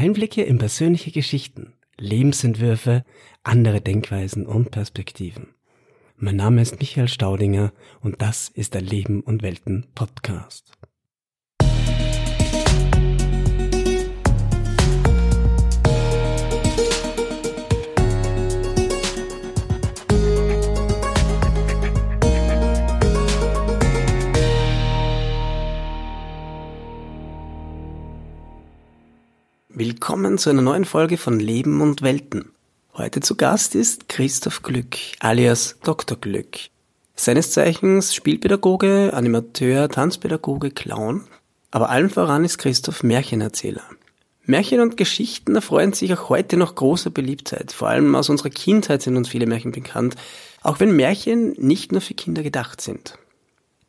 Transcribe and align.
Einblicke 0.00 0.42
in 0.42 0.56
persönliche 0.56 1.10
Geschichten, 1.10 1.74
Lebensentwürfe, 1.98 3.04
andere 3.42 3.82
Denkweisen 3.82 4.46
und 4.46 4.70
Perspektiven. 4.70 5.48
Mein 6.16 6.36
Name 6.36 6.62
ist 6.62 6.80
Michael 6.80 7.06
Staudinger 7.06 7.74
und 8.00 8.22
das 8.22 8.48
ist 8.48 8.72
der 8.72 8.80
Leben 8.80 9.20
und 9.20 9.42
Welten 9.42 9.88
Podcast. 9.94 10.72
Willkommen 29.80 30.36
zu 30.36 30.50
einer 30.50 30.60
neuen 30.60 30.84
Folge 30.84 31.16
von 31.16 31.40
Leben 31.40 31.80
und 31.80 32.02
Welten. 32.02 32.52
Heute 32.92 33.20
zu 33.20 33.34
Gast 33.34 33.74
ist 33.74 34.10
Christoph 34.10 34.60
Glück, 34.60 34.98
alias 35.20 35.78
Dr. 35.82 36.18
Glück. 36.18 36.58
Seines 37.14 37.52
Zeichens 37.52 38.14
Spielpädagoge, 38.14 39.14
Animateur, 39.14 39.88
Tanzpädagoge, 39.88 40.70
Clown. 40.70 41.24
Aber 41.70 41.88
allen 41.88 42.10
voran 42.10 42.44
ist 42.44 42.58
Christoph 42.58 43.02
Märchenerzähler. 43.02 43.84
Märchen 44.44 44.80
und 44.80 44.98
Geschichten 44.98 45.54
erfreuen 45.54 45.94
sich 45.94 46.12
auch 46.12 46.28
heute 46.28 46.58
noch 46.58 46.74
großer 46.74 47.08
Beliebtheit. 47.08 47.72
Vor 47.72 47.88
allem 47.88 48.14
aus 48.14 48.28
unserer 48.28 48.50
Kindheit 48.50 49.00
sind 49.00 49.16
uns 49.16 49.30
viele 49.30 49.46
Märchen 49.46 49.72
bekannt, 49.72 50.14
auch 50.60 50.78
wenn 50.80 50.94
Märchen 50.94 51.52
nicht 51.56 51.90
nur 51.90 52.02
für 52.02 52.12
Kinder 52.12 52.42
gedacht 52.42 52.82
sind. 52.82 53.14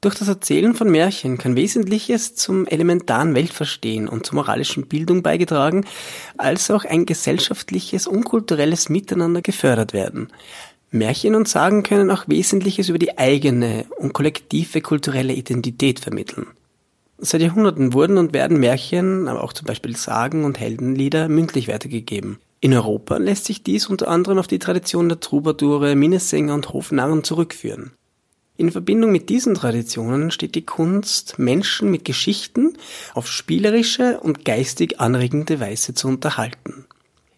Durch 0.02 0.16
das 0.16 0.28
Erzählen 0.28 0.74
von 0.74 0.90
Märchen 0.90 1.38
kann 1.38 1.56
Wesentliches 1.56 2.34
zum 2.34 2.66
elementaren 2.66 3.36
Weltverstehen 3.36 4.08
und 4.08 4.26
zur 4.26 4.34
moralischen 4.34 4.88
Bildung 4.88 5.22
beigetragen, 5.22 5.86
als 6.38 6.72
auch 6.72 6.86
ein 6.86 7.06
gesellschaftliches 7.06 8.08
und 8.08 8.24
kulturelles 8.24 8.90
Miteinander 8.90 9.44
gefördert 9.44 9.94
werden. 9.94 10.30
Märchen 10.90 11.36
und 11.36 11.48
Sagen 11.48 11.84
können 11.84 12.10
auch 12.10 12.28
Wesentliches 12.28 12.90
über 12.90 12.98
die 12.98 13.20
eigene 13.20 13.86
und 14.00 14.14
kollektive 14.14 14.82
kulturelle 14.82 15.34
Identität 15.34 16.00
vermitteln. 16.00 16.48
Seit 17.20 17.44
Jahrhunderten 17.44 17.94
wurden 17.94 18.18
und 18.18 18.34
werden 18.34 18.60
Märchen, 18.60 19.28
aber 19.28 19.44
auch 19.44 19.54
zum 19.54 19.68
Beispiel 19.68 19.96
Sagen 19.96 20.46
und 20.46 20.60
Heldenlieder 20.60 21.30
mündlich 21.30 21.68
weitergegeben. 21.68 22.40
In 22.60 22.74
Europa 22.74 23.18
lässt 23.18 23.46
sich 23.46 23.62
dies 23.62 23.86
unter 23.86 24.08
anderem 24.08 24.40
auf 24.40 24.48
die 24.48 24.58
Tradition 24.58 25.10
der 25.10 25.20
Troubadoure, 25.20 25.94
Minnesänger 25.94 26.56
und 26.56 26.74
Hofnarren 26.74 27.24
zurückführen. 27.24 27.92
In 28.62 28.72
Verbindung 28.72 29.12
mit 29.12 29.30
diesen 29.30 29.56
Traditionen 29.56 30.30
steht 30.30 30.54
die 30.54 30.64
Kunst, 30.64 31.40
Menschen 31.40 31.90
mit 31.90 32.06
Geschichten 32.06 32.78
auf 33.16 33.26
spielerische 33.28 34.20
und 34.20 34.46
geistig 34.46 35.00
anregende 35.00 35.60
Weise 35.60 35.96
zu 35.96 36.08
unterhalten. 36.08 36.86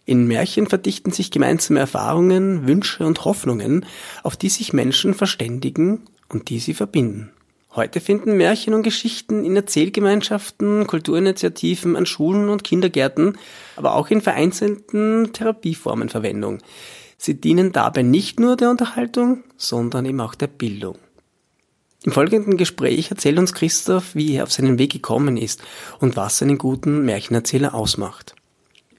In 0.04 0.28
Märchen 0.28 0.68
verdichten 0.68 1.14
sich 1.14 1.32
gemeinsame 1.32 1.80
Erfahrungen, 1.80 2.68
Wünsche 2.68 3.06
und 3.06 3.24
Hoffnungen, 3.24 3.86
auf 4.24 4.36
die 4.36 4.50
sich 4.50 4.74
Menschen 4.74 5.14
verständigen 5.14 6.02
und 6.28 6.50
die 6.50 6.60
sie 6.60 6.74
verbinden. 6.74 7.32
Heute 7.74 8.02
finden 8.02 8.36
Märchen 8.36 8.74
und 8.74 8.84
Geschichten 8.84 9.46
in 9.46 9.56
Erzählgemeinschaften, 9.56 10.88
Kulturinitiativen, 10.88 11.96
an 11.96 12.06
Schulen 12.06 12.50
und 12.50 12.66
Kindergärten, 12.66 13.38
aber 13.78 13.96
auch 13.96 14.10
in 14.10 14.20
vereinzelten 14.20 15.32
Therapieformen 15.32 16.10
Verwendung. 16.10 16.58
Sie 17.18 17.40
dienen 17.40 17.72
dabei 17.72 18.02
nicht 18.02 18.42
nur 18.42 18.58
der 18.58 18.70
Unterhaltung, 18.70 19.46
sondern 19.56 20.06
eben 20.06 20.20
auch 20.20 20.36
der 20.36 20.48
Bildung. 20.48 20.98
Im 22.06 22.12
folgenden 22.12 22.58
Gespräch 22.58 23.12
erzählt 23.12 23.40
uns 23.40 23.54
Christoph, 23.54 24.14
wie 24.14 24.36
er 24.36 24.44
auf 24.44 24.52
seinen 24.52 24.78
Weg 24.78 24.92
gekommen 24.92 25.38
ist 25.38 25.62
und 26.00 26.18
was 26.18 26.42
einen 26.42 26.58
guten 26.58 27.06
Märchenerzähler 27.06 27.74
ausmacht. 27.74 28.36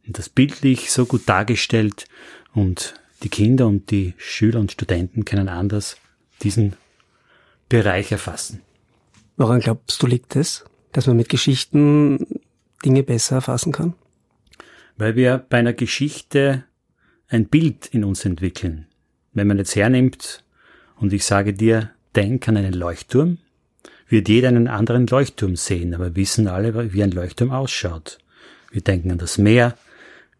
Und 0.06 0.18
das 0.18 0.30
bildlich 0.30 0.92
so 0.92 1.06
gut 1.06 1.28
dargestellt 1.28 2.06
und 2.54 2.96
die 3.26 3.30
Kinder 3.30 3.66
und 3.66 3.90
die 3.90 4.14
Schüler 4.18 4.60
und 4.60 4.72
Studenten 4.72 5.26
können 5.26 5.50
anders 5.50 5.98
diesen 6.44 6.74
Bereich 7.68 8.12
erfassen. 8.12 8.62
Woran 9.36 9.62
glaubst 9.62 10.02
du 10.02 10.08
liegt 10.08 10.36
es, 10.36 10.64
dass 10.92 11.08
man 11.08 11.18
mit 11.18 11.28
Geschichten 11.28 12.40
Dinge 12.86 13.02
besser 13.02 13.38
erfassen 13.38 13.74
kann? 13.74 13.96
Weil 14.98 15.16
wir 15.16 15.40
bei 15.50 15.58
einer 15.58 15.74
Geschichte 15.74 16.66
ein 17.28 17.48
Bild 17.48 17.88
in 17.88 18.04
uns 18.04 18.24
entwickeln. 18.26 18.86
Wenn 19.34 19.48
man 19.48 19.58
jetzt 19.58 19.76
hernimmt 19.76 20.44
und 20.98 21.12
ich 21.12 21.26
sage 21.26 21.54
dir, 21.54 21.90
denk 22.16 22.48
an 22.48 22.58
einen 22.58 22.74
Leuchtturm, 22.74 23.40
wird 24.08 24.30
jeder 24.30 24.50
einen 24.50 24.68
anderen 24.68 25.08
Leuchtturm 25.08 25.56
sehen, 25.56 25.96
aber 25.96 26.16
wissen 26.16 26.48
alle, 26.48 26.94
wie 26.94 27.02
ein 27.02 27.10
Leuchtturm 27.10 27.50
ausschaut. 27.50 28.20
Wir 28.70 28.82
denken 28.82 29.12
an 29.12 29.18
das 29.18 29.40
Meer, 29.40 29.76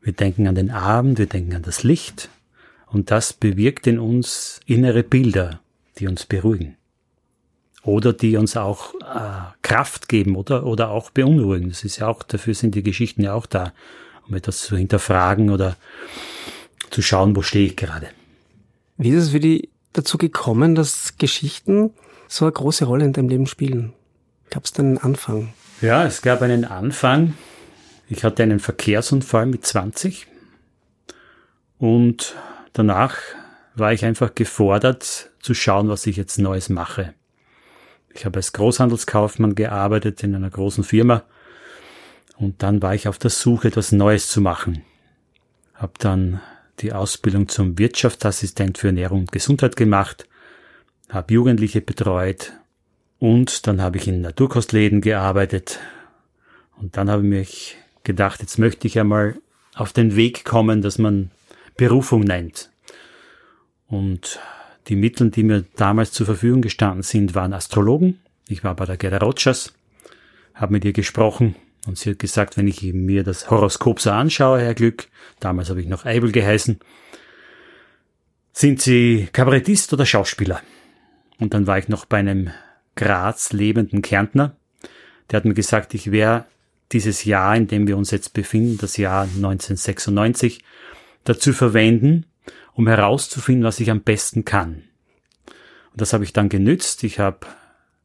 wir 0.04 0.14
denken 0.14 0.48
an 0.48 0.54
den 0.54 0.70
Abend, 0.70 1.18
wir 1.18 1.26
denken 1.26 1.56
an 1.56 1.64
das 1.64 1.82
Licht, 1.82 2.30
und 2.88 3.12
das 3.12 3.34
bewirkt 3.34 3.88
in 3.88 4.00
uns 4.00 4.60
innere 4.66 5.04
Bilder, 5.04 5.60
die 5.98 6.08
uns 6.08 6.26
beruhigen. 6.26 6.78
Oder 7.84 8.14
die 8.14 8.36
uns 8.38 8.58
auch 8.58 8.96
äh, 8.96 9.54
Kraft 9.62 10.10
geben 10.10 10.36
oder, 10.36 10.66
oder 10.66 10.90
auch 10.90 11.12
beunruhigen. 11.12 11.70
Das 11.70 11.84
ist 11.84 11.98
ja 11.98 12.08
auch, 12.08 12.24
dafür 12.24 12.56
sind 12.56 12.74
die 12.74 12.84
Geschichten 12.84 13.22
ja 13.22 13.34
auch 13.34 13.46
da, 13.46 13.74
um 14.28 14.34
etwas 14.34 14.62
zu 14.62 14.76
hinterfragen 14.76 15.52
oder 15.52 15.76
zu 16.90 17.02
schauen, 17.02 17.36
wo 17.36 17.42
stehe 17.42 17.68
ich 17.68 17.76
gerade. 17.76 18.08
Wie 18.98 19.10
ist 19.10 19.26
es 19.26 19.30
für 19.30 19.40
dich 19.40 19.70
dazu 19.94 20.18
gekommen, 20.18 20.74
dass 20.74 21.18
Geschichten 21.18 21.92
so 22.28 22.46
eine 22.46 22.54
große 22.54 22.86
Rolle 22.86 23.06
in 23.06 23.14
deinem 23.14 23.30
Leben 23.30 23.48
spielen? 23.48 23.94
Gab 24.50 24.66
es 24.66 24.74
da 24.74 24.82
einen 24.82 24.98
Anfang? 24.98 25.54
Ja, 25.82 26.06
es 26.06 26.22
gab 26.22 26.42
einen 26.42 26.66
Anfang. 26.66 27.36
Ich 28.08 28.24
hatte 28.24 28.44
einen 28.44 28.60
Verkehrsunfall 28.60 29.46
mit 29.46 29.66
20 29.66 30.28
und 31.78 32.36
danach 32.78 33.18
war 33.76 33.94
ich 33.94 34.06
einfach 34.06 34.36
gefordert 34.36 35.32
zu 35.40 35.54
schauen, 35.54 35.90
was 35.90 36.06
ich 36.08 36.18
jetzt 36.18 36.38
Neues 36.38 36.70
mache. 36.70 37.14
Ich 38.14 38.26
habe 38.26 38.38
als 38.38 38.54
Großhandelskaufmann 38.54 39.56
gearbeitet 39.56 40.24
in 40.24 40.36
einer 40.36 40.50
großen 40.50 40.84
Firma, 40.84 41.24
Und 42.38 42.64
dann 42.64 42.82
war 42.82 42.94
ich 42.94 43.08
auf 43.08 43.18
der 43.18 43.30
Suche, 43.30 43.70
etwas 43.70 43.92
Neues 43.92 44.28
zu 44.28 44.42
machen. 44.42 44.84
Hab 45.74 46.00
dann 46.00 46.42
die 46.80 46.92
Ausbildung 46.92 47.48
zum 47.48 47.78
Wirtschaftsassistent 47.78 48.78
für 48.78 48.88
Ernährung 48.88 49.22
und 49.22 49.32
Gesundheit 49.32 49.76
gemacht, 49.76 50.28
habe 51.10 51.34
Jugendliche 51.34 51.82
betreut 51.82 52.54
und 53.20 53.68
dann 53.68 53.82
habe 53.82 53.98
ich 53.98 54.08
in 54.08 54.22
Naturkostläden 54.22 55.02
gearbeitet. 55.02 55.80
Und 56.78 56.98
dann 56.98 57.10
habe 57.10 57.24
ich 57.24 57.30
mich 57.30 57.78
gedacht, 58.04 58.42
jetzt 58.42 58.60
möchte 58.60 58.88
ich 58.88 59.00
einmal 59.00 59.36
auf 59.74 59.94
den 59.94 60.16
Weg 60.16 60.44
kommen, 60.44 60.82
dass 60.82 60.98
man 60.98 61.32
Berufung 61.78 62.22
nennt. 62.22 62.70
Und 63.88 64.40
die 64.88 64.96
Mittel, 64.96 65.32
die 65.32 65.44
mir 65.44 65.66
damals 65.76 66.12
zur 66.12 66.26
Verfügung 66.26 66.62
gestanden 66.62 67.04
sind, 67.04 67.36
waren 67.36 67.54
Astrologen. 67.54 68.20
Ich 68.48 68.64
war 68.64 68.76
bei 68.76 68.86
der 68.86 68.98
Gerda 68.98 69.18
Rogers, 69.18 69.74
habe 70.54 70.74
mit 70.74 70.86
ihr 70.86 70.94
gesprochen 70.94 71.56
und 71.88 71.98
sie 71.98 72.12
hat 72.12 72.20
gesagt, 72.20 72.58
wenn 72.58 72.68
ich 72.68 72.82
mir 72.94 73.24
das 73.24 73.50
Horoskop 73.50 74.00
so 74.00 74.12
anschaue, 74.12 74.62
Herr 74.62 74.74
Glück, 74.74 75.08
damals 75.40 75.70
habe 75.70 75.82
ich 75.82 75.88
noch 75.88 76.06
Eibel 76.06 76.32
geheißen, 76.32 76.80
sind 78.54 78.82
Sie 78.82 79.28
Kabarettist 79.34 79.92
oder 79.92 80.06
Schauspieler? 80.06 80.62
Und 81.40 81.54
dann 81.54 81.68
war 81.68 81.78
ich 81.78 81.90
noch 81.90 82.06
bei 82.06 82.18
einem 82.18 82.52
Graz 82.96 83.52
lebenden 83.52 84.02
Kärntner, 84.02 84.56
der 85.30 85.38
hat 85.38 85.46
mir 85.46 85.54
gesagt, 85.54 85.94
ich 85.94 86.12
wäre 86.12 86.46
dieses 86.92 87.26
Jahr, 87.26 87.56
in 87.56 87.68
dem 87.68 87.88
wir 87.88 87.98
uns 87.98 88.12
jetzt 88.12 88.34
befinden, 88.34 88.78
das 88.78 88.98
Jahr 88.98 89.24
1996, 89.24 90.64
dazu 91.26 91.52
verwenden, 91.52 92.26
um 92.74 92.88
herauszufinden, 92.88 93.66
was 93.66 93.80
ich 93.80 93.92
am 93.92 94.02
besten 94.02 94.46
kann. 94.46 94.84
Und 95.92 96.02
das 96.02 96.14
habe 96.14 96.24
ich 96.24 96.34
dann 96.34 96.50
genützt. 96.50 97.04
Ich 97.04 97.20
habe 97.20 97.40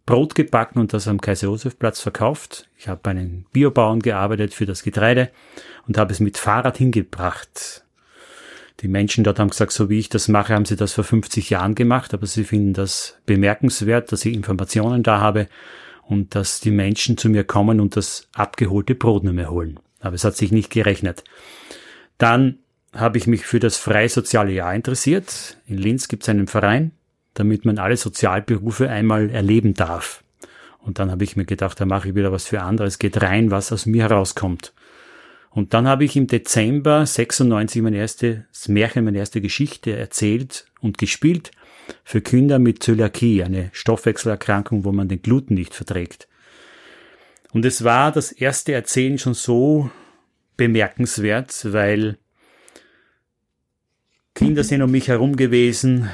Brot 0.06 0.34
gebacken 0.34 0.80
und 0.80 0.92
das 0.92 1.06
am 1.06 1.20
Kaiser-Josef-Platz 1.20 2.00
verkauft. 2.00 2.68
Ich 2.76 2.88
habe 2.88 3.00
bei 3.02 3.12
einem 3.12 3.44
Biobauern 3.52 4.00
gearbeitet 4.00 4.54
für 4.54 4.66
das 4.66 4.82
Getreide 4.82 5.30
und 5.86 5.98
habe 5.98 6.12
es 6.12 6.20
mit 6.20 6.38
Fahrrad 6.38 6.78
hingebracht. 6.78 7.84
Die 8.80 8.88
Menschen 8.88 9.24
dort 9.24 9.38
haben 9.38 9.50
gesagt, 9.50 9.72
so 9.72 9.90
wie 9.90 9.98
ich 9.98 10.08
das 10.08 10.28
mache, 10.28 10.54
haben 10.54 10.64
sie 10.64 10.76
das 10.76 10.94
vor 10.94 11.04
50 11.04 11.50
Jahren 11.50 11.74
gemacht, 11.74 12.14
aber 12.14 12.26
sie 12.26 12.44
finden 12.44 12.72
das 12.72 13.18
bemerkenswert, 13.26 14.10
dass 14.10 14.24
ich 14.24 14.34
Informationen 14.34 15.02
da 15.02 15.20
habe 15.20 15.48
und 16.02 16.34
dass 16.34 16.60
die 16.60 16.70
Menschen 16.70 17.18
zu 17.18 17.28
mir 17.28 17.44
kommen 17.44 17.78
und 17.78 17.96
das 17.96 18.28
abgeholte 18.34 18.94
Brot 18.94 19.24
nicht 19.24 19.34
mehr 19.34 19.50
holen. 19.50 19.78
Aber 20.00 20.14
es 20.14 20.24
hat 20.24 20.36
sich 20.36 20.50
nicht 20.50 20.70
gerechnet. 20.70 21.24
Dann 22.16 22.58
habe 22.92 23.18
ich 23.18 23.26
mich 23.26 23.46
für 23.46 23.60
das 23.60 23.76
freie 23.76 24.08
soziale 24.08 24.52
Jahr 24.52 24.74
interessiert. 24.74 25.58
In 25.66 25.78
Linz 25.78 26.08
gibt 26.08 26.24
es 26.24 26.28
einen 26.28 26.46
Verein, 26.46 26.92
damit 27.34 27.64
man 27.64 27.78
alle 27.78 27.96
Sozialberufe 27.96 28.90
einmal 28.90 29.30
erleben 29.30 29.74
darf. 29.74 30.24
Und 30.78 30.98
dann 30.98 31.10
habe 31.10 31.24
ich 31.24 31.36
mir 31.36 31.44
gedacht, 31.44 31.80
da 31.80 31.86
mache 31.86 32.08
ich 32.08 32.14
wieder 32.14 32.32
was 32.32 32.46
für 32.46 32.62
anderes, 32.62 32.98
geht 32.98 33.20
rein, 33.22 33.50
was 33.50 33.72
aus 33.72 33.86
mir 33.86 34.04
herauskommt. 34.04 34.72
Und 35.50 35.74
dann 35.74 35.86
habe 35.88 36.04
ich 36.04 36.16
im 36.16 36.26
Dezember 36.26 37.04
96 37.04 37.82
mein 37.82 37.94
erstes 37.94 38.68
Märchen, 38.68 39.04
meine 39.04 39.18
erste 39.18 39.40
Geschichte 39.40 39.96
erzählt 39.96 40.66
und 40.80 40.96
gespielt 40.96 41.50
für 42.04 42.20
Kinder 42.20 42.58
mit 42.58 42.82
Zöliakie, 42.82 43.42
eine 43.42 43.70
Stoffwechselerkrankung, 43.72 44.84
wo 44.84 44.92
man 44.92 45.08
den 45.08 45.22
Gluten 45.22 45.54
nicht 45.54 45.74
verträgt. 45.74 46.28
Und 47.52 47.64
es 47.64 47.82
war 47.82 48.12
das 48.12 48.30
erste 48.30 48.72
Erzählen 48.72 49.18
schon 49.18 49.34
so 49.34 49.90
bemerkenswert, 50.56 51.72
weil 51.72 52.16
Kinder 54.34 54.64
sind 54.64 54.82
um 54.82 54.90
mich 54.90 55.08
herum 55.08 55.36
gewesen. 55.36 56.08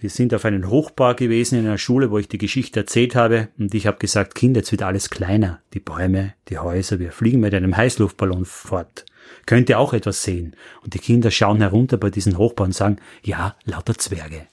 Wir 0.00 0.10
sind 0.10 0.32
auf 0.32 0.44
einen 0.44 0.70
Hochbau 0.70 1.14
gewesen 1.14 1.58
in 1.58 1.66
einer 1.66 1.78
Schule, 1.78 2.10
wo 2.10 2.18
ich 2.18 2.28
die 2.28 2.38
Geschichte 2.38 2.80
erzählt 2.80 3.16
habe. 3.16 3.48
Und 3.58 3.74
ich 3.74 3.86
habe 3.86 3.98
gesagt, 3.98 4.36
Kinder, 4.36 4.60
jetzt 4.60 4.70
wird 4.70 4.82
alles 4.82 5.10
kleiner. 5.10 5.60
Die 5.74 5.80
Bäume, 5.80 6.34
die 6.48 6.58
Häuser, 6.58 7.00
wir 7.00 7.10
fliegen 7.10 7.40
mit 7.40 7.52
einem 7.54 7.76
Heißluftballon 7.76 8.44
fort. 8.44 9.04
Könnt 9.44 9.68
ihr 9.68 9.80
auch 9.80 9.92
etwas 9.92 10.22
sehen? 10.22 10.54
Und 10.82 10.94
die 10.94 11.00
Kinder 11.00 11.30
schauen 11.32 11.60
herunter 11.60 11.96
bei 11.96 12.10
diesen 12.10 12.38
Hochbau 12.38 12.64
und 12.64 12.74
sagen, 12.74 12.98
ja, 13.22 13.56
lauter 13.64 13.94
Zwerge. 13.98 14.46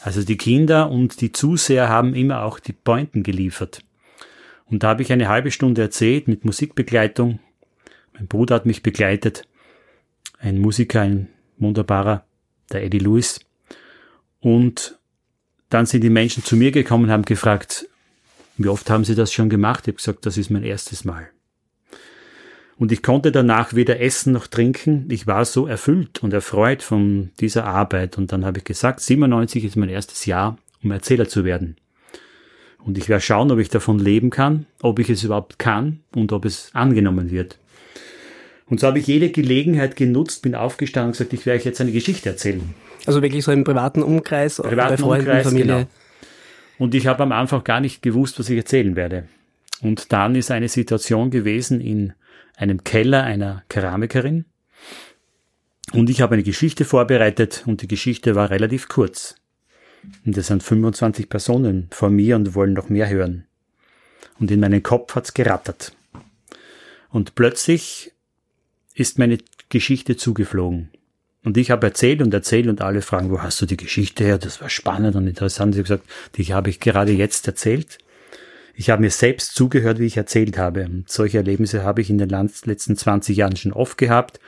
Also 0.00 0.22
die 0.22 0.36
Kinder 0.36 0.90
und 0.90 1.20
die 1.20 1.32
Zuseher 1.32 1.88
haben 1.88 2.14
immer 2.14 2.44
auch 2.44 2.60
die 2.60 2.72
Pointen 2.72 3.24
geliefert. 3.24 3.82
Und 4.66 4.84
da 4.84 4.90
habe 4.90 5.02
ich 5.02 5.12
eine 5.12 5.28
halbe 5.28 5.50
Stunde 5.50 5.82
erzählt 5.82 6.28
mit 6.28 6.44
Musikbegleitung. 6.44 7.40
Mein 8.14 8.28
Bruder 8.28 8.54
hat 8.54 8.66
mich 8.66 8.82
begleitet. 8.84 9.42
Ein 10.38 10.58
Musiker, 10.58 11.00
ein 11.00 11.28
wunderbarer, 11.60 12.24
der 12.72 12.82
Eddie 12.82 12.98
Lewis. 12.98 13.40
Und 14.40 14.98
dann 15.68 15.86
sind 15.86 16.02
die 16.02 16.10
Menschen 16.10 16.44
zu 16.44 16.56
mir 16.56 16.72
gekommen 16.72 17.04
und 17.04 17.10
haben 17.10 17.24
gefragt, 17.24 17.86
wie 18.56 18.68
oft 18.68 18.90
haben 18.90 19.04
Sie 19.04 19.14
das 19.14 19.32
schon 19.32 19.48
gemacht? 19.48 19.84
Ich 19.84 19.88
habe 19.88 19.96
gesagt, 19.96 20.26
das 20.26 20.36
ist 20.36 20.50
mein 20.50 20.64
erstes 20.64 21.04
Mal. 21.04 21.30
Und 22.76 22.92
ich 22.92 23.02
konnte 23.02 23.30
danach 23.30 23.74
weder 23.74 24.00
essen 24.00 24.32
noch 24.32 24.46
trinken. 24.46 25.06
Ich 25.10 25.26
war 25.26 25.44
so 25.44 25.66
erfüllt 25.66 26.22
und 26.22 26.32
erfreut 26.32 26.82
von 26.82 27.30
dieser 27.38 27.66
Arbeit. 27.66 28.16
Und 28.16 28.32
dann 28.32 28.44
habe 28.44 28.58
ich 28.58 28.64
gesagt, 28.64 29.00
97 29.00 29.64
ist 29.64 29.76
mein 29.76 29.90
erstes 29.90 30.24
Jahr, 30.24 30.56
um 30.82 30.90
Erzähler 30.90 31.28
zu 31.28 31.44
werden. 31.44 31.76
Und 32.78 32.96
ich 32.96 33.10
werde 33.10 33.20
schauen, 33.20 33.50
ob 33.50 33.58
ich 33.58 33.68
davon 33.68 33.98
leben 33.98 34.30
kann, 34.30 34.64
ob 34.80 34.98
ich 34.98 35.10
es 35.10 35.22
überhaupt 35.24 35.58
kann 35.58 36.00
und 36.14 36.32
ob 36.32 36.46
es 36.46 36.70
angenommen 36.72 37.30
wird. 37.30 37.58
Und 38.70 38.78
so 38.78 38.86
habe 38.86 39.00
ich 39.00 39.06
jede 39.08 39.30
Gelegenheit 39.30 39.96
genutzt, 39.96 40.42
bin 40.42 40.54
aufgestanden 40.54 41.08
und 41.08 41.12
gesagt, 41.12 41.32
ich 41.32 41.44
werde 41.44 41.58
euch 41.58 41.66
jetzt 41.66 41.80
eine 41.80 41.90
Geschichte 41.90 42.30
erzählen. 42.30 42.72
Also 43.04 43.20
wirklich 43.20 43.44
so 43.44 43.50
im 43.50 43.64
privaten 43.64 44.02
Umkreis, 44.02 44.56
privaten 44.56 44.90
bei 44.90 44.96
Freunden, 44.96 45.26
Umkreis, 45.26 45.46
Familie. 45.46 45.66
Genau. 45.66 45.86
Und 46.78 46.94
ich 46.94 47.08
habe 47.08 47.22
am 47.24 47.32
Anfang 47.32 47.64
gar 47.64 47.80
nicht 47.80 48.00
gewusst, 48.00 48.38
was 48.38 48.48
ich 48.48 48.56
erzählen 48.56 48.94
werde. 48.94 49.24
Und 49.82 50.12
dann 50.12 50.36
ist 50.36 50.52
eine 50.52 50.68
Situation 50.68 51.30
gewesen 51.30 51.80
in 51.80 52.12
einem 52.56 52.84
Keller 52.84 53.24
einer 53.24 53.64
Keramikerin. 53.68 54.44
Und 55.92 56.08
ich 56.08 56.20
habe 56.20 56.34
eine 56.34 56.44
Geschichte 56.44 56.84
vorbereitet 56.84 57.64
und 57.66 57.82
die 57.82 57.88
Geschichte 57.88 58.36
war 58.36 58.50
relativ 58.50 58.88
kurz. 58.88 59.34
Und 60.24 60.38
es 60.38 60.46
sind 60.46 60.62
25 60.62 61.28
Personen 61.28 61.88
vor 61.90 62.10
mir 62.10 62.36
und 62.36 62.54
wollen 62.54 62.74
noch 62.74 62.88
mehr 62.88 63.08
hören. 63.08 63.46
Und 64.38 64.50
in 64.50 64.60
meinen 64.60 64.82
Kopf 64.82 65.16
hat's 65.16 65.34
gerattert. 65.34 65.92
Und 67.10 67.34
plötzlich 67.34 68.12
ist 69.00 69.18
meine 69.18 69.38
Geschichte 69.70 70.16
zugeflogen. 70.16 70.90
Und 71.42 71.56
ich 71.56 71.70
habe 71.70 71.86
erzählt 71.86 72.20
und 72.20 72.34
erzählt 72.34 72.66
und 72.66 72.82
alle 72.82 73.00
fragen, 73.00 73.30
wo 73.30 73.40
hast 73.40 73.60
du 73.62 73.66
die 73.66 73.78
Geschichte 73.78 74.24
her? 74.24 74.36
Das 74.36 74.60
war 74.60 74.68
spannend 74.68 75.16
und 75.16 75.26
interessant. 75.26 75.74
Sie 75.74 75.80
haben 75.80 75.84
gesagt, 75.84 76.04
die 76.36 76.52
habe 76.52 76.68
ich 76.68 76.80
gerade 76.80 77.12
jetzt 77.12 77.46
erzählt. 77.46 77.96
Ich 78.74 78.90
habe 78.90 79.00
mir 79.00 79.10
selbst 79.10 79.54
zugehört, 79.54 79.98
wie 79.98 80.06
ich 80.06 80.18
erzählt 80.18 80.58
habe. 80.58 80.84
Und 80.84 81.10
solche 81.10 81.38
Erlebnisse 81.38 81.82
habe 81.82 82.02
ich 82.02 82.10
in 82.10 82.18
den 82.18 82.28
letzten 82.28 82.94
20 82.94 83.38
Jahren 83.38 83.56
schon 83.56 83.72
oft 83.72 83.96
gehabt. 83.96 84.38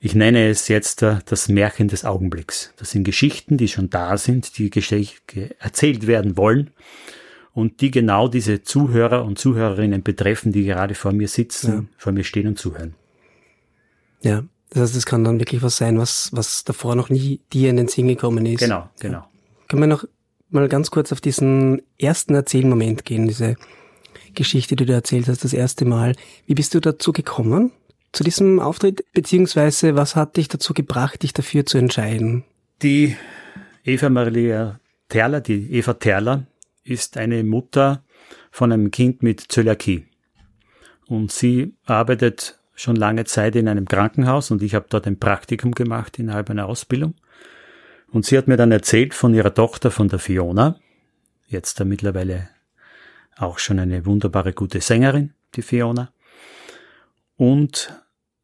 Ich 0.00 0.16
nenne 0.16 0.48
es 0.48 0.66
jetzt 0.66 1.02
äh, 1.02 1.18
das 1.26 1.48
Märchen 1.48 1.86
des 1.86 2.04
Augenblicks. 2.04 2.74
Das 2.78 2.90
sind 2.90 3.04
Geschichten, 3.04 3.56
die 3.56 3.68
schon 3.68 3.88
da 3.88 4.16
sind, 4.16 4.58
die 4.58 4.70
erzählt 5.60 6.08
werden 6.08 6.36
wollen 6.36 6.70
und 7.52 7.80
die 7.80 7.92
genau 7.92 8.26
diese 8.26 8.64
Zuhörer 8.64 9.24
und 9.24 9.38
Zuhörerinnen 9.38 10.02
betreffen, 10.02 10.50
die 10.50 10.64
gerade 10.64 10.96
vor 10.96 11.12
mir 11.12 11.28
sitzen, 11.28 11.72
ja. 11.72 11.84
vor 11.96 12.12
mir 12.12 12.24
stehen 12.24 12.48
und 12.48 12.58
zuhören. 12.58 12.96
Ja, 14.22 14.44
das 14.70 14.82
heißt, 14.82 14.96
es 14.96 15.06
kann 15.06 15.24
dann 15.24 15.38
wirklich 15.38 15.62
was 15.62 15.76
sein, 15.76 15.98
was, 15.98 16.30
was 16.32 16.64
davor 16.64 16.96
noch 16.96 17.10
nie 17.10 17.40
dir 17.52 17.70
in 17.70 17.76
den 17.76 17.88
Sinn 17.88 18.08
gekommen 18.08 18.46
ist. 18.46 18.60
Genau, 18.60 18.88
genau. 19.00 19.24
Können 19.68 19.82
wir 19.82 19.86
noch 19.86 20.04
mal 20.48 20.68
ganz 20.68 20.90
kurz 20.90 21.12
auf 21.12 21.20
diesen 21.20 21.82
ersten 21.98 22.34
Erzählmoment 22.34 23.04
gehen, 23.04 23.26
diese 23.26 23.56
Geschichte, 24.34 24.76
die 24.76 24.86
du 24.86 24.92
erzählt 24.92 25.28
hast, 25.28 25.44
das 25.44 25.52
erste 25.52 25.84
Mal. 25.84 26.14
Wie 26.46 26.54
bist 26.54 26.74
du 26.74 26.80
dazu 26.80 27.12
gekommen, 27.12 27.72
zu 28.12 28.24
diesem 28.24 28.60
Auftritt, 28.60 29.04
beziehungsweise 29.12 29.96
was 29.96 30.16
hat 30.16 30.36
dich 30.36 30.48
dazu 30.48 30.74
gebracht, 30.74 31.22
dich 31.22 31.32
dafür 31.32 31.66
zu 31.66 31.78
entscheiden? 31.78 32.44
Die 32.82 33.16
Eva 33.84 34.08
Maria 34.10 34.80
Terler, 35.08 35.40
die 35.40 35.72
Eva 35.72 35.94
Terler, 35.94 36.46
ist 36.84 37.16
eine 37.16 37.44
Mutter 37.44 38.04
von 38.50 38.72
einem 38.72 38.90
Kind 38.90 39.22
mit 39.22 39.40
Zöliakie. 39.40 40.06
Und 41.06 41.32
sie 41.32 41.74
arbeitet 41.84 42.58
schon 42.82 42.96
lange 42.96 43.24
Zeit 43.24 43.54
in 43.54 43.68
einem 43.68 43.86
Krankenhaus 43.86 44.50
und 44.50 44.62
ich 44.62 44.74
habe 44.74 44.86
dort 44.88 45.06
ein 45.06 45.18
Praktikum 45.18 45.72
gemacht 45.72 46.18
innerhalb 46.18 46.50
einer 46.50 46.66
Ausbildung. 46.66 47.14
Und 48.10 48.26
sie 48.26 48.36
hat 48.36 48.48
mir 48.48 48.56
dann 48.56 48.72
erzählt 48.72 49.14
von 49.14 49.32
ihrer 49.32 49.54
Tochter, 49.54 49.90
von 49.90 50.08
der 50.08 50.18
Fiona, 50.18 50.78
jetzt 51.46 51.78
da 51.80 51.84
mittlerweile 51.84 52.48
auch 53.36 53.58
schon 53.58 53.78
eine 53.78 54.04
wunderbare 54.04 54.52
gute 54.52 54.80
Sängerin, 54.80 55.32
die 55.54 55.62
Fiona. 55.62 56.12
Und 57.36 57.96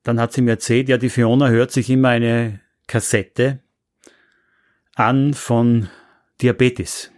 dann 0.04 0.20
hat 0.20 0.32
sie 0.32 0.40
mir 0.40 0.52
erzählt, 0.52 0.88
ja, 0.88 0.96
die 0.96 1.10
Fiona 1.10 1.48
hört 1.48 1.72
sich 1.72 1.90
immer 1.90 2.08
eine 2.08 2.60
Kassette 2.86 3.58
an 4.94 5.34
von 5.34 5.88
Diabetes. 6.40 7.10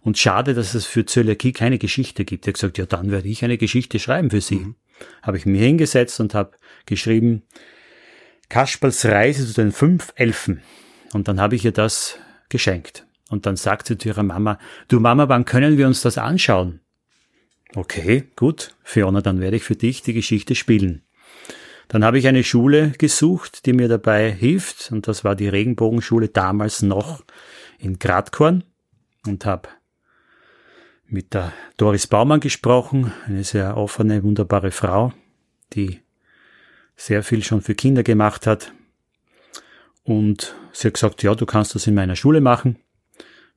Und 0.00 0.18
schade, 0.18 0.54
dass 0.54 0.74
es 0.74 0.84
für 0.86 1.04
Zöliakie 1.04 1.52
keine 1.52 1.78
Geschichte 1.78 2.24
gibt. 2.24 2.46
Er 2.46 2.48
hat 2.48 2.54
gesagt, 2.54 2.78
ja, 2.78 2.86
dann 2.86 3.12
werde 3.12 3.28
ich 3.28 3.44
eine 3.44 3.58
Geschichte 3.58 3.98
schreiben 4.00 4.30
für 4.30 4.40
sie. 4.40 4.56
Mhm. 4.56 4.76
Habe 5.22 5.36
ich 5.36 5.46
mir 5.46 5.64
hingesetzt 5.64 6.20
und 6.20 6.34
habe 6.34 6.52
geschrieben, 6.86 7.42
Kasperls 8.48 9.04
Reise 9.04 9.46
zu 9.46 9.54
den 9.54 9.72
fünf 9.72 10.12
Elfen. 10.14 10.62
Und 11.12 11.28
dann 11.28 11.40
habe 11.40 11.54
ich 11.54 11.64
ihr 11.64 11.72
das 11.72 12.18
geschenkt. 12.48 13.06
Und 13.30 13.46
dann 13.46 13.56
sagt 13.56 13.86
sie 13.86 13.96
zu 13.96 14.08
ihrer 14.08 14.22
Mama, 14.22 14.58
du 14.88 15.00
Mama, 15.00 15.28
wann 15.28 15.44
können 15.44 15.78
wir 15.78 15.86
uns 15.86 16.02
das 16.02 16.18
anschauen? 16.18 16.80
Okay, 17.74 18.24
gut, 18.36 18.76
Fiona, 18.82 19.22
dann 19.22 19.40
werde 19.40 19.56
ich 19.56 19.62
für 19.62 19.76
dich 19.76 20.02
die 20.02 20.12
Geschichte 20.12 20.54
spielen. 20.54 21.02
Dann 21.88 22.04
habe 22.04 22.18
ich 22.18 22.28
eine 22.28 22.44
Schule 22.44 22.90
gesucht, 22.98 23.64
die 23.64 23.72
mir 23.72 23.88
dabei 23.88 24.30
hilft, 24.30 24.92
und 24.92 25.08
das 25.08 25.24
war 25.24 25.34
die 25.34 25.48
Regenbogenschule 25.48 26.28
damals 26.28 26.82
noch 26.82 27.24
in 27.78 27.98
Gradkorn 27.98 28.64
und 29.26 29.46
habe 29.46 29.68
mit 31.12 31.34
der 31.34 31.52
Doris 31.76 32.06
Baumann 32.06 32.40
gesprochen, 32.40 33.12
eine 33.26 33.44
sehr 33.44 33.76
offene, 33.76 34.22
wunderbare 34.22 34.70
Frau, 34.70 35.12
die 35.74 36.00
sehr 36.96 37.22
viel 37.22 37.44
schon 37.44 37.60
für 37.60 37.74
Kinder 37.74 38.02
gemacht 38.02 38.46
hat. 38.46 38.72
Und 40.04 40.56
sie 40.72 40.88
hat 40.88 40.94
gesagt, 40.94 41.22
ja, 41.22 41.34
du 41.34 41.44
kannst 41.44 41.74
das 41.74 41.86
in 41.86 41.94
meiner 41.94 42.16
Schule 42.16 42.40
machen. 42.40 42.76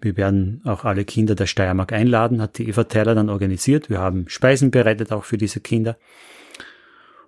Wir 0.01 0.17
werden 0.17 0.61
auch 0.65 0.83
alle 0.83 1.05
Kinder 1.05 1.33
der 1.33 1.47
Steiermark 1.47 1.93
einladen, 1.93 2.41
hat 2.41 2.57
die 2.57 2.67
Eva 2.67 2.83
Teiler 2.83 3.15
dann 3.15 3.29
organisiert. 3.29 3.89
Wir 3.89 3.99
haben 3.99 4.27
Speisen 4.27 4.69
bereitet 4.69 5.13
auch 5.13 5.23
für 5.23 5.37
diese 5.37 5.61
Kinder. 5.61 5.97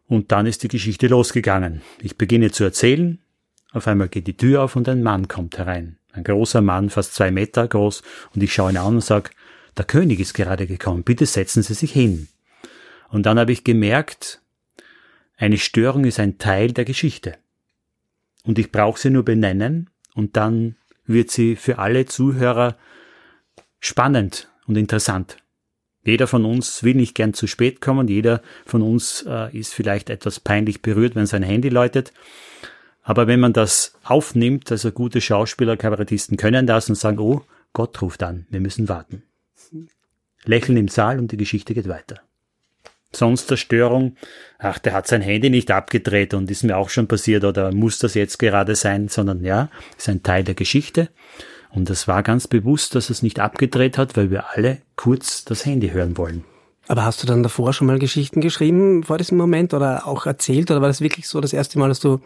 Und 0.07 0.31
dann 0.33 0.45
ist 0.45 0.61
die 0.63 0.67
Geschichte 0.67 1.07
losgegangen. 1.07 1.81
Ich 2.01 2.17
beginne 2.17 2.51
zu 2.51 2.65
erzählen. 2.65 3.19
Auf 3.71 3.87
einmal 3.87 4.09
geht 4.09 4.27
die 4.27 4.37
Tür 4.37 4.63
auf 4.63 4.75
und 4.75 4.89
ein 4.89 5.03
Mann 5.03 5.29
kommt 5.29 5.57
herein. 5.57 5.97
Ein 6.11 6.23
großer 6.23 6.61
Mann, 6.61 6.89
fast 6.89 7.15
zwei 7.15 7.31
Meter 7.31 7.67
groß. 7.67 8.03
Und 8.35 8.43
ich 8.43 8.53
schaue 8.53 8.71
ihn 8.71 8.77
an 8.77 8.95
und 8.95 9.03
sage, 9.03 9.29
der 9.77 9.85
König 9.85 10.19
ist 10.19 10.33
gerade 10.33 10.67
gekommen, 10.67 11.03
bitte 11.03 11.25
setzen 11.25 11.63
Sie 11.63 11.73
sich 11.73 11.91
hin. 11.91 12.27
Und 13.09 13.25
dann 13.25 13.39
habe 13.39 13.51
ich 13.51 13.63
gemerkt, 13.63 14.41
eine 15.37 15.57
Störung 15.57 16.05
ist 16.05 16.19
ein 16.19 16.37
Teil 16.39 16.71
der 16.71 16.85
Geschichte. 16.85 17.37
Und 18.43 18.57
ich 18.57 18.71
brauche 18.71 18.99
sie 18.99 19.09
nur 19.09 19.23
benennen 19.23 19.89
und 20.15 20.35
dann 20.35 20.75
wird 21.05 21.31
sie 21.31 21.55
für 21.55 21.77
alle 21.77 22.05
Zuhörer 22.05 22.77
spannend 23.79 24.49
und 24.65 24.77
interessant. 24.77 25.37
Jeder 26.03 26.27
von 26.27 26.45
uns 26.45 26.83
will 26.83 26.95
nicht 26.95 27.15
gern 27.15 27.33
zu 27.33 27.47
spät 27.47 27.81
kommen, 27.81 28.07
jeder 28.07 28.41
von 28.65 28.81
uns 28.81 29.25
äh, 29.27 29.55
ist 29.55 29.73
vielleicht 29.73 30.09
etwas 30.09 30.39
peinlich 30.39 30.81
berührt, 30.81 31.15
wenn 31.15 31.25
sein 31.25 31.43
Handy 31.43 31.69
läutet. 31.69 32.13
Aber 33.03 33.27
wenn 33.27 33.41
man 33.41 33.53
das 33.53 33.93
aufnimmt, 34.03 34.71
also 34.71 34.91
gute 34.91 35.21
Schauspieler, 35.21 35.77
Kabarettisten 35.77 36.37
können 36.37 36.65
das 36.65 36.89
und 36.89 36.95
sagen, 36.95 37.19
oh, 37.19 37.43
Gott 37.73 38.01
ruft 38.01 38.23
an, 38.23 38.47
wir 38.49 38.61
müssen 38.61 38.89
warten 38.89 39.26
lächeln 40.45 40.77
im 40.77 40.87
Saal 40.87 41.19
und 41.19 41.31
die 41.31 41.37
Geschichte 41.37 41.73
geht 41.73 41.87
weiter. 41.87 42.21
Sonst 43.11 43.49
der 43.49 43.57
Störung, 43.57 44.17
ach, 44.59 44.79
der 44.79 44.93
hat 44.93 45.07
sein 45.07 45.21
Handy 45.21 45.49
nicht 45.49 45.71
abgedreht 45.71 46.33
und 46.33 46.51
ist 46.51 46.63
mir 46.63 46.77
auch 46.77 46.89
schon 46.89 47.07
passiert 47.07 47.45
oder 47.45 47.71
muss 47.71 47.99
das 47.99 48.13
jetzt 48.13 48.37
gerade 48.37 48.75
sein, 48.75 49.07
sondern 49.07 49.43
ja, 49.43 49.69
ist 49.97 50.09
ein 50.09 50.23
Teil 50.23 50.43
der 50.43 50.55
Geschichte. 50.55 51.09
Und 51.69 51.89
es 51.89 52.07
war 52.07 52.23
ganz 52.23 52.47
bewusst, 52.47 52.95
dass 52.95 53.09
es 53.09 53.21
nicht 53.21 53.39
abgedreht 53.39 53.97
hat, 53.97 54.17
weil 54.17 54.29
wir 54.29 54.51
alle 54.51 54.81
kurz 54.95 55.45
das 55.45 55.65
Handy 55.65 55.89
hören 55.89 56.17
wollen. 56.17 56.43
Aber 56.87 57.03
hast 57.03 57.21
du 57.21 57.27
dann 57.27 57.43
davor 57.43 57.73
schon 57.73 57.87
mal 57.87 57.99
Geschichten 57.99 58.39
geschrieben 58.39 59.03
vor 59.03 59.17
diesem 59.17 59.37
Moment 59.37 59.73
oder 59.73 60.07
auch 60.07 60.25
erzählt 60.25 60.71
oder 60.71 60.81
war 60.81 60.87
das 60.87 61.01
wirklich 61.01 61.27
so 61.27 61.41
das 61.41 61.53
erste 61.53 61.79
Mal, 61.79 61.89
dass 61.89 61.99
du 61.99 62.21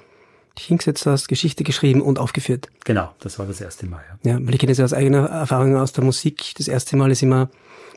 dich 0.58 0.66
hingesetzt 0.66 1.06
hast, 1.06 1.28
Geschichte 1.28 1.64
geschrieben 1.64 2.02
und 2.02 2.20
aufgeführt? 2.20 2.68
Genau, 2.84 3.14
das 3.20 3.40
war 3.40 3.46
das 3.46 3.62
erste 3.62 3.86
Mal. 3.86 4.04
Ja, 4.24 4.32
ja 4.32 4.40
weil 4.46 4.54
ich 4.54 4.60
kenne 4.60 4.72
das 4.72 4.80
ja 4.80 4.86
aus 4.86 4.94
eigener 4.94 5.26
Erfahrung 5.28 5.76
aus 5.76 5.94
der 5.94 6.04
Musik. 6.04 6.54
Das 6.58 6.68
erste 6.68 6.98
Mal 6.98 7.12
ist 7.12 7.24
immer 7.24 7.50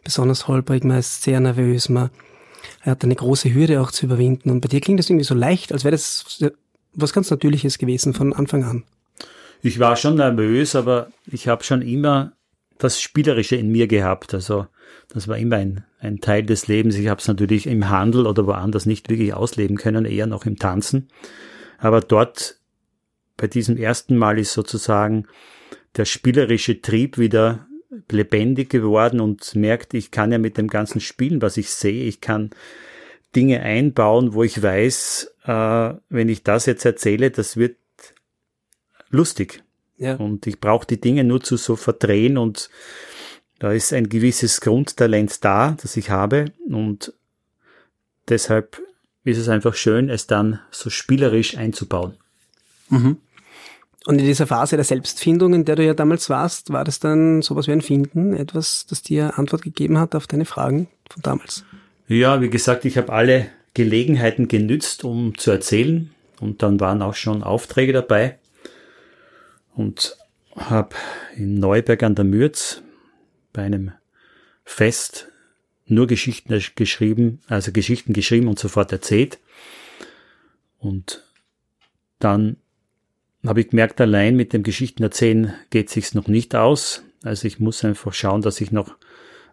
besonders 0.03 0.49
holprig, 0.49 0.85
man 0.85 0.99
ist 0.99 1.23
sehr 1.23 1.41
nervös, 1.41 1.89
man 1.89 2.11
hat 2.83 3.05
eine 3.05 3.15
große 3.15 3.53
Hürde 3.53 3.81
auch 3.81 3.91
zu 3.91 4.07
überwinden. 4.07 4.51
Und 4.51 4.61
bei 4.61 4.69
dir 4.69 4.81
klingt 4.81 4.99
das 4.99 5.09
irgendwie 5.09 5.25
so 5.25 5.35
leicht, 5.35 5.73
als 5.73 5.85
wäre 5.85 5.93
das 5.93 6.41
was 6.95 7.13
ganz 7.13 7.31
Natürliches 7.31 7.79
gewesen 7.79 8.15
von 8.15 8.33
Anfang 8.33 8.65
an. 8.65 8.85
Ich 9.63 9.79
war 9.79 9.97
schon 9.97 10.17
nervös, 10.17 10.77
aber 10.77 11.09
ich 11.27 11.49
habe 11.49 11.65
schon 11.65 11.83
immer 11.83 12.33
das 12.79 13.01
Spielerische 13.01 13.57
in 13.57 13.73
mir 13.73 13.87
gehabt. 13.87 14.35
Also 14.35 14.67
das 15.09 15.29
war 15.29 15.39
immer 15.39 15.57
ein, 15.57 15.85
ein 16.01 16.21
Teil 16.21 16.45
des 16.45 16.69
Lebens. 16.69 16.97
Ich 16.97 17.09
habe 17.09 17.21
es 17.21 17.29
natürlich 17.29 17.67
im 17.67 17.89
Handel 17.89 18.27
oder 18.27 18.47
woanders 18.47 18.87
nicht 18.87 19.09
wirklich 19.09 19.33
ausleben 19.33 19.77
können, 19.77 20.05
eher 20.05 20.27
noch 20.27 20.45
im 20.45 20.57
Tanzen. 20.57 21.09
Aber 21.79 22.01
dort 22.01 22.59
bei 23.37 23.47
diesem 23.47 23.77
ersten 23.77 24.17
Mal 24.17 24.39
ist 24.39 24.53
sozusagen 24.53 25.27
der 25.97 26.05
spielerische 26.05 26.81
Trieb 26.81 27.19
wieder 27.19 27.67
lebendig 28.11 28.71
geworden 28.71 29.21
und 29.21 29.55
merkt, 29.55 29.95
ich 29.95 30.11
kann 30.11 30.33
ja 30.33 30.39
mit 30.39 30.59
dem 30.59 30.69
ganzen 30.69 31.01
Spielen, 31.01 31.43
was 31.43 31.57
ich 31.57 31.71
sehe, 31.71 32.05
ich 32.05 32.21
kann 32.21 32.51
Dinge 33.37 33.61
einbauen, 33.61 34.35
wo 34.35 34.43
ich 34.43 34.63
weiß, 34.63 35.35
äh, 35.45 35.95
wenn 36.09 36.29
ich 36.29 36.43
das 36.43 36.67
jetzt 36.67 36.85
erzähle, 36.85 37.31
das 37.31 37.57
wird 37.57 37.77
lustig. 39.11 39.63
Ja. 39.97 40.17
Und 40.17 40.47
ich 40.47 40.61
brauche 40.61 40.87
die 40.87 41.01
Dinge 41.01 41.25
nur 41.25 41.41
zu 41.41 41.57
so 41.57 41.77
verdrehen 41.77 42.37
und 42.37 42.69
da 43.59 43.73
ist 43.73 43.93
ein 43.93 44.09
gewisses 44.09 44.61
Grundtalent 44.61 45.45
da, 45.45 45.77
das 45.81 45.97
ich 45.97 46.11
habe 46.11 46.53
und 46.69 47.15
deshalb 48.29 48.83
ist 49.25 49.39
es 49.39 49.49
einfach 49.49 49.75
schön, 49.75 50.11
es 50.11 50.27
dann 50.27 50.61
so 50.71 50.91
spielerisch 50.91 51.57
einzubauen. 51.57 52.15
Mhm. 52.91 53.19
Und 54.07 54.19
in 54.19 54.27
dieser 54.27 54.47
Phase 54.47 54.77
der 54.77 54.85
Selbstfindung, 54.85 55.55
in 55.55 55.65
der 55.65 55.77
du 55.77 55.85
ja 55.85 55.95
damals 55.95 56.29
warst, 56.29 56.71
war 56.71 56.85
das 56.85 57.01
dann 57.01 57.41
sowas 57.41 57.67
wie 57.67 57.73
ein 57.73 57.81
Finden, 57.81 58.35
etwas, 58.35 58.85
das 58.87 59.03
dir 59.03 59.39
Antwort 59.39 59.63
gegeben 59.63 59.99
hat 59.99 60.15
auf 60.15 60.27
deine 60.27 60.45
Fragen 60.45 60.89
von 61.09 61.23
damals? 61.23 61.65
Ja, 62.07 62.43
wie 62.43 62.51
gesagt, 62.51 62.85
ich 62.85 62.99
habe 62.99 63.13
alle 63.13 63.47
Gelegenheiten 63.73 64.47
genützt, 64.47 65.05
um 65.05 65.39
zu 65.39 65.51
erzählen. 65.51 66.11
Und 66.39 66.63
dann 66.63 66.81
waren 66.81 67.01
auch 67.01 67.15
schon 67.15 67.43
Aufträge 67.43 67.95
dabei. 67.95 68.39
Und 69.75 70.19
habe 70.55 70.95
in 71.35 71.59
Neuberg 71.59 72.03
an 72.03 72.15
der 72.15 72.27
Mürz 72.27 72.83
bei 73.55 73.63
einem 73.63 73.93
Fest 74.65 75.33
nur 75.87 76.07
Geschichten 76.07 76.59
geschrieben, 76.77 77.41
also 77.49 77.73
Geschichten 77.73 78.13
geschrieben 78.13 78.49
und 78.49 78.59
sofort 78.59 78.93
erzählt. 78.93 79.39
Und 80.79 81.23
dann 82.19 82.57
habe 83.47 83.61
ich 83.61 83.71
gemerkt, 83.71 84.01
allein 84.01 84.37
mit 84.37 84.53
dem 84.53 84.63
Geschichten 84.63 85.03
erzählen 85.03 85.55
geht 85.71 85.91
sich's 85.91 86.15
noch 86.15 86.29
nicht 86.29 86.55
aus. 86.55 87.03
Also 87.23 87.47
ich 87.47 87.61
muss 87.61 87.85
einfach 87.85 88.13
schauen, 88.15 88.43
dass 88.43 88.61
ich 88.61 88.73
noch 88.73 88.97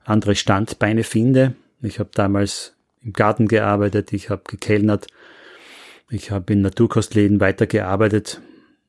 andere 0.04 0.36
Standbeine 0.36 1.04
finde. 1.04 1.56
Ich 1.82 2.00
habe 2.00 2.10
damals 2.14 2.76
im 3.04 3.14
Garten 3.14 3.48
gearbeitet, 3.48 4.14
ich 4.14 4.30
habe 4.30 4.44
gekellnert, 4.48 5.08
ich 6.10 6.32
habe 6.32 6.54
in 6.54 6.62
Naturkostläden 6.62 7.40
weitergearbeitet. 7.40 8.42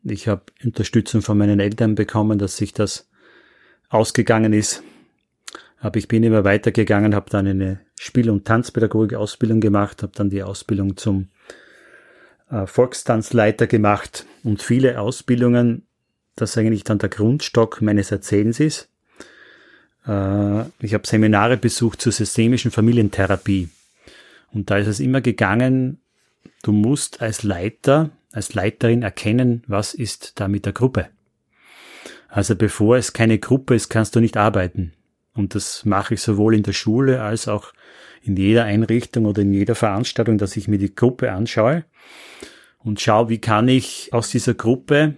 Ich 0.05 0.27
habe 0.27 0.43
Unterstützung 0.65 1.23
von 1.23 1.39
meinen 1.39 1.61
Eltern 1.61 1.95
bekommen, 1.95 2.39
dass 2.39 2.57
sich 2.57 2.73
das 2.73 3.09
ausgegangen 3.89 4.53
ist. 4.53 4.83
Aber 5.83 5.97
ich 5.97 6.07
bin 6.07 6.23
immer 6.23 6.45
weitergegangen, 6.45 7.13
habe 7.13 7.29
dann 7.29 7.49
eine 7.49 7.81
Spiel- 7.99 8.31
und 8.31 8.45
Tanzpädagogik-Ausbildung 8.45 9.61
gemacht, 9.61 10.05
habe 10.05 10.13
dann 10.15 10.31
die 10.31 10.45
Ausbildung 10.45 10.97
zum 10.97 11.27
äh, 12.53 12.67
Volkstanzleiter 12.67 13.67
gemacht 13.67 14.25
und 14.45 14.63
viele 14.63 15.01
Ausbildungen, 15.01 15.83
das 16.37 16.57
eigentlich 16.57 16.85
dann 16.85 16.99
der 16.99 17.09
Grundstock 17.09 17.83
meines 17.83 18.13
Erzählens 18.13 18.61
ist. 18.61 18.91
Äh, 20.07 20.61
ich 20.79 20.95
habe 20.95 21.05
Seminare 21.05 21.57
besucht 21.57 22.01
zur 22.01 22.13
systemischen 22.13 22.71
Familientherapie. 22.71 23.69
Und 24.53 24.71
da 24.71 24.79
ist 24.79 24.87
es 24.87 25.01
immer 25.01 25.21
gegangen, 25.21 26.01
du 26.63 26.71
musst 26.71 27.21
als 27.21 27.43
Leiter, 27.43 28.11
als 28.31 28.55
Leiterin 28.55 29.03
erkennen, 29.03 29.65
was 29.67 29.95
ist 29.95 30.39
da 30.39 30.47
mit 30.47 30.65
der 30.65 30.75
Gruppe. 30.75 31.09
Also 32.29 32.55
bevor 32.55 32.99
es 32.99 33.13
keine 33.13 33.41
Gruppe 33.41 33.75
ist, 33.75 33.89
kannst 33.89 34.15
du 34.15 34.21
nicht 34.21 34.37
arbeiten. 34.37 34.93
Und 35.35 35.55
das 35.55 35.85
mache 35.85 36.15
ich 36.15 36.21
sowohl 36.21 36.55
in 36.55 36.63
der 36.63 36.73
Schule 36.73 37.23
als 37.23 37.49
auch 37.49 37.73
in 38.23 38.37
jeder 38.37 38.65
Einrichtung 38.65 39.27
oder 39.27 39.43
in 39.43 39.53
jeder 39.53 39.75
Veranstaltung, 39.75 40.39
dass 40.39 40.57
ich 40.57 40.69
mir 40.69 40.79
die 40.79 40.95
Gruppe 40.95 41.33
anschaue 41.33 41.85
und 42.79 43.01
schaue, 43.01 43.29
wie 43.29 43.41
kann 43.41 43.69
ich 43.69 44.13
aus 44.13 44.31
dieser 44.31 44.55
Gruppe, 44.55 45.15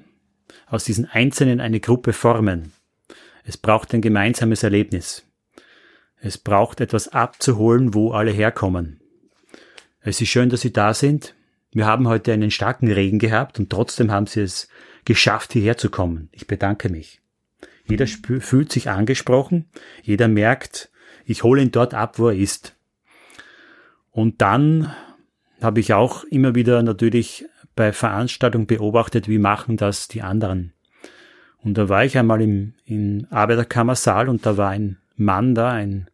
aus 0.67 0.85
diesen 0.85 1.07
Einzelnen 1.07 1.61
eine 1.61 1.81
Gruppe 1.81 2.13
formen. 2.13 2.73
Es 3.45 3.57
braucht 3.57 3.93
ein 3.93 4.01
gemeinsames 4.01 4.63
Erlebnis. 4.63 5.25
Es 6.17 6.39
braucht 6.39 6.81
etwas 6.81 7.09
abzuholen, 7.09 7.93
wo 7.93 8.13
alle 8.13 8.31
herkommen. 8.31 9.01
Es 10.01 10.21
ist 10.21 10.29
schön, 10.29 10.49
dass 10.49 10.63
Sie 10.63 10.73
da 10.73 10.95
sind. 10.95 11.35
Wir 11.73 11.87
haben 11.87 12.09
heute 12.09 12.33
einen 12.33 12.51
starken 12.51 12.91
Regen 12.91 13.19
gehabt 13.19 13.59
und 13.59 13.69
trotzdem 13.69 14.11
haben 14.11 14.27
Sie 14.27 14.41
es 14.41 14.69
geschafft, 15.05 15.53
hierher 15.53 15.77
zu 15.77 15.91
kommen. 15.91 16.29
Ich 16.33 16.47
bedanke 16.47 16.89
mich. 16.89 17.21
Jeder 17.87 18.07
fühlt 18.07 18.73
sich 18.73 18.89
angesprochen, 18.89 19.67
jeder 20.03 20.29
merkt, 20.29 20.91
ich 21.27 21.43
hole 21.43 21.63
ihn 21.63 21.71
dort 21.71 21.95
ab, 21.95 22.19
wo 22.19 22.29
er 22.29 22.37
ist. 22.37 22.77
Und 24.11 24.41
dann 24.41 24.95
habe 25.61 25.81
ich 25.81 25.93
auch 25.93 26.25
immer 26.25 26.55
wieder 26.55 26.83
natürlich 26.83 27.47
bei 27.75 27.93
Veranstaltungen 27.93 28.67
beobachtet, 28.67 29.29
wie 29.29 29.39
machen 29.39 29.77
das 29.77 30.09
die 30.09 30.23
anderen. 30.23 30.73
Und 31.59 31.79
da 31.79 31.89
war 31.89 32.05
ich 32.05 32.17
einmal 32.19 32.43
im, 32.43 32.75
im 32.85 33.27
Arbeiterkammersaal 33.31 34.29
und 34.29 34.45
da 34.45 34.57
war 34.57 34.71
ein 34.71 34.99
Mann 35.17 35.55
da, 35.55 35.73
ein, 35.73 36.09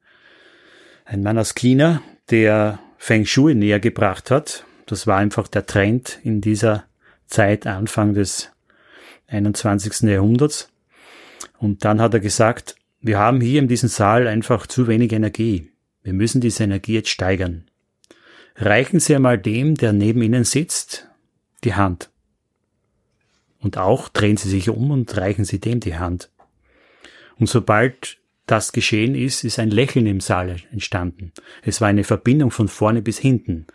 ein 1.05 1.23
Mann 1.23 1.39
aus 1.39 1.55
China, 1.55 2.03
der 2.31 2.79
Feng 2.97 3.27
Shui 3.27 3.55
näher 3.55 3.81
gebracht 3.81 4.31
hat. 4.31 4.65
Das 4.87 5.07
war 5.07 5.19
einfach 5.19 5.49
der 5.49 5.67
Trend 5.67 6.21
in 6.23 6.41
dieser 6.41 6.85
Zeit, 7.27 7.67
Anfang 7.67 8.15
des 8.15 8.51
21. 9.27 10.09
Jahrhunderts. 10.09 10.71
Und 11.61 11.85
dann 11.85 12.01
hat 12.01 12.15
er 12.15 12.21
gesagt, 12.21 12.75
wir 13.03 13.19
haben 13.19 13.41
hier 13.41 13.61
in 13.61 13.69
diesem 13.69 13.91
Saal 13.91 14.27
einfach 14.27 14.67
zu 14.67 14.89
wenig 14.89 15.13
Energie. 15.13 15.71
Wir 16.03 16.15
müssen 16.15 16.41
diese 16.41 16.65
Energie 16.65 16.95
jetzt 16.95 17.11
steigern. 17.11 17.67
Reichen 18.57 18.99
Sie 18.99 19.15
einmal 19.15 19.37
dem, 19.37 19.75
der 19.75 19.93
neben 19.93 20.23
Ihnen 20.23 20.45
sitzt, 20.45 21.09
die 21.63 21.75
Hand. 21.75 22.11
Und 23.59 23.77
auch 23.77 24.09
drehen 24.09 24.39
Sie 24.39 24.49
sich 24.49 24.71
um 24.71 24.91
und 24.91 25.15
reichen 25.19 25.45
Sie 25.45 25.61
dem 25.61 25.81
die 25.81 25.99
Hand. 25.99 26.31
Und 27.39 27.47
sobald 27.47 28.17
das 28.47 28.73
geschehen 28.73 29.15
ist, 29.15 29.45
ist 29.45 29.59
ein 29.59 29.71
Lächeln 29.71 30.07
im 30.07 30.21
Saal 30.21 30.57
entstanden. 30.73 31.33
Es 31.63 31.83
war 31.83 31.89
eine 31.89 32.05
Verbindung 32.05 32.51
von 32.51 32.69
vorne 32.69 33.03
bis 33.03 33.19
hinten. 33.19 33.67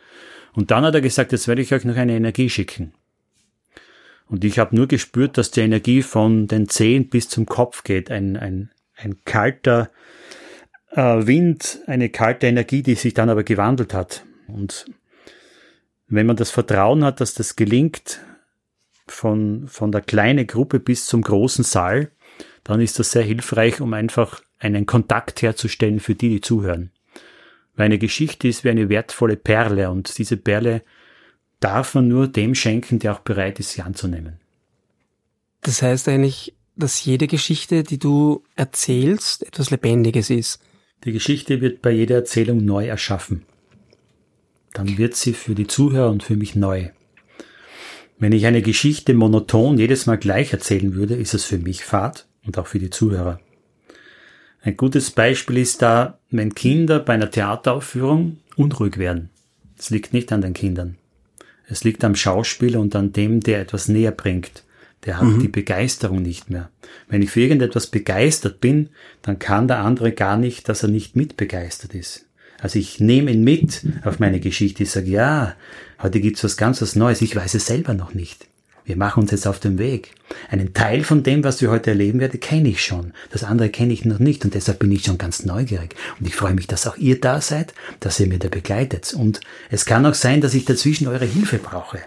Und 0.53 0.71
dann 0.71 0.83
hat 0.83 0.95
er 0.95 1.01
gesagt, 1.01 1.33
jetzt 1.33 1.47
werde 1.47 1.61
ich 1.61 1.71
euch 1.71 1.85
noch 1.85 1.95
eine 1.95 2.15
Energie 2.15 2.49
schicken. 2.49 2.93
Und 4.27 4.43
ich 4.43 4.59
habe 4.59 4.75
nur 4.75 4.87
gespürt, 4.87 5.37
dass 5.37 5.51
die 5.51 5.61
Energie 5.61 6.01
von 6.01 6.47
den 6.47 6.67
Zehen 6.67 7.09
bis 7.09 7.29
zum 7.29 7.45
Kopf 7.45 7.83
geht. 7.83 8.09
Ein, 8.09 8.37
ein, 8.37 8.71
ein 8.95 9.23
kalter 9.23 9.91
äh, 10.91 11.27
Wind, 11.27 11.79
eine 11.85 12.09
kalte 12.09 12.47
Energie, 12.47 12.81
die 12.81 12.95
sich 12.95 13.13
dann 13.13 13.29
aber 13.29 13.43
gewandelt 13.43 13.93
hat. 13.93 14.25
Und 14.47 14.85
wenn 16.07 16.25
man 16.25 16.35
das 16.35 16.51
Vertrauen 16.51 17.03
hat, 17.03 17.21
dass 17.21 17.33
das 17.33 17.55
gelingt, 17.55 18.19
von, 19.07 19.67
von 19.67 19.91
der 19.91 20.01
kleinen 20.01 20.47
Gruppe 20.47 20.79
bis 20.79 21.05
zum 21.05 21.21
großen 21.21 21.63
Saal, 21.63 22.11
dann 22.63 22.81
ist 22.81 22.99
das 22.99 23.11
sehr 23.11 23.21
hilfreich, 23.21 23.81
um 23.81 23.93
einfach 23.93 24.41
einen 24.59 24.85
Kontakt 24.85 25.41
herzustellen 25.41 25.99
für 25.99 26.15
die, 26.15 26.29
die 26.29 26.41
zuhören. 26.41 26.91
Weil 27.75 27.85
eine 27.85 27.99
Geschichte 27.99 28.47
ist 28.47 28.63
wie 28.63 28.69
eine 28.69 28.89
wertvolle 28.89 29.35
Perle 29.35 29.91
und 29.91 30.17
diese 30.17 30.37
Perle 30.37 30.81
darf 31.59 31.95
man 31.95 32.07
nur 32.07 32.27
dem 32.27 32.55
schenken, 32.55 32.99
der 32.99 33.13
auch 33.13 33.19
bereit 33.19 33.59
ist, 33.59 33.71
sie 33.71 33.81
anzunehmen. 33.81 34.39
Das 35.61 35.81
heißt 35.81 36.07
eigentlich, 36.09 36.53
dass 36.75 37.03
jede 37.03 37.27
Geschichte, 37.27 37.83
die 37.83 37.97
du 37.97 38.43
erzählst, 38.55 39.43
etwas 39.47 39.71
Lebendiges 39.71 40.29
ist. 40.29 40.59
Die 41.03 41.11
Geschichte 41.11 41.61
wird 41.61 41.81
bei 41.81 41.91
jeder 41.91 42.15
Erzählung 42.15 42.63
neu 42.63 42.87
erschaffen. 42.87 43.45
Dann 44.73 44.97
wird 44.97 45.15
sie 45.15 45.33
für 45.33 45.55
die 45.55 45.67
Zuhörer 45.67 46.11
und 46.11 46.23
für 46.23 46.35
mich 46.35 46.55
neu. 46.55 46.89
Wenn 48.17 48.31
ich 48.31 48.45
eine 48.45 48.61
Geschichte 48.61 49.13
monoton 49.13 49.77
jedes 49.77 50.05
Mal 50.05 50.17
gleich 50.17 50.53
erzählen 50.53 50.93
würde, 50.93 51.15
ist 51.15 51.33
es 51.33 51.45
für 51.45 51.57
mich 51.57 51.83
Fahrt 51.83 52.27
und 52.45 52.57
auch 52.57 52.67
für 52.67 52.79
die 52.79 52.89
Zuhörer. 52.89 53.39
Ein 54.61 54.77
gutes 54.77 55.11
Beispiel 55.11 55.57
ist 55.57 55.81
da, 55.81 56.19
wenn 56.31 56.55
Kinder 56.55 56.99
bei 56.99 57.13
einer 57.13 57.29
Theateraufführung 57.29 58.37
unruhig 58.55 58.97
werden. 58.97 59.29
Es 59.77 59.89
liegt 59.89 60.13
nicht 60.13 60.31
an 60.31 60.41
den 60.41 60.53
Kindern. 60.53 60.97
Es 61.67 61.83
liegt 61.83 62.03
am 62.03 62.15
Schauspieler 62.15 62.79
und 62.79 62.95
an 62.95 63.13
dem, 63.13 63.39
der 63.39 63.61
etwas 63.61 63.87
näher 63.87 64.11
bringt. 64.11 64.63
Der 65.05 65.17
hat 65.17 65.27
mhm. 65.27 65.39
die 65.39 65.47
Begeisterung 65.47 66.21
nicht 66.21 66.49
mehr. 66.49 66.69
Wenn 67.07 67.21
ich 67.21 67.31
für 67.31 67.41
irgendetwas 67.41 67.87
begeistert 67.87 68.59
bin, 68.59 68.89
dann 69.21 69.39
kann 69.39 69.67
der 69.67 69.79
andere 69.79 70.11
gar 70.11 70.37
nicht, 70.37 70.67
dass 70.67 70.83
er 70.83 70.89
nicht 70.89 71.15
mitbegeistert 71.15 71.93
ist. 71.93 72.25
Also 72.59 72.79
ich 72.79 72.99
nehme 72.99 73.31
ihn 73.31 73.43
mit 73.43 73.85
auf 74.03 74.19
meine 74.19 74.39
Geschichte. 74.39 74.83
Ich 74.83 74.91
sage, 74.91 75.07
ja, 75.07 75.55
heute 76.01 76.19
gibt's 76.19 76.43
was 76.43 76.57
ganz 76.57 76.81
was 76.81 76.95
Neues. 76.95 77.21
Ich 77.21 77.35
weiß 77.35 77.53
es 77.53 77.67
selber 77.67 77.93
noch 77.93 78.13
nicht. 78.13 78.47
Wir 78.85 78.97
machen 78.97 79.23
uns 79.23 79.31
jetzt 79.31 79.47
auf 79.47 79.59
den 79.59 79.79
Weg. 79.79 80.11
Einen 80.49 80.73
Teil 80.73 81.03
von 81.03 81.23
dem, 81.23 81.43
was 81.43 81.59
wir 81.59 81.71
heute 81.71 81.89
erleben 81.89 82.19
werden, 82.19 82.39
kenne 82.39 82.69
ich 82.69 82.83
schon. 82.83 83.13
Das 83.31 83.43
andere 83.43 83.69
kenne 83.69 83.93
ich 83.93 84.05
noch 84.05 84.19
nicht 84.19 84.45
und 84.45 84.53
deshalb 84.53 84.79
bin 84.79 84.91
ich 84.91 85.03
schon 85.03 85.17
ganz 85.17 85.43
neugierig. 85.43 85.95
Und 86.19 86.27
ich 86.27 86.35
freue 86.35 86.53
mich, 86.53 86.67
dass 86.67 86.85
auch 86.85 86.95
ihr 86.97 87.19
da 87.19 87.41
seid, 87.41 87.73
dass 87.99 88.19
ihr 88.19 88.27
mir 88.27 88.37
da 88.37 88.47
begleitet. 88.47 89.13
Und 89.13 89.41
es 89.71 89.85
kann 89.85 90.05
auch 90.05 90.13
sein, 90.13 90.39
dass 90.39 90.53
ich 90.53 90.65
dazwischen 90.65 91.07
eure 91.07 91.25
Hilfe 91.25 91.57
brauche, 91.57 91.99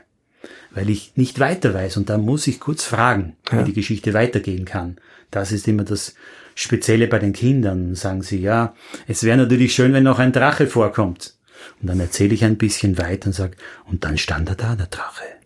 weil 0.71 0.89
ich 0.89 1.13
nicht 1.17 1.41
weiter 1.41 1.75
weiß 1.75 1.97
und 1.97 2.09
da 2.11 2.17
muss 2.17 2.47
ich 2.47 2.61
kurz 2.61 2.85
fragen, 2.85 3.37
wie 3.51 3.65
die 3.65 3.73
Geschichte 3.73 4.15
weitergehen 4.15 4.65
kann. 4.65 4.99
Das 5.33 5.51
ist 5.51 5.67
immer 5.67 5.83
das 5.83 6.15
Spezielle 6.55 7.09
bei 7.09 7.19
den 7.19 7.33
Kindern. 7.33 7.97
Sagen 7.97 8.23
sie, 8.23 8.41
ja, 8.41 8.75
es 9.09 9.25
wäre 9.25 9.37
natürlich 9.37 9.75
schön, 9.75 9.93
wenn 9.93 10.05
noch 10.05 10.21
ein 10.21 10.33
Drache 10.33 10.69
vorkommt. 10.69 11.35
Und 11.83 11.89
dann 11.89 11.99
erzähle 11.99 12.35
ich 12.35 12.45
ein 12.45 12.57
bisschen 12.57 12.99
weiter 12.99 13.27
und 13.27 13.33
sage, 13.33 13.57
und 13.85 14.05
dann 14.05 14.17
stand 14.17 14.49
er 14.49 14.55
da, 14.55 14.77
der 14.77 14.87
Drache 14.87 15.38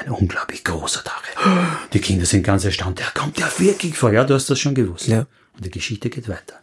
ein 0.00 0.10
unglaublich 0.10 0.64
großer 0.64 1.02
Drache. 1.02 1.76
Die 1.92 2.00
Kinder 2.00 2.26
sind 2.26 2.42
ganz 2.42 2.64
erstaunt. 2.64 2.98
Der 2.98 3.06
kommt 3.14 3.38
ja 3.38 3.50
wirklich 3.58 3.96
vor. 3.96 4.12
Ja, 4.12 4.24
du 4.24 4.34
hast 4.34 4.50
das 4.50 4.58
schon 4.58 4.74
gewusst. 4.74 5.08
Ja. 5.08 5.26
Und 5.54 5.64
die 5.64 5.70
Geschichte 5.70 6.10
geht 6.10 6.28
weiter. 6.28 6.54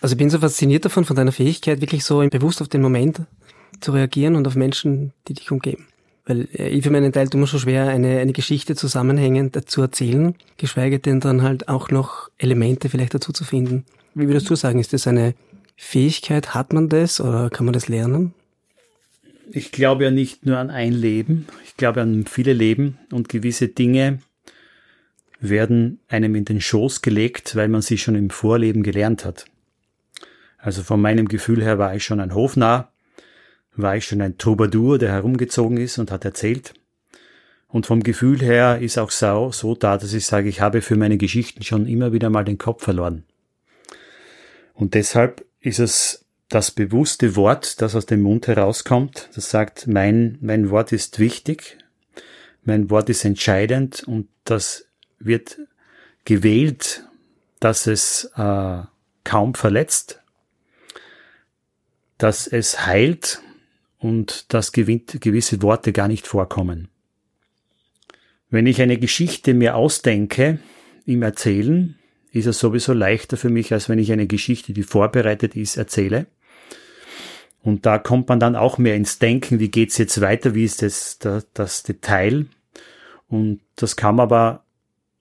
Also 0.00 0.14
ich 0.14 0.18
bin 0.18 0.30
so 0.30 0.38
fasziniert 0.38 0.84
davon, 0.84 1.04
von 1.04 1.16
deiner 1.16 1.32
Fähigkeit, 1.32 1.80
wirklich 1.80 2.04
so 2.04 2.26
bewusst 2.28 2.62
auf 2.62 2.68
den 2.68 2.80
Moment 2.80 3.20
zu 3.80 3.92
reagieren 3.92 4.36
und 4.36 4.46
auf 4.46 4.54
Menschen, 4.54 5.12
die 5.28 5.34
dich 5.34 5.50
umgeben. 5.50 5.86
Weil 6.26 6.48
äh, 6.52 6.68
ich 6.68 6.84
für 6.84 6.90
meinen 6.90 7.12
Teil 7.12 7.28
tue 7.28 7.40
mir 7.40 7.46
schon 7.46 7.60
schwer, 7.60 7.88
eine, 7.88 8.18
eine 8.18 8.32
Geschichte 8.32 8.76
zusammenhängend 8.76 9.56
dazu 9.56 9.82
erzählen, 9.82 10.34
geschweige 10.56 10.98
denn 10.98 11.20
dann 11.20 11.42
halt 11.42 11.68
auch 11.68 11.90
noch 11.90 12.30
Elemente 12.38 12.88
vielleicht 12.88 13.14
dazu 13.14 13.32
zu 13.32 13.44
finden. 13.44 13.84
Wie 14.14 14.26
würdest 14.26 14.48
du 14.50 14.56
sagen, 14.56 14.80
ist 14.80 14.92
das 14.92 15.06
eine 15.06 15.34
Fähigkeit? 15.76 16.54
Hat 16.54 16.72
man 16.72 16.88
das 16.88 17.20
oder 17.20 17.50
kann 17.50 17.64
man 17.66 17.72
das 17.72 17.88
lernen? 17.88 18.34
Ich 19.52 19.72
glaube 19.72 20.04
ja 20.04 20.10
nicht 20.10 20.46
nur 20.46 20.58
an 20.58 20.70
ein 20.70 20.92
Leben, 20.92 21.46
ich 21.64 21.76
glaube 21.76 22.00
an 22.00 22.24
viele 22.26 22.52
Leben 22.52 22.98
und 23.12 23.28
gewisse 23.28 23.68
Dinge 23.68 24.20
werden 25.40 26.00
einem 26.08 26.34
in 26.34 26.44
den 26.44 26.60
Schoß 26.60 27.02
gelegt, 27.02 27.56
weil 27.56 27.68
man 27.68 27.82
sie 27.82 27.98
schon 27.98 28.14
im 28.14 28.30
Vorleben 28.30 28.82
gelernt 28.82 29.24
hat. 29.24 29.46
Also 30.58 30.82
von 30.82 31.00
meinem 31.00 31.28
Gefühl 31.28 31.62
her 31.62 31.78
war 31.78 31.94
ich 31.94 32.04
schon 32.04 32.20
ein 32.20 32.34
Hofnarr, 32.34 32.92
war 33.74 33.96
ich 33.96 34.04
schon 34.04 34.20
ein 34.20 34.36
Troubadour, 34.36 34.98
der 34.98 35.12
herumgezogen 35.12 35.78
ist 35.78 35.98
und 35.98 36.10
hat 36.10 36.24
erzählt. 36.24 36.74
Und 37.68 37.86
vom 37.86 38.02
Gefühl 38.02 38.40
her 38.40 38.80
ist 38.80 38.98
auch 38.98 39.10
so, 39.10 39.52
so 39.52 39.74
da, 39.74 39.96
dass 39.96 40.12
ich 40.12 40.26
sage, 40.26 40.48
ich 40.48 40.60
habe 40.60 40.82
für 40.82 40.96
meine 40.96 41.16
Geschichten 41.16 41.62
schon 41.62 41.86
immer 41.86 42.12
wieder 42.12 42.28
mal 42.28 42.44
den 42.44 42.58
Kopf 42.58 42.84
verloren. 42.84 43.24
Und 44.74 44.94
deshalb 44.94 45.44
ist 45.60 45.78
es 45.78 46.24
das 46.50 46.72
bewusste 46.72 47.36
Wort, 47.36 47.80
das 47.80 47.94
aus 47.94 48.06
dem 48.06 48.22
Mund 48.22 48.48
herauskommt, 48.48 49.30
das 49.34 49.50
sagt, 49.50 49.86
mein, 49.86 50.36
mein 50.40 50.68
Wort 50.70 50.90
ist 50.92 51.20
wichtig, 51.20 51.78
mein 52.64 52.90
Wort 52.90 53.08
ist 53.08 53.24
entscheidend 53.24 54.02
und 54.02 54.28
das 54.44 54.86
wird 55.20 55.58
gewählt, 56.24 57.04
dass 57.60 57.86
es 57.86 58.32
äh, 58.36 58.82
kaum 59.22 59.54
verletzt, 59.54 60.20
dass 62.18 62.48
es 62.48 62.84
heilt 62.84 63.40
und 63.98 64.52
dass 64.52 64.72
gewisse 64.72 65.62
Worte 65.62 65.92
gar 65.92 66.08
nicht 66.08 66.26
vorkommen. 66.26 66.88
Wenn 68.48 68.66
ich 68.66 68.82
eine 68.82 68.98
Geschichte 68.98 69.54
mir 69.54 69.76
ausdenke 69.76 70.58
im 71.06 71.22
Erzählen, 71.22 71.96
ist 72.32 72.46
es 72.46 72.58
sowieso 72.58 72.92
leichter 72.92 73.36
für 73.36 73.50
mich, 73.50 73.72
als 73.72 73.88
wenn 73.88 74.00
ich 74.00 74.10
eine 74.10 74.26
Geschichte, 74.26 74.72
die 74.72 74.82
vorbereitet 74.82 75.54
ist, 75.54 75.76
erzähle. 75.76 76.26
Und 77.62 77.84
da 77.84 77.98
kommt 77.98 78.28
man 78.28 78.40
dann 78.40 78.56
auch 78.56 78.78
mehr 78.78 78.96
ins 78.96 79.18
Denken, 79.18 79.60
wie 79.60 79.68
geht's 79.68 79.98
jetzt 79.98 80.20
weiter, 80.20 80.54
wie 80.54 80.64
ist 80.64 80.82
das, 80.82 81.18
das, 81.18 81.46
das 81.52 81.82
Detail. 81.82 82.46
Und 83.28 83.60
das 83.76 83.96
kam 83.96 84.18
aber, 84.18 84.64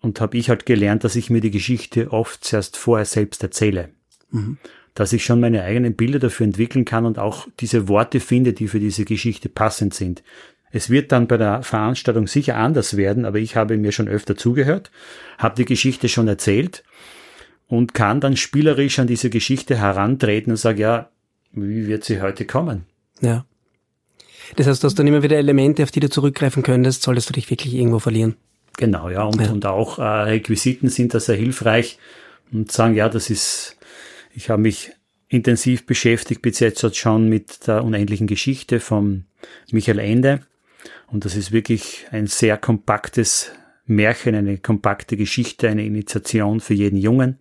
und 0.02 0.22
habe 0.22 0.38
ich 0.38 0.50
halt 0.50 0.66
gelernt, 0.66 1.04
dass 1.04 1.16
ich 1.16 1.30
mir 1.30 1.42
die 1.42 1.52
Geschichte 1.52 2.12
oft 2.12 2.44
zuerst 2.44 2.78
vorher 2.78 3.06
selbst 3.06 3.44
erzähle. 3.44 3.90
Mhm. 4.32 4.58
Dass 4.94 5.14
ich 5.14 5.26
schon 5.26 5.40
meine 5.40 5.64
eigenen 5.64 5.96
Bilder 5.96 6.20
dafür 6.20 6.46
entwickeln 6.46 6.86
kann 6.86 7.06
und 7.06 7.20
auch 7.20 7.48
diese 7.60 7.88
Worte 7.88 8.20
finde, 8.20 8.54
die 8.54 8.68
für 8.68 8.80
diese 8.80 9.06
Geschichte 9.06 9.50
passend 9.50 9.94
sind. 9.94 10.24
Es 10.72 10.90
wird 10.90 11.12
dann 11.12 11.28
bei 11.28 11.38
der 11.38 11.64
Veranstaltung 11.64 12.28
sicher 12.28 12.56
anders 12.56 12.96
werden, 12.96 13.26
aber 13.26 13.40
ich 13.40 13.56
habe 13.56 13.78
mir 13.78 13.92
schon 13.92 14.08
öfter 14.08 14.36
zugehört, 14.36 14.92
habe 15.38 15.56
die 15.56 15.66
Geschichte 15.66 16.10
schon 16.10 16.28
erzählt 16.28 16.84
und 17.68 17.94
kann 17.94 18.22
dann 18.22 18.38
spielerisch 18.38 19.00
an 19.00 19.08
diese 19.08 19.30
Geschichte 19.30 19.78
herantreten 19.78 20.52
und 20.52 20.58
sage, 20.58 20.82
ja, 20.82 21.10
wie 21.52 21.88
wird 21.88 22.04
sie 22.04 22.22
heute 22.22 22.46
kommen? 22.46 22.86
Ja. 23.22 23.46
Das 24.56 24.68
heißt, 24.68 24.84
du 24.84 24.88
hast 24.88 24.98
dann 24.98 25.08
immer 25.08 25.24
wieder 25.24 25.38
Elemente, 25.38 25.84
auf 25.84 25.92
die 25.92 26.00
du 26.00 26.10
zurückgreifen 26.10 26.64
könntest, 26.64 27.04
solltest 27.04 27.30
du 27.30 27.34
dich 27.34 27.50
wirklich 27.50 27.74
irgendwo 27.74 28.00
verlieren. 28.00 28.36
Genau, 28.78 29.10
ja. 29.10 29.24
Und, 29.24 29.42
ja. 29.42 29.52
und 29.52 29.66
auch 29.66 30.00
äh, 30.00 30.04
Requisiten 30.04 30.90
sind 30.90 31.14
da 31.14 31.20
sehr 31.20 31.36
hilfreich 31.36 32.00
und 32.52 32.72
sagen, 32.72 32.96
ja, 32.96 33.10
das 33.10 33.30
ist, 33.30 33.78
ich 34.34 34.50
habe 34.50 34.62
mich 34.62 34.92
intensiv 35.28 35.86
beschäftigt 35.86 36.42
bis 36.42 36.60
jetzt 36.60 36.96
schon 36.96 37.30
mit 37.30 37.68
der 37.68 37.84
unendlichen 37.84 38.26
Geschichte 38.26 38.80
von 38.80 39.26
Michael 39.72 40.00
Ende. 40.00 40.42
Und 41.08 41.26
das 41.26 41.36
ist 41.36 41.52
wirklich 41.52 42.08
ein 42.12 42.28
sehr 42.28 42.58
kompaktes 42.58 43.52
Märchen, 43.86 44.36
eine 44.36 44.58
kompakte 44.58 45.18
Geschichte, 45.18 45.70
eine 45.70 45.86
Initiation 45.86 46.60
für 46.60 46.74
jeden 46.74 46.98
Jungen. 46.98 47.40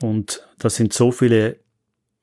Und 0.00 0.46
da 0.58 0.70
sind 0.70 0.92
so 0.92 1.12
viele 1.12 1.58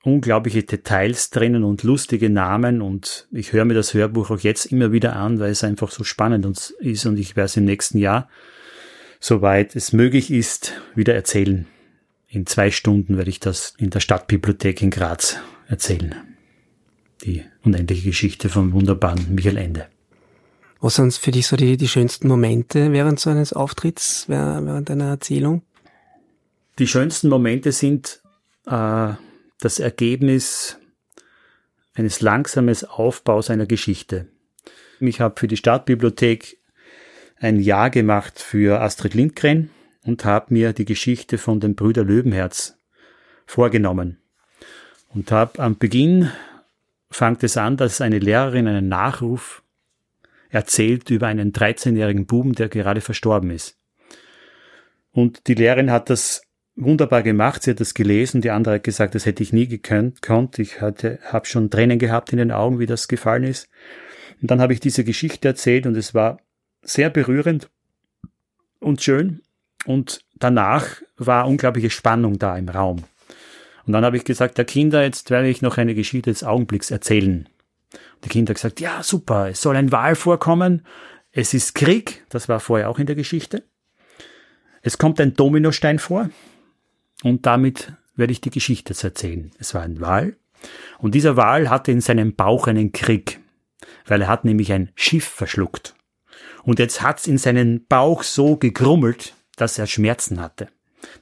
unglaubliche 0.04 0.62
Details 0.62 1.30
drinnen 1.30 1.64
und 1.64 1.82
lustige 1.82 2.28
Namen 2.28 2.82
und 2.82 3.26
ich 3.32 3.52
höre 3.52 3.64
mir 3.64 3.74
das 3.74 3.94
Hörbuch 3.94 4.30
auch 4.30 4.40
jetzt 4.40 4.66
immer 4.66 4.92
wieder 4.92 5.16
an, 5.16 5.40
weil 5.40 5.50
es 5.50 5.64
einfach 5.64 5.90
so 5.90 6.04
spannend 6.04 6.46
ist 6.78 7.06
und 7.06 7.18
ich 7.18 7.36
werde 7.36 7.46
es 7.46 7.56
im 7.56 7.64
nächsten 7.64 7.98
Jahr, 7.98 8.28
soweit 9.18 9.74
es 9.74 9.92
möglich 9.92 10.30
ist, 10.30 10.74
wieder 10.94 11.14
erzählen. 11.14 11.66
In 12.28 12.46
zwei 12.46 12.70
Stunden 12.70 13.16
werde 13.16 13.30
ich 13.30 13.40
das 13.40 13.74
in 13.78 13.90
der 13.90 14.00
Stadtbibliothek 14.00 14.82
in 14.82 14.90
Graz 14.90 15.38
erzählen. 15.68 16.14
Die 17.22 17.42
unendliche 17.62 18.08
Geschichte 18.08 18.50
vom 18.50 18.72
wunderbaren 18.72 19.34
Michael 19.34 19.56
Ende. 19.56 19.86
Was 20.80 20.96
sind 20.96 21.14
für 21.14 21.30
dich 21.30 21.46
so 21.46 21.56
die, 21.56 21.78
die 21.78 21.88
schönsten 21.88 22.28
Momente 22.28 22.92
während 22.92 23.18
so 23.18 23.30
eines 23.30 23.54
Auftritts, 23.54 24.28
während 24.28 24.90
einer 24.90 25.06
Erzählung? 25.06 25.62
Die 26.78 26.86
schönsten 26.86 27.30
Momente 27.30 27.72
sind 27.72 28.20
äh, 28.66 29.14
das 29.64 29.78
Ergebnis 29.78 30.78
eines 31.94 32.20
langsames 32.20 32.84
Aufbaus 32.84 33.50
einer 33.50 33.66
Geschichte. 33.66 34.28
Ich 35.00 35.20
habe 35.20 35.40
für 35.40 35.48
die 35.48 35.56
Stadtbibliothek 35.56 36.58
ein 37.36 37.58
Jahr 37.58 37.90
gemacht 37.90 38.38
für 38.40 38.80
Astrid 38.80 39.14
Lindgren 39.14 39.70
und 40.04 40.24
habe 40.24 40.52
mir 40.52 40.72
die 40.72 40.84
Geschichte 40.84 41.38
von 41.38 41.60
den 41.60 41.74
Brüder 41.74 42.04
Löwenherz 42.04 42.78
vorgenommen. 43.46 44.18
Und 45.08 45.32
habe 45.32 45.58
am 45.60 45.78
Beginn 45.78 46.30
fängt 47.10 47.42
es 47.42 47.56
an, 47.56 47.76
dass 47.76 48.00
eine 48.00 48.18
Lehrerin 48.18 48.66
einen 48.66 48.88
Nachruf 48.88 49.62
erzählt 50.50 51.10
über 51.10 51.26
einen 51.28 51.52
13-jährigen 51.52 52.26
Buben, 52.26 52.52
der 52.52 52.68
gerade 52.68 53.00
verstorben 53.00 53.50
ist. 53.50 53.78
Und 55.10 55.46
die 55.46 55.54
Lehrerin 55.54 55.90
hat 55.90 56.10
das 56.10 56.42
wunderbar 56.76 57.22
gemacht. 57.22 57.62
Sie 57.62 57.70
hat 57.70 57.80
das 57.80 57.94
gelesen. 57.94 58.40
Die 58.40 58.50
andere 58.50 58.76
hat 58.76 58.84
gesagt, 58.84 59.14
das 59.14 59.26
hätte 59.26 59.42
ich 59.42 59.52
nie 59.52 59.66
gekonnt. 59.66 60.58
Ich 60.58 60.80
hatte, 60.80 61.18
habe 61.24 61.46
schon 61.46 61.70
Tränen 61.70 61.98
gehabt 61.98 62.32
in 62.32 62.38
den 62.38 62.52
Augen, 62.52 62.78
wie 62.78 62.86
das 62.86 63.08
gefallen 63.08 63.44
ist. 63.44 63.68
Und 64.42 64.50
dann 64.50 64.60
habe 64.60 64.72
ich 64.72 64.80
diese 64.80 65.04
Geschichte 65.04 65.48
erzählt 65.48 65.86
und 65.86 65.96
es 65.96 66.14
war 66.14 66.38
sehr 66.82 67.10
berührend 67.10 67.70
und 68.80 69.02
schön. 69.02 69.40
Und 69.86 70.20
danach 70.38 71.02
war 71.16 71.46
unglaubliche 71.46 71.90
Spannung 71.90 72.38
da 72.38 72.56
im 72.56 72.68
Raum. 72.68 73.04
Und 73.86 73.92
dann 73.92 74.04
habe 74.04 74.16
ich 74.16 74.24
gesagt, 74.24 74.56
der 74.58 74.64
Kinder, 74.64 75.02
jetzt 75.02 75.30
werde 75.30 75.48
ich 75.48 75.62
noch 75.62 75.76
eine 75.76 75.94
Geschichte 75.94 76.30
des 76.30 76.42
Augenblicks 76.42 76.90
erzählen. 76.90 77.48
Die 78.24 78.28
Kinder 78.30 78.54
gesagt, 78.54 78.80
ja, 78.80 79.02
super, 79.02 79.50
es 79.50 79.60
soll 79.60 79.76
ein 79.76 79.92
Wahl 79.92 80.14
vorkommen. 80.14 80.86
Es 81.32 81.52
ist 81.52 81.74
Krieg, 81.74 82.24
das 82.30 82.48
war 82.48 82.60
vorher 82.60 82.88
auch 82.88 82.98
in 82.98 83.06
der 83.06 83.16
Geschichte. 83.16 83.64
Es 84.80 84.98
kommt 84.98 85.20
ein 85.20 85.34
Dominostein 85.34 85.98
vor 85.98 86.30
und 87.24 87.46
damit 87.46 87.92
werde 88.14 88.32
ich 88.32 88.40
die 88.40 88.50
Geschichte 88.50 88.94
erzählen. 89.02 89.50
Es 89.58 89.74
war 89.74 89.82
ein 89.82 90.00
Wal 90.00 90.36
und 90.98 91.14
dieser 91.14 91.36
Wal 91.36 91.68
hatte 91.68 91.90
in 91.90 92.00
seinem 92.00 92.36
Bauch 92.36 92.68
einen 92.68 92.92
Krieg, 92.92 93.40
weil 94.06 94.22
er 94.22 94.28
hat 94.28 94.44
nämlich 94.44 94.72
ein 94.72 94.92
Schiff 94.94 95.24
verschluckt. 95.24 95.96
Und 96.62 96.78
jetzt 96.78 97.02
hat's 97.02 97.26
in 97.26 97.38
seinen 97.38 97.86
Bauch 97.86 98.22
so 98.22 98.56
gegrummelt, 98.56 99.34
dass 99.56 99.78
er 99.78 99.86
Schmerzen 99.86 100.40
hatte. 100.40 100.68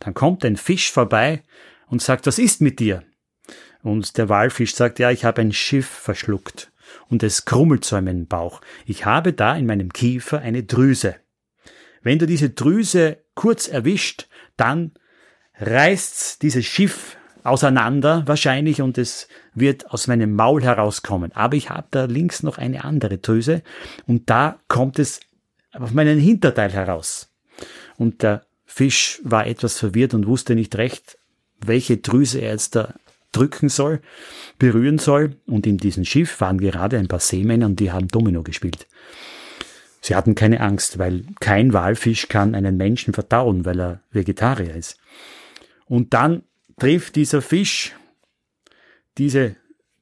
Dann 0.00 0.14
kommt 0.14 0.44
ein 0.44 0.56
Fisch 0.56 0.90
vorbei 0.90 1.42
und 1.86 2.02
sagt, 2.02 2.26
was 2.26 2.38
ist 2.38 2.60
mit 2.60 2.78
dir? 2.78 3.02
Und 3.82 4.16
der 4.18 4.28
Walfisch 4.28 4.74
sagt, 4.74 4.98
ja, 4.98 5.10
ich 5.10 5.24
habe 5.24 5.40
ein 5.40 5.52
Schiff 5.52 5.86
verschluckt 5.86 6.70
und 7.08 7.22
es 7.22 7.44
krummelt 7.44 7.84
so 7.84 7.96
in 7.96 8.04
meinem 8.04 8.26
Bauch. 8.26 8.60
Ich 8.86 9.04
habe 9.04 9.32
da 9.32 9.56
in 9.56 9.66
meinem 9.66 9.92
Kiefer 9.92 10.40
eine 10.40 10.62
Drüse. 10.62 11.16
Wenn 12.02 12.18
du 12.18 12.26
diese 12.26 12.50
Drüse 12.50 13.18
kurz 13.34 13.68
erwischt, 13.68 14.28
dann 14.56 14.92
reißt 15.62 16.42
dieses 16.42 16.64
Schiff 16.64 17.16
auseinander 17.44 18.22
wahrscheinlich 18.26 18.82
und 18.82 18.98
es 18.98 19.28
wird 19.54 19.90
aus 19.90 20.06
meinem 20.06 20.34
Maul 20.34 20.62
herauskommen. 20.62 21.32
Aber 21.32 21.56
ich 21.56 21.70
habe 21.70 21.86
da 21.90 22.04
links 22.04 22.42
noch 22.42 22.58
eine 22.58 22.84
andere 22.84 23.18
Drüse 23.18 23.62
und 24.06 24.30
da 24.30 24.58
kommt 24.68 24.98
es 24.98 25.20
auf 25.72 25.92
meinen 25.92 26.18
Hinterteil 26.18 26.70
heraus. 26.70 27.30
Und 27.96 28.22
der 28.22 28.44
Fisch 28.64 29.20
war 29.24 29.46
etwas 29.46 29.78
verwirrt 29.78 30.14
und 30.14 30.26
wusste 30.26 30.54
nicht 30.54 30.76
recht, 30.76 31.18
welche 31.60 31.98
Drüse 31.98 32.40
er 32.40 32.52
jetzt 32.52 32.74
da 32.74 32.94
drücken 33.32 33.68
soll, 33.68 34.00
berühren 34.58 34.98
soll. 34.98 35.36
Und 35.46 35.66
in 35.66 35.78
diesem 35.78 36.04
Schiff 36.04 36.40
waren 36.40 36.58
gerade 36.58 36.98
ein 36.98 37.08
paar 37.08 37.20
Seemänner 37.20 37.66
und 37.66 37.80
die 37.80 37.92
haben 37.92 38.08
Domino 38.08 38.42
gespielt. 38.42 38.86
Sie 40.00 40.16
hatten 40.16 40.34
keine 40.34 40.60
Angst, 40.60 40.98
weil 40.98 41.24
kein 41.40 41.72
Walfisch 41.72 42.28
kann 42.28 42.54
einen 42.54 42.76
Menschen 42.76 43.14
verdauen, 43.14 43.64
weil 43.64 43.80
er 43.80 44.00
Vegetarier 44.10 44.74
ist. 44.74 44.98
Und 45.92 46.14
dann 46.14 46.44
trifft 46.78 47.16
dieser 47.16 47.42
Fisch 47.42 47.94
diese 49.18 49.56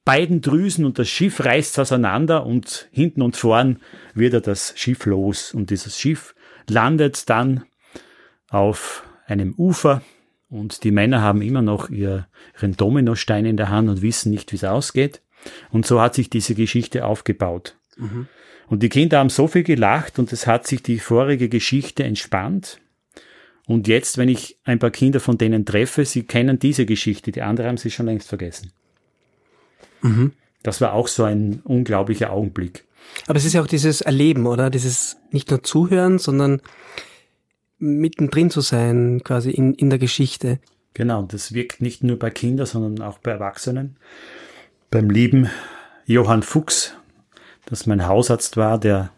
beiden 0.05 0.39
Drüsen 0.39 0.85
und 0.85 0.97
das 0.97 1.09
Schiff 1.09 1.43
reißt 1.43 1.77
auseinander 1.79 2.45
und 2.45 2.87
hinten 2.93 3.21
und 3.21 3.35
vorn 3.35 3.81
wird 4.13 4.33
er 4.33 4.39
das 4.39 4.73
Schiff 4.77 5.05
los. 5.05 5.53
Und 5.53 5.69
dieses 5.69 5.99
Schiff 5.99 6.33
landet 6.69 7.29
dann 7.29 7.65
auf 8.47 9.03
einem 9.25 9.53
Ufer 9.55 10.01
und 10.47 10.85
die 10.85 10.91
Männer 10.91 11.21
haben 11.21 11.41
immer 11.41 11.61
noch 11.61 11.89
ihren 11.89 12.25
Dominostein 12.77 13.43
in 13.45 13.57
der 13.57 13.67
Hand 13.67 13.89
und 13.89 14.01
wissen 14.01 14.31
nicht, 14.31 14.53
wie 14.53 14.55
es 14.55 14.63
ausgeht. 14.63 15.21
Und 15.71 15.85
so 15.85 15.99
hat 15.99 16.15
sich 16.15 16.29
diese 16.29 16.55
Geschichte 16.55 17.03
aufgebaut. 17.03 17.75
Mhm. 17.97 18.29
Und 18.67 18.81
die 18.81 18.87
Kinder 18.87 19.19
haben 19.19 19.27
so 19.27 19.49
viel 19.49 19.63
gelacht 19.63 20.19
und 20.19 20.31
es 20.31 20.47
hat 20.47 20.67
sich 20.67 20.83
die 20.83 20.99
vorige 20.99 21.49
Geschichte 21.49 22.05
entspannt. 22.05 22.79
Und 23.67 23.87
jetzt, 23.87 24.17
wenn 24.17 24.29
ich 24.29 24.57
ein 24.63 24.79
paar 24.79 24.91
Kinder 24.91 25.19
von 25.19 25.37
denen 25.37 25.65
treffe, 25.65 26.05
sie 26.05 26.23
kennen 26.23 26.59
diese 26.59 26.85
Geschichte, 26.85 27.31
die 27.31 27.41
andere 27.41 27.67
haben 27.67 27.77
sie 27.77 27.91
schon 27.91 28.07
längst 28.07 28.27
vergessen. 28.27 28.71
Mhm. 30.01 30.33
Das 30.63 30.81
war 30.81 30.93
auch 30.93 31.07
so 31.07 31.23
ein 31.23 31.61
unglaublicher 31.63 32.31
Augenblick. 32.31 32.85
Aber 33.27 33.37
es 33.37 33.45
ist 33.45 33.53
ja 33.53 33.61
auch 33.61 33.67
dieses 33.67 34.01
Erleben, 34.01 34.45
oder? 34.45 34.69
Dieses 34.69 35.17
nicht 35.31 35.49
nur 35.49 35.63
Zuhören, 35.63 36.19
sondern 36.19 36.61
mittendrin 37.79 38.49
zu 38.49 38.61
sein, 38.61 39.21
quasi 39.23 39.51
in, 39.51 39.73
in 39.73 39.89
der 39.89 39.99
Geschichte. 39.99 40.59
Genau, 40.93 41.23
das 41.23 41.53
wirkt 41.53 41.81
nicht 41.81 42.03
nur 42.03 42.19
bei 42.19 42.29
Kindern, 42.29 42.65
sondern 42.65 43.05
auch 43.05 43.17
bei 43.19 43.31
Erwachsenen. 43.31 43.97
Beim 44.91 45.09
lieben 45.09 45.49
Johann 46.05 46.43
Fuchs, 46.43 46.93
das 47.65 47.85
mein 47.85 48.07
Hausarzt 48.07 48.57
war, 48.57 48.77
der 48.77 49.11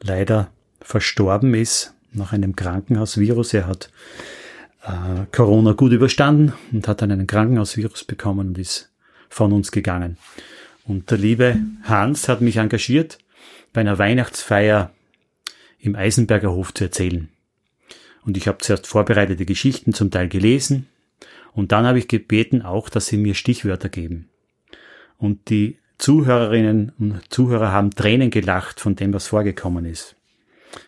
leider 0.00 0.50
verstorben 0.80 1.54
ist, 1.54 1.94
nach 2.14 2.32
einem 2.32 2.56
Krankenhausvirus. 2.56 3.54
Er 3.54 3.66
hat 3.66 3.90
äh, 4.84 5.26
Corona 5.32 5.72
gut 5.72 5.92
überstanden 5.92 6.52
und 6.72 6.88
hat 6.88 7.02
dann 7.02 7.10
einen 7.10 7.26
Krankenhausvirus 7.26 8.04
bekommen 8.04 8.48
und 8.48 8.58
ist 8.58 8.90
von 9.28 9.52
uns 9.52 9.72
gegangen. 9.72 10.18
Und 10.84 11.10
der 11.10 11.18
liebe 11.18 11.58
Hans 11.84 12.28
hat 12.28 12.40
mich 12.40 12.56
engagiert, 12.56 13.18
bei 13.72 13.80
einer 13.80 13.98
Weihnachtsfeier 13.98 14.90
im 15.78 15.96
Eisenberger 15.96 16.52
Hof 16.52 16.74
zu 16.74 16.84
erzählen. 16.84 17.28
Und 18.24 18.36
ich 18.36 18.46
habe 18.46 18.58
zuerst 18.58 18.86
vorbereitete 18.86 19.46
Geschichten 19.46 19.94
zum 19.94 20.10
Teil 20.10 20.28
gelesen 20.28 20.86
und 21.52 21.72
dann 21.72 21.86
habe 21.86 21.98
ich 21.98 22.08
gebeten 22.08 22.62
auch, 22.62 22.88
dass 22.88 23.06
sie 23.06 23.16
mir 23.16 23.34
Stichwörter 23.34 23.88
geben. 23.88 24.28
Und 25.18 25.50
die 25.50 25.78
Zuhörerinnen 25.98 26.92
und 26.98 27.20
Zuhörer 27.32 27.70
haben 27.72 27.90
Tränen 27.90 28.30
gelacht 28.30 28.80
von 28.80 28.96
dem, 28.96 29.12
was 29.12 29.28
vorgekommen 29.28 29.84
ist. 29.84 30.16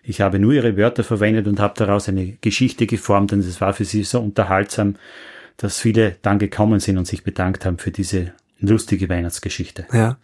Ich 0.02 0.20
habe 0.20 0.38
nur 0.38 0.52
ihre 0.52 0.76
Wörter 0.76 1.04
verwendet 1.04 1.46
und 1.46 1.60
habe 1.60 1.74
daraus 1.76 2.08
eine 2.08 2.36
Geschichte 2.40 2.86
geformt 2.86 3.32
und 3.32 3.40
es 3.40 3.60
war 3.60 3.72
für 3.72 3.84
sie 3.84 4.04
so 4.04 4.20
unterhaltsam, 4.20 4.96
dass 5.56 5.80
viele 5.80 6.16
dann 6.22 6.38
gekommen 6.38 6.80
sind 6.80 6.98
und 6.98 7.06
sich 7.06 7.22
bedankt 7.22 7.64
haben 7.64 7.78
für 7.78 7.90
diese 7.90 8.32
lustige 8.60 9.08
Weihnachtsgeschichte. 9.08 9.86
Ja. 9.92 10.18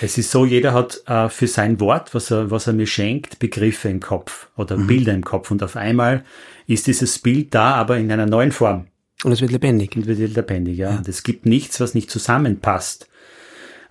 Es 0.00 0.16
ist 0.16 0.30
so, 0.30 0.46
jeder 0.46 0.72
hat 0.72 1.02
äh, 1.06 1.28
für 1.28 1.46
sein 1.46 1.78
Wort, 1.80 2.14
was 2.14 2.30
er, 2.30 2.50
was 2.50 2.66
er 2.66 2.72
mir 2.72 2.86
schenkt, 2.86 3.38
Begriffe 3.38 3.88
im 3.88 4.00
Kopf 4.00 4.48
oder 4.56 4.76
mhm. 4.76 4.86
Bilder 4.86 5.12
im 5.12 5.24
Kopf. 5.24 5.50
Und 5.50 5.62
auf 5.62 5.76
einmal 5.76 6.24
ist 6.66 6.86
dieses 6.86 7.18
Bild 7.18 7.54
da, 7.54 7.74
aber 7.74 7.98
in 7.98 8.10
einer 8.10 8.26
neuen 8.26 8.52
Form. 8.52 8.86
Und 9.22 9.32
es 9.32 9.40
wird 9.40 9.52
lebendig. 9.52 9.94
Und 9.94 10.06
es 10.06 10.18
wird 10.18 10.34
lebendig, 10.34 10.78
ja. 10.78 10.90
ja. 10.90 10.96
Und 10.96 11.08
es 11.08 11.22
gibt 11.22 11.46
nichts, 11.46 11.78
was 11.80 11.94
nicht 11.94 12.10
zusammenpasst. 12.10 13.08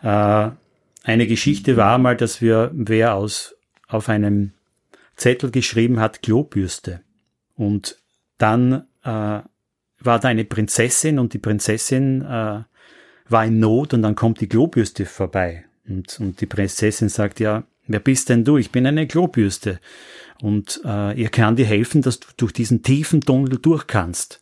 Äh, 0.02 0.50
eine 1.04 1.28
Geschichte 1.28 1.78
war 1.78 1.98
mal, 1.98 2.18
dass 2.18 2.42
wir 2.42 2.72
wer 2.74 3.16
aus 3.16 3.56
auf 3.88 4.10
einem 4.10 4.54
Zettel 5.22 5.52
geschrieben 5.52 6.00
hat, 6.00 6.24
Klobürste. 6.24 7.02
Und 7.56 7.98
dann 8.40 8.88
äh, 9.04 9.42
war 10.04 10.20
da 10.20 10.28
eine 10.28 10.46
Prinzessin 10.46 11.20
und 11.20 11.34
die 11.34 11.38
Prinzessin 11.38 12.22
äh, 12.22 12.64
war 13.30 13.46
in 13.46 13.60
Not 13.60 13.94
und 13.94 14.02
dann 14.02 14.16
kommt 14.16 14.42
die 14.42 14.48
Klobürste 14.48 15.06
vorbei. 15.06 15.66
Und, 15.88 16.20
und 16.20 16.42
die 16.42 16.48
Prinzessin 16.48 17.08
sagt, 17.08 17.40
ja, 17.40 17.64
wer 17.86 18.00
bist 18.00 18.30
denn 18.30 18.44
du? 18.44 18.58
Ich 18.58 18.72
bin 18.72 18.88
eine 18.88 19.08
Klobürste. 19.08 19.80
Und 20.42 20.82
äh, 20.84 21.14
ihr 21.22 21.30
kann 21.30 21.56
dir 21.56 21.68
helfen, 21.68 22.02
dass 22.02 22.20
du 22.20 22.28
durch 22.38 22.52
diesen 22.52 22.82
tiefen 22.82 23.22
Tunnel 23.22 23.60
durch 23.60 23.86
kannst. 23.86 24.42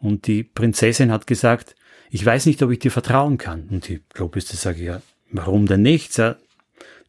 Und 0.00 0.26
die 0.26 0.42
Prinzessin 0.42 1.12
hat 1.12 1.28
gesagt, 1.28 1.76
ich 2.10 2.26
weiß 2.26 2.46
nicht, 2.46 2.60
ob 2.62 2.72
ich 2.72 2.80
dir 2.80 2.90
vertrauen 2.90 3.38
kann. 3.38 3.68
Und 3.70 3.86
die 3.86 4.00
Klobürste 4.14 4.56
sagt, 4.56 4.80
ja, 4.80 5.00
warum 5.30 5.66
denn 5.66 5.82
nicht? 5.82 6.12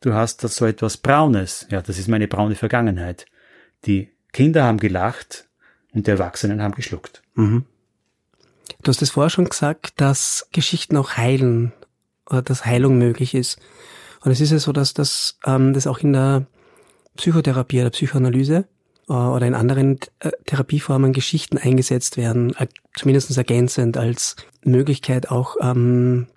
Du 0.02 0.14
hast 0.14 0.44
da 0.44 0.48
so 0.48 0.66
etwas 0.66 0.98
Braunes. 0.98 1.68
Ja, 1.70 1.82
das 1.82 1.98
ist 1.98 2.08
meine 2.08 2.28
braune 2.28 2.56
Vergangenheit. 2.56 3.26
Die 3.86 4.12
Kinder 4.32 4.64
haben 4.64 4.78
gelacht 4.78 5.48
und 5.94 6.08
die 6.08 6.12
Erwachsenen 6.12 6.62
haben 6.62 6.76
geschluckt. 6.76 7.22
Mhm. 7.36 7.66
Du 8.84 8.90
hast 8.90 9.02
es 9.02 9.12
vorher 9.12 9.30
schon 9.30 9.50
gesagt, 9.50 10.00
dass 10.00 10.48
Geschichten 10.52 10.96
auch 10.98 11.18
heilen 11.18 11.74
oder 12.30 12.42
dass 12.42 12.66
Heilung 12.66 12.98
möglich 12.98 13.34
ist. 13.34 13.60
Und 14.22 14.32
es 14.32 14.42
ist 14.42 14.52
ja 14.52 14.60
so, 14.60 14.72
dass 14.72 14.94
das, 14.94 15.38
ähm, 15.46 15.74
das 15.74 15.88
auch 15.88 16.00
in 16.00 16.14
der 16.14 16.46
Psychotherapie 17.18 17.82
oder 17.82 17.90
Psychoanalyse 17.90 18.68
äh, 19.10 19.14
oder 19.14 19.48
in 19.48 19.56
anderen 19.56 20.00
äh, 20.20 20.32
Therapieformen 20.46 21.14
Geschichten 21.14 21.58
eingesetzt 21.58 22.18
werden, 22.18 22.56
äh, 22.56 22.68
zumindest 22.96 23.36
ergänzend 23.36 23.98
als 23.98 24.36
Möglichkeit 24.64 25.30
auch 25.30 25.56
ähm, 25.62 26.28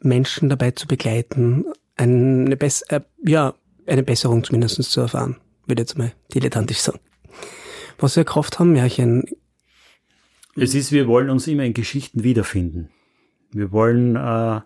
Menschen 0.00 0.48
dabei 0.48 0.72
zu 0.72 0.86
begleiten, 0.86 1.66
eine, 2.00 2.56
Bess 2.56 2.82
äh, 2.82 3.00
ja, 3.24 3.54
eine 3.86 4.02
Besserung 4.02 4.44
zumindest 4.44 4.82
zu 4.82 5.00
erfahren, 5.00 5.36
würde 5.66 5.82
jetzt 5.82 5.98
mal 5.98 6.12
dilettantisch 6.34 6.78
sagen. 6.78 7.00
Was 7.98 8.16
wir 8.16 8.24
Kraft 8.24 8.58
haben, 8.58 8.72
Märchen. 8.72 9.24
Es 10.56 10.74
ist, 10.74 10.92
wir 10.92 11.06
wollen 11.06 11.30
uns 11.30 11.46
immer 11.46 11.64
in 11.64 11.74
Geschichten 11.74 12.24
wiederfinden. 12.24 12.90
Wir 13.52 13.72
wollen 13.72 14.16
äh, 14.16 14.60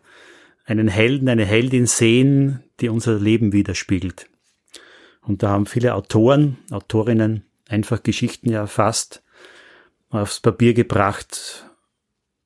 einen 0.65 0.89
Helden, 0.89 1.29
eine 1.29 1.45
Heldin 1.45 1.87
sehen, 1.87 2.63
die 2.81 2.89
unser 2.89 3.19
Leben 3.19 3.53
widerspiegelt. 3.53 4.29
Und 5.23 5.43
da 5.43 5.51
haben 5.51 5.67
viele 5.67 5.95
Autoren, 5.95 6.59
Autorinnen 6.71 7.45
einfach 7.69 8.03
Geschichten 8.03 8.51
ja 8.51 8.67
fast 8.67 9.23
aufs 10.11 10.41
Papier 10.41 10.75
gebracht, 10.75 11.67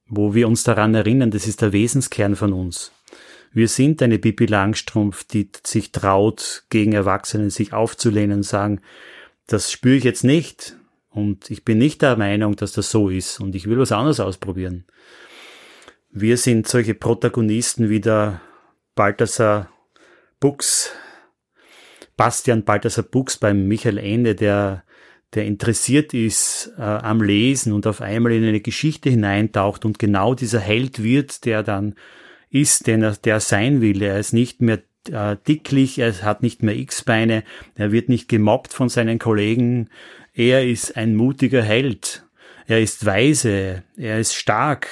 wo 0.07 0.35
wir 0.35 0.49
uns 0.49 0.65
daran 0.65 0.95
erinnern, 0.95 1.31
das 1.31 1.47
ist 1.47 1.61
der 1.61 1.73
Wesenskern 1.73 2.35
von 2.35 2.53
uns. 2.53 2.93
Wir 3.53 3.69
sind 3.69 4.03
eine 4.03 4.19
Bibi 4.19 4.47
Langstrumpf, 4.47 5.25
die 5.25 5.51
sich 5.65 5.93
traut, 5.93 6.65
gegen 6.71 6.93
Erwachsene 6.93 7.51
sich 7.51 7.73
aufzulehnen 7.73 8.39
und 8.39 8.43
sagen, 8.43 8.81
das 9.47 9.73
spüre 9.73 9.97
ich 9.97 10.05
jetzt 10.05 10.25
nicht 10.25 10.77
und 11.11 11.51
ich 11.51 11.65
bin 11.65 11.79
nicht 11.79 12.03
der 12.03 12.17
Meinung, 12.17 12.57
dass 12.57 12.73
das 12.73 12.91
so 12.91 13.09
ist 13.09 13.41
und 13.41 13.55
ich 13.55 13.69
will 13.69 13.79
was 13.79 13.93
anderes 13.93 14.21
ausprobieren. 14.21 14.85
Wir 16.11 16.37
sind 16.37 16.69
solche 16.69 16.95
Protagonisten 16.95 17.89
wie 17.91 18.01
der 18.01 18.41
Balthasar 18.95 19.71
Bux, 20.41 20.91
Bastian 22.17 22.65
Balthasar 22.65 23.05
Bux 23.05 23.37
beim 23.37 23.67
Michael 23.69 23.99
Ende, 23.99 24.35
der 24.35 24.85
der 25.35 25.45
interessiert 25.45 26.15
ist 26.15 26.73
äh, 26.79 26.83
am 26.83 27.21
Lesen 27.21 27.73
und 27.73 27.87
auf 27.87 28.01
einmal 28.01 28.33
in 28.33 28.45
eine 28.45 28.61
Geschichte 28.61 29.11
hineintaucht 29.11 29.85
und 29.85 29.99
genau 29.99 30.35
dieser 30.35 30.61
Held 30.61 31.03
wird, 31.03 31.45
der 31.45 31.63
dann 31.63 31.95
ist, 32.51 32.87
den 32.87 33.03
er, 33.03 33.13
der 33.13 33.41
sein 33.41 33.81
will. 33.81 34.03
Er 34.03 34.19
ist 34.19 34.33
nicht 34.33 34.61
mehr 34.61 34.83
äh, 35.11 35.37
dicklich, 35.47 35.99
er 35.99 36.13
hat 36.23 36.43
nicht 36.43 36.63
mehr 36.63 36.77
X-Beine, 36.77 37.45
er 37.75 37.93
wird 37.93 38.09
nicht 38.09 38.29
gemobbt 38.29 38.73
von 38.73 38.89
seinen 38.89 39.19
Kollegen. 39.19 39.91
Er 40.35 40.67
ist 40.67 40.97
ein 40.97 41.17
mutiger 41.17 41.63
Held. 41.63 42.25
Er 42.67 42.81
ist 42.81 43.07
weise, 43.07 43.83
er 43.97 44.21
ist 44.21 44.35
stark, 44.35 44.89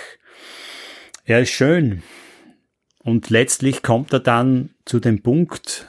er 1.24 1.42
ist 1.42 1.50
schön. 1.50 2.02
Und 3.00 3.28
letztlich 3.30 3.82
kommt 3.82 4.12
er 4.12 4.20
dann 4.20 4.70
zu 4.86 4.98
dem 4.98 5.22
Punkt, 5.22 5.88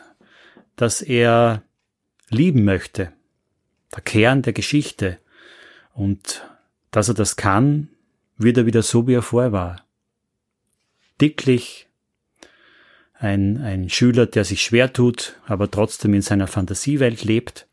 dass 0.76 1.02
er 1.02 1.64
lieben 2.30 2.66
möchte 2.66 3.14
der 3.94 4.04
Kern 4.04 4.42
der 4.42 4.54
Geschichte. 4.54 5.20
Und 5.94 6.48
dass 6.92 7.08
er 7.08 7.16
das 7.16 7.36
kann, 7.36 7.90
wird 8.38 8.58
er 8.58 8.66
wieder 8.66 8.84
so, 8.84 9.08
wie 9.08 9.14
er 9.14 9.22
vorher 9.22 9.52
war. 9.52 9.87
Dicklich, 11.22 11.88
ein, 13.20 13.58
ein 13.58 13.90
Schüler, 13.90 14.26
der 14.28 14.46
sich 14.46 14.62
schwer 14.62 14.94
tut, 14.94 15.40
aber 15.48 15.72
trotzdem 15.72 16.14
in 16.14 16.22
seiner 16.22 16.48
Fantasiewelt 16.48 17.24
lebt 17.24 17.68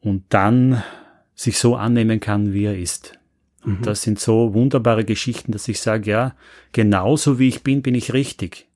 und 0.00 0.24
dann 0.30 0.82
sich 1.34 1.58
so 1.58 1.76
annehmen 1.76 2.20
kann, 2.20 2.52
wie 2.52 2.64
er 2.64 2.78
ist. 2.78 3.18
Und 3.62 3.80
mhm. 3.80 3.84
das 3.84 4.02
sind 4.02 4.18
so 4.18 4.54
wunderbare 4.54 5.04
Geschichten, 5.04 5.52
dass 5.52 5.68
ich 5.68 5.80
sage, 5.80 6.10
ja, 6.10 6.36
genauso 6.72 7.38
wie 7.38 7.48
ich 7.48 7.62
bin, 7.62 7.82
bin 7.82 7.94
ich 7.94 8.12
richtig. 8.12 8.68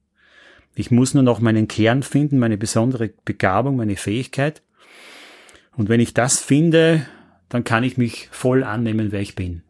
Ich 0.75 0.91
muss 0.91 1.15
nur 1.15 1.23
noch 1.23 1.41
meinen 1.41 1.69
Kern 1.69 2.03
finden, 2.03 2.39
meine 2.39 2.59
besondere 2.59 3.11
Begabung, 3.25 3.77
meine 3.77 3.97
Fähigkeit. 3.97 4.63
Und 5.77 5.89
wenn 5.89 6.01
ich 6.01 6.13
das 6.13 6.41
finde, 6.41 7.07
dann 7.49 7.65
kann 7.65 7.85
ich 7.85 7.97
mich 7.97 8.29
voll 8.31 8.63
annehmen, 8.63 9.13
wer 9.13 9.21
ich 9.21 9.35
bin. 9.35 9.63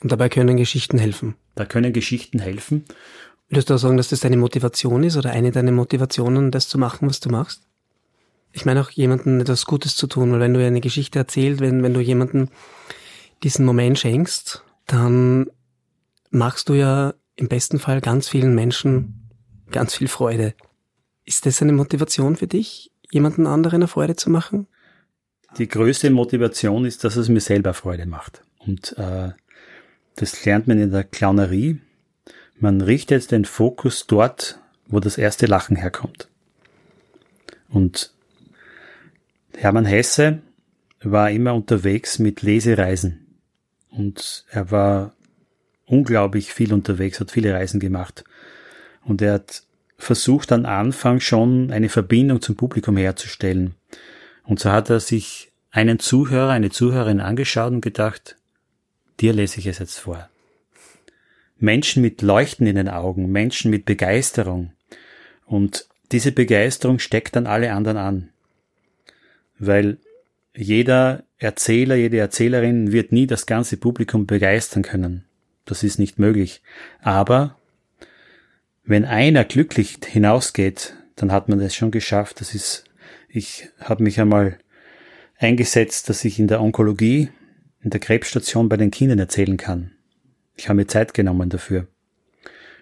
Und 0.00 0.12
dabei 0.12 0.28
können 0.28 0.56
Geschichten 0.56 0.98
helfen. 0.98 1.34
Da 1.56 1.64
können 1.64 1.92
Geschichten 1.92 2.38
helfen. 2.38 2.84
Würdest 3.48 3.70
du 3.70 3.74
auch 3.74 3.78
sagen, 3.78 3.96
dass 3.96 4.08
das 4.08 4.20
deine 4.20 4.36
Motivation 4.36 5.02
ist 5.02 5.16
oder 5.16 5.30
eine 5.30 5.50
deiner 5.50 5.72
Motivationen, 5.72 6.50
das 6.50 6.68
zu 6.68 6.78
machen, 6.78 7.08
was 7.08 7.18
du 7.18 7.30
machst? 7.30 7.62
Ich 8.52 8.64
meine 8.64 8.80
auch 8.80 8.90
jemandem 8.90 9.40
etwas 9.40 9.66
Gutes 9.66 9.96
zu 9.96 10.06
tun, 10.06 10.32
weil 10.32 10.40
wenn 10.40 10.54
du 10.54 10.64
eine 10.64 10.80
Geschichte 10.80 11.18
erzählst, 11.18 11.60
wenn, 11.60 11.82
wenn 11.82 11.94
du 11.94 12.00
jemandem 12.00 12.48
diesen 13.42 13.64
Moment 13.64 13.98
schenkst, 13.98 14.64
dann 14.86 15.50
machst 16.30 16.68
du 16.68 16.74
ja 16.74 17.14
im 17.36 17.48
besten 17.48 17.78
Fall 17.78 18.00
ganz 18.00 18.28
vielen 18.28 18.54
Menschen 18.54 19.30
ganz 19.70 19.94
viel 19.94 20.08
Freude. 20.08 20.54
Ist 21.24 21.46
das 21.46 21.60
eine 21.62 21.72
Motivation 21.72 22.36
für 22.36 22.46
dich, 22.46 22.92
jemanden 23.10 23.46
anderen 23.46 23.76
eine 23.82 23.88
Freude 23.88 24.16
zu 24.16 24.30
machen? 24.30 24.66
Die 25.58 25.68
größte 25.68 26.10
Motivation 26.10 26.84
ist, 26.84 27.04
dass 27.04 27.16
es 27.16 27.28
mir 27.28 27.40
selber 27.40 27.74
Freude 27.74 28.06
macht. 28.06 28.42
Und 28.58 28.96
äh, 28.98 29.30
das 30.16 30.44
lernt 30.44 30.66
man 30.66 30.80
in 30.80 30.90
der 30.90 31.04
Clownerie. 31.04 31.80
Man 32.58 32.80
richtet 32.80 33.30
den 33.30 33.44
Fokus 33.44 34.06
dort, 34.06 34.58
wo 34.86 34.98
das 35.00 35.18
erste 35.18 35.46
Lachen 35.46 35.76
herkommt. 35.76 36.28
Und 37.68 38.12
Hermann 39.56 39.84
Hesse 39.84 40.40
war 41.02 41.30
immer 41.30 41.54
unterwegs 41.54 42.18
mit 42.18 42.42
Lesereisen. 42.42 43.26
Und 43.90 44.44
er 44.50 44.70
war 44.70 45.14
unglaublich 45.86 46.52
viel 46.52 46.72
unterwegs, 46.72 47.20
hat 47.20 47.30
viele 47.30 47.54
Reisen 47.54 47.80
gemacht. 47.80 48.24
Und 49.04 49.22
er 49.22 49.34
hat 49.34 49.62
versucht 49.98 50.52
am 50.52 50.66
Anfang 50.66 51.20
schon 51.20 51.70
eine 51.70 51.88
Verbindung 51.88 52.42
zum 52.42 52.56
Publikum 52.56 52.96
herzustellen. 52.96 53.74
Und 54.44 54.60
so 54.60 54.70
hat 54.70 54.90
er 54.90 55.00
sich 55.00 55.52
einen 55.70 55.98
Zuhörer, 55.98 56.50
eine 56.50 56.70
Zuhörerin 56.70 57.20
angeschaut 57.20 57.72
und 57.72 57.80
gedacht, 57.80 58.36
dir 59.20 59.32
lese 59.32 59.58
ich 59.58 59.66
es 59.66 59.78
jetzt 59.78 59.98
vor. 59.98 60.28
Menschen 61.58 62.02
mit 62.02 62.22
Leuchten 62.22 62.66
in 62.66 62.76
den 62.76 62.88
Augen, 62.88 63.30
Menschen 63.30 63.70
mit 63.70 63.84
Begeisterung. 63.84 64.72
Und 65.46 65.86
diese 66.12 66.32
Begeisterung 66.32 66.98
steckt 66.98 67.36
dann 67.36 67.46
alle 67.46 67.72
anderen 67.72 67.96
an. 67.96 68.28
Weil 69.58 69.98
jeder 70.54 71.24
Erzähler, 71.38 71.94
jede 71.96 72.18
Erzählerin 72.18 72.92
wird 72.92 73.12
nie 73.12 73.26
das 73.26 73.46
ganze 73.46 73.76
Publikum 73.76 74.26
begeistern 74.26 74.82
können. 74.82 75.24
Das 75.64 75.82
ist 75.82 75.98
nicht 75.98 76.18
möglich. 76.18 76.62
Aber 77.00 77.56
wenn 78.84 79.04
einer 79.04 79.44
glücklich 79.44 79.98
hinausgeht, 80.06 80.94
dann 81.16 81.32
hat 81.32 81.48
man 81.48 81.60
es 81.60 81.74
schon 81.74 81.90
geschafft. 81.90 82.40
Das 82.40 82.54
ist 82.54 82.86
ich 83.36 83.68
habe 83.78 84.02
mich 84.02 84.18
einmal 84.18 84.58
eingesetzt, 85.38 86.08
dass 86.08 86.24
ich 86.24 86.38
in 86.38 86.48
der 86.48 86.62
Onkologie, 86.62 87.28
in 87.86 87.90
der 87.90 88.00
Krebsstation 88.00 88.68
bei 88.68 88.76
den 88.76 88.90
Kindern 88.90 89.20
erzählen 89.20 89.56
kann. 89.56 89.92
Ich 90.56 90.68
habe 90.68 90.74
mir 90.74 90.88
Zeit 90.88 91.14
genommen 91.14 91.50
dafür. 91.50 91.86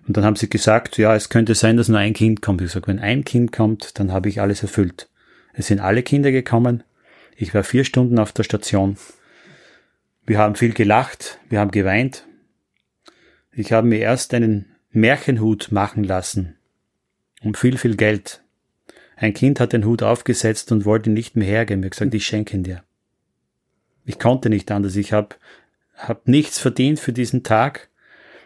Und 0.07 0.17
dann 0.17 0.25
haben 0.25 0.37
sie 0.37 0.49
gesagt, 0.49 0.97
ja, 0.97 1.15
es 1.15 1.29
könnte 1.29 1.55
sein, 1.55 1.77
dass 1.77 1.91
nur 1.91 1.99
ein 1.99 2.15
Kind 2.15 2.41
kommt. 2.41 2.63
Ich 2.63 2.71
sage, 2.71 2.87
wenn 2.87 2.99
ein 2.99 3.23
Kind 3.23 3.53
kommt, 3.53 3.99
dann 3.99 4.13
habe 4.13 4.31
ich 4.31 4.41
alles 4.41 4.63
erfüllt. 4.63 5.11
Es 5.53 5.67
sind 5.67 5.81
alle 5.81 6.03
Kinder 6.03 6.33
gekommen. 6.33 6.85
Ich 7.37 7.53
war 7.53 7.65
vier 7.65 7.85
Stunden 7.85 8.19
auf 8.19 8.33
der 8.33 8.45
Station. 8.45 8.97
Wir 10.25 10.39
haben 10.39 10.55
viel 10.55 10.73
gelacht, 10.73 11.39
wir 11.51 11.61
haben 11.61 11.71
geweint. 11.71 12.27
Ich 13.53 13.73
habe 13.73 13.87
mir 13.87 13.99
erst 13.99 14.33
einen 14.33 14.73
Märchenhut 14.91 15.71
machen 15.71 16.03
lassen. 16.03 16.57
Um 17.43 17.53
viel, 17.53 17.77
viel 17.77 17.97
Geld. 17.97 18.43
Ein 19.17 19.35
Kind 19.35 19.61
hat 19.61 19.75
den 19.75 19.85
Hut 19.85 20.03
aufgesetzt 20.03 20.73
und 20.73 20.87
wollte 20.87 21.11
ihn 21.11 21.15
nicht 21.15 21.37
mehr 21.37 21.47
hergeben. 21.47 21.83
Er 21.83 21.89
hat 21.89 21.93
gesagt, 21.93 22.15
ich 22.15 22.25
schenke 22.25 22.57
ihn 22.57 22.63
dir. 22.63 22.85
Ich 24.05 24.19
konnte 24.19 24.51
nicht 24.51 24.71
anders. 24.71 24.97
Ich 24.97 25.13
habe 25.13 25.37
hab 25.97 26.29
nichts 26.29 26.59
verdient 26.59 27.01
für 27.01 27.13
diesen 27.13 27.43
Tag, 27.43 27.89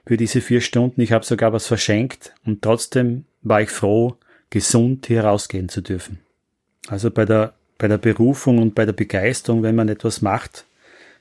für 0.06 0.16
diese 0.16 0.40
vier 0.40 0.60
Stunden. 0.60 1.00
Ich 1.00 1.12
habe 1.12 1.24
sogar 1.24 1.52
was 1.52 1.66
verschenkt 1.66 2.32
und 2.44 2.62
trotzdem 2.62 3.24
war 3.42 3.62
ich 3.62 3.70
froh, 3.70 4.16
gesund 4.50 5.06
hier 5.06 5.24
rausgehen 5.24 5.68
zu 5.68 5.80
dürfen. 5.80 6.20
Also 6.88 7.10
bei 7.10 7.24
der, 7.24 7.54
bei 7.76 7.88
der 7.88 7.98
Berufung 7.98 8.58
und 8.58 8.74
bei 8.74 8.86
der 8.86 8.92
Begeisterung, 8.92 9.62
wenn 9.62 9.74
man 9.74 9.88
etwas 9.88 10.22
macht, 10.22 10.64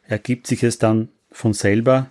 ergibt 0.08 0.48
sich 0.48 0.64
es 0.64 0.78
dann 0.80 1.10
von 1.32 1.54
selber, 1.54 2.08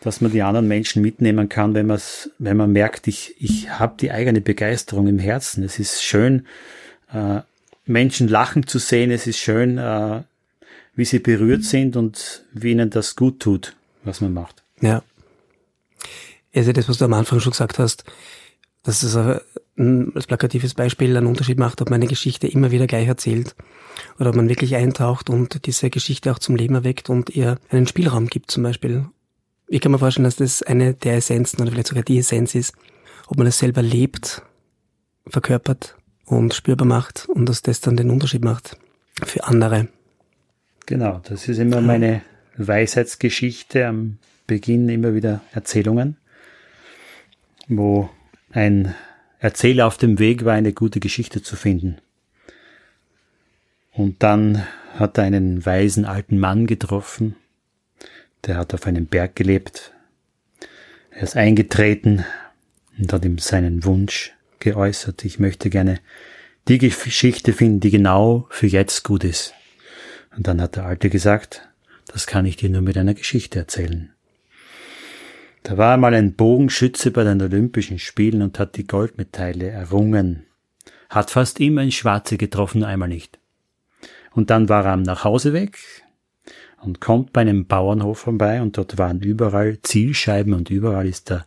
dass 0.00 0.20
man 0.20 0.30
die 0.30 0.42
anderen 0.42 0.68
Menschen 0.68 1.02
mitnehmen 1.02 1.48
kann, 1.48 1.74
wenn, 1.74 1.86
man's, 1.86 2.30
wenn 2.38 2.56
man 2.56 2.72
merkt, 2.72 3.06
ich, 3.06 3.34
ich 3.38 3.70
habe 3.70 3.96
die 4.00 4.12
eigene 4.12 4.40
Begeisterung 4.40 5.08
im 5.08 5.18
Herzen. 5.18 5.64
Es 5.64 5.78
ist 5.78 6.02
schön, 6.02 6.46
äh, 7.12 7.40
Menschen 7.84 8.28
lachen 8.28 8.66
zu 8.66 8.78
sehen. 8.78 9.10
Es 9.10 9.26
ist 9.26 9.38
schön, 9.38 9.78
äh, 9.78 10.22
wie 10.98 11.04
sie 11.04 11.20
berührt 11.20 11.64
sind 11.64 11.96
und 11.96 12.44
wie 12.52 12.72
ihnen 12.72 12.90
das 12.90 13.16
gut 13.16 13.40
tut, 13.40 13.76
was 14.04 14.20
man 14.20 14.34
macht. 14.34 14.62
Ja. 14.80 15.02
Also 16.54 16.72
das, 16.72 16.88
was 16.88 16.98
du 16.98 17.04
am 17.04 17.12
Anfang 17.12 17.40
schon 17.40 17.52
gesagt 17.52 17.78
hast, 17.78 18.04
dass 18.82 19.02
es 19.02 19.16
ein, 19.16 20.12
als 20.14 20.26
plakatives 20.26 20.74
Beispiel 20.74 21.16
einen 21.16 21.26
Unterschied 21.26 21.58
macht, 21.58 21.80
ob 21.80 21.90
man 21.90 22.00
eine 22.00 22.08
Geschichte 22.08 22.48
immer 22.48 22.70
wieder 22.70 22.86
gleich 22.86 23.06
erzählt 23.06 23.54
oder 24.18 24.30
ob 24.30 24.36
man 24.36 24.48
wirklich 24.48 24.74
eintaucht 24.76 25.30
und 25.30 25.66
diese 25.66 25.88
Geschichte 25.88 26.32
auch 26.32 26.38
zum 26.38 26.56
Leben 26.56 26.74
erweckt 26.74 27.10
und 27.10 27.30
ihr 27.30 27.58
einen 27.70 27.86
Spielraum 27.86 28.26
gibt 28.26 28.50
zum 28.50 28.62
Beispiel 28.62 29.06
ich 29.68 29.80
kann 29.80 29.92
mir 29.92 29.98
vorstellen, 29.98 30.24
dass 30.24 30.36
das 30.36 30.62
eine 30.62 30.94
der 30.94 31.16
Essenzen 31.16 31.60
oder 31.60 31.70
vielleicht 31.70 31.88
sogar 31.88 32.02
die 32.02 32.18
Essenz 32.18 32.54
ist, 32.54 32.72
ob 33.26 33.36
man 33.36 33.46
es 33.46 33.58
selber 33.58 33.82
lebt, 33.82 34.42
verkörpert 35.26 35.96
und 36.24 36.54
spürbar 36.54 36.86
macht 36.86 37.28
und 37.28 37.46
dass 37.48 37.62
das 37.62 37.80
dann 37.80 37.96
den 37.96 38.10
Unterschied 38.10 38.42
macht 38.42 38.78
für 39.22 39.44
andere. 39.44 39.88
Genau, 40.88 41.20
das 41.22 41.48
ist 41.48 41.58
immer 41.58 41.82
meine 41.82 42.22
Weisheitsgeschichte 42.56 43.86
am 43.86 44.16
Beginn 44.46 44.88
immer 44.88 45.14
wieder 45.14 45.42
Erzählungen, 45.52 46.16
wo 47.68 48.08
ein 48.52 48.94
Erzähler 49.38 49.86
auf 49.86 49.98
dem 49.98 50.18
Weg 50.18 50.46
war, 50.46 50.54
eine 50.54 50.72
gute 50.72 50.98
Geschichte 50.98 51.42
zu 51.42 51.56
finden. 51.56 51.98
Und 53.92 54.22
dann 54.22 54.66
hat 54.94 55.18
er 55.18 55.24
einen 55.24 55.66
weisen 55.66 56.06
alten 56.06 56.38
Mann 56.38 56.66
getroffen, 56.66 57.36
der 58.46 58.56
hat 58.56 58.72
auf 58.72 58.86
einem 58.86 59.04
Berg 59.04 59.36
gelebt. 59.36 59.92
Er 61.10 61.24
ist 61.24 61.36
eingetreten 61.36 62.24
und 62.98 63.12
hat 63.12 63.26
ihm 63.26 63.36
seinen 63.36 63.84
Wunsch 63.84 64.32
geäußert. 64.58 65.22
Ich 65.26 65.38
möchte 65.38 65.68
gerne 65.68 66.00
die 66.66 66.78
Geschichte 66.78 67.52
finden, 67.52 67.80
die 67.80 67.90
genau 67.90 68.46
für 68.48 68.68
jetzt 68.68 69.04
gut 69.04 69.24
ist. 69.24 69.52
Und 70.38 70.46
dann 70.46 70.62
hat 70.62 70.76
der 70.76 70.86
Alte 70.86 71.10
gesagt, 71.10 71.68
das 72.06 72.28
kann 72.28 72.46
ich 72.46 72.54
dir 72.54 72.70
nur 72.70 72.80
mit 72.80 72.96
einer 72.96 73.14
Geschichte 73.14 73.58
erzählen. 73.58 74.10
Da 75.64 75.76
war 75.76 75.94
einmal 75.94 76.14
ein 76.14 76.34
Bogenschütze 76.34 77.10
bei 77.10 77.24
den 77.24 77.42
Olympischen 77.42 77.98
Spielen 77.98 78.42
und 78.42 78.60
hat 78.60 78.76
die 78.76 78.86
Goldmedaille 78.86 79.68
errungen. 79.68 80.46
Hat 81.10 81.32
fast 81.32 81.58
immer 81.58 81.80
ein 81.80 81.90
Schwarze 81.90 82.36
getroffen, 82.36 82.84
einmal 82.84 83.08
nicht. 83.08 83.40
Und 84.30 84.50
dann 84.50 84.68
war 84.68 84.84
er 84.84 84.92
am 84.92 85.02
Nachhauseweg 85.02 85.76
und 86.80 87.00
kommt 87.00 87.32
bei 87.32 87.40
einem 87.40 87.66
Bauernhof 87.66 88.20
vorbei 88.20 88.62
und 88.62 88.78
dort 88.78 88.96
waren 88.96 89.20
überall 89.20 89.82
Zielscheiben 89.82 90.54
und 90.54 90.70
überall 90.70 91.08
ist 91.08 91.30
der 91.30 91.46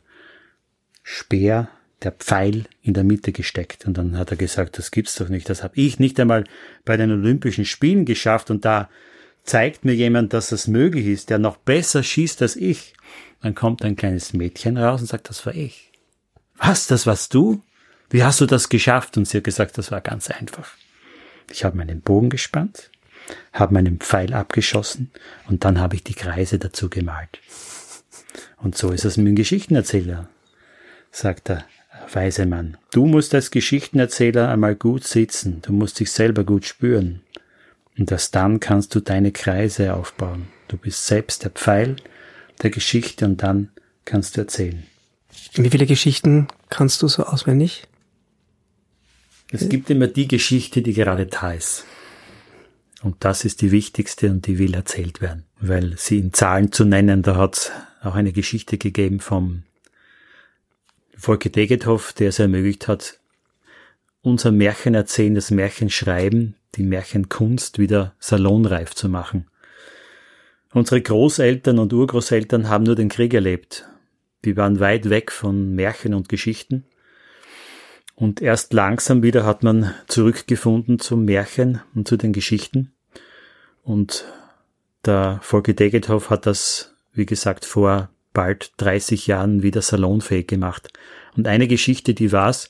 Speer, 1.01 1.69
der 2.03 2.11
Pfeil 2.11 2.65
in 2.81 2.93
der 2.93 3.03
Mitte 3.03 3.31
gesteckt. 3.31 3.85
Und 3.85 3.97
dann 3.97 4.17
hat 4.17 4.31
er 4.31 4.37
gesagt, 4.37 4.77
das 4.77 4.91
gibt's 4.91 5.15
doch 5.15 5.29
nicht. 5.29 5.49
Das 5.49 5.63
habe 5.63 5.73
ich 5.75 5.99
nicht 5.99 6.19
einmal 6.19 6.43
bei 6.83 6.97
den 6.97 7.11
Olympischen 7.11 7.65
Spielen 7.65 8.05
geschafft 8.05 8.49
und 8.49 8.65
da 8.65 8.89
zeigt 9.43 9.85
mir 9.85 9.93
jemand, 9.93 10.33
dass 10.33 10.51
es 10.51 10.67
möglich 10.67 11.07
ist, 11.07 11.29
der 11.29 11.39
noch 11.39 11.57
besser 11.57 12.03
schießt 12.03 12.41
als 12.41 12.55
ich. 12.55 12.93
Dann 13.41 13.55
kommt 13.55 13.83
ein 13.83 13.95
kleines 13.95 14.33
Mädchen 14.33 14.77
raus 14.77 15.01
und 15.01 15.07
sagt, 15.07 15.29
das 15.29 15.45
war 15.45 15.55
ich. 15.55 15.91
Was, 16.57 16.87
das 16.87 17.07
warst 17.07 17.33
du? 17.33 17.61
Wie 18.09 18.23
hast 18.23 18.41
du 18.41 18.45
das 18.45 18.69
geschafft? 18.69 19.17
Und 19.17 19.27
sie 19.27 19.37
hat 19.37 19.43
gesagt, 19.43 19.77
das 19.77 19.91
war 19.91 20.01
ganz 20.01 20.29
einfach. 20.29 20.73
Ich 21.51 21.63
habe 21.63 21.77
meinen 21.77 22.01
Bogen 22.01 22.29
gespannt, 22.29 22.91
habe 23.53 23.73
meinen 23.73 23.99
Pfeil 23.99 24.33
abgeschossen 24.33 25.11
und 25.47 25.65
dann 25.65 25.79
habe 25.79 25.95
ich 25.95 26.03
die 26.03 26.13
Kreise 26.13 26.59
dazu 26.59 26.89
gemalt. 26.89 27.39
Und 28.57 28.77
so 28.77 28.91
ist 28.91 29.05
es 29.05 29.17
mit 29.17 29.27
dem 29.27 29.35
Geschichtenerzähler, 29.35 30.29
sagt 31.11 31.49
der 31.49 31.65
weise 32.11 32.45
Mann. 32.45 32.77
Du 32.91 33.05
musst 33.05 33.33
als 33.33 33.51
Geschichtenerzähler 33.51 34.49
einmal 34.49 34.75
gut 34.75 35.05
sitzen, 35.05 35.61
du 35.61 35.73
musst 35.73 35.99
dich 35.99 36.11
selber 36.11 36.43
gut 36.43 36.65
spüren. 36.65 37.21
Und 37.97 38.11
erst 38.11 38.35
dann 38.35 38.59
kannst 38.59 38.95
du 38.95 38.99
deine 38.99 39.31
Kreise 39.31 39.93
aufbauen. 39.93 40.47
Du 40.67 40.77
bist 40.77 41.05
selbst 41.05 41.43
der 41.43 41.51
Pfeil 41.51 41.97
der 42.61 42.69
Geschichte 42.69 43.25
und 43.25 43.43
dann 43.43 43.69
kannst 44.05 44.37
du 44.37 44.41
erzählen. 44.41 44.83
Wie 45.53 45.69
viele 45.69 45.85
Geschichten 45.85 46.47
kannst 46.69 47.01
du 47.01 47.07
so 47.07 47.23
auswendig? 47.23 47.87
Es 49.51 49.67
gibt 49.67 49.89
immer 49.89 50.07
die 50.07 50.27
Geschichte, 50.27 50.81
die 50.81 50.93
gerade 50.93 51.25
da 51.25 51.51
ist. 51.51 51.85
Und 53.03 53.17
das 53.19 53.43
ist 53.43 53.61
die 53.61 53.71
wichtigste 53.71 54.29
und 54.29 54.47
die 54.47 54.59
will 54.59 54.73
erzählt 54.73 55.21
werden. 55.21 55.43
Weil 55.59 55.95
sie 55.97 56.19
in 56.19 56.33
Zahlen 56.33 56.71
zu 56.71 56.85
nennen, 56.85 57.21
da 57.21 57.35
hat 57.35 57.57
es 57.57 57.71
auch 58.01 58.15
eine 58.15 58.31
Geschichte 58.31 58.77
gegeben 58.77 59.19
vom 59.19 59.63
Volker 61.21 61.49
Degethoff, 61.49 62.13
der 62.13 62.29
es 62.29 62.39
ermöglicht 62.39 62.87
hat, 62.87 63.19
unser 64.23 64.51
Märchen 64.51 64.95
erzählen, 64.95 65.35
das 65.35 65.51
Märchen 65.51 65.91
schreiben, 65.91 66.55
die 66.75 66.83
Märchenkunst 66.83 67.77
wieder 67.77 68.15
salonreif 68.17 68.95
zu 68.95 69.07
machen. 69.07 69.45
Unsere 70.73 70.99
Großeltern 70.99 71.77
und 71.77 71.93
Urgroßeltern 71.93 72.69
haben 72.69 72.85
nur 72.85 72.95
den 72.95 73.09
Krieg 73.09 73.35
erlebt. 73.35 73.87
Die 74.45 74.57
waren 74.57 74.79
weit 74.79 75.11
weg 75.11 75.31
von 75.31 75.75
Märchen 75.75 76.15
und 76.15 76.27
Geschichten. 76.27 76.85
Und 78.15 78.41
erst 78.41 78.73
langsam 78.73 79.21
wieder 79.21 79.45
hat 79.45 79.61
man 79.61 79.93
zurückgefunden 80.07 80.97
zum 80.97 81.25
Märchen 81.25 81.81
und 81.93 82.07
zu 82.07 82.17
den 82.17 82.33
Geschichten. 82.33 82.93
Und 83.83 84.25
der 85.05 85.39
Volker 85.43 85.73
Degethoff 85.73 86.31
hat 86.31 86.47
das, 86.47 86.95
wie 87.13 87.27
gesagt, 87.27 87.63
vor 87.65 88.09
bald 88.33 88.73
30 88.77 89.27
Jahren 89.27 89.63
wieder 89.63 89.81
salonfähig 89.81 90.47
gemacht. 90.47 90.91
Und 91.35 91.47
eine 91.47 91.67
Geschichte, 91.67 92.13
die 92.13 92.31
war's, 92.31 92.69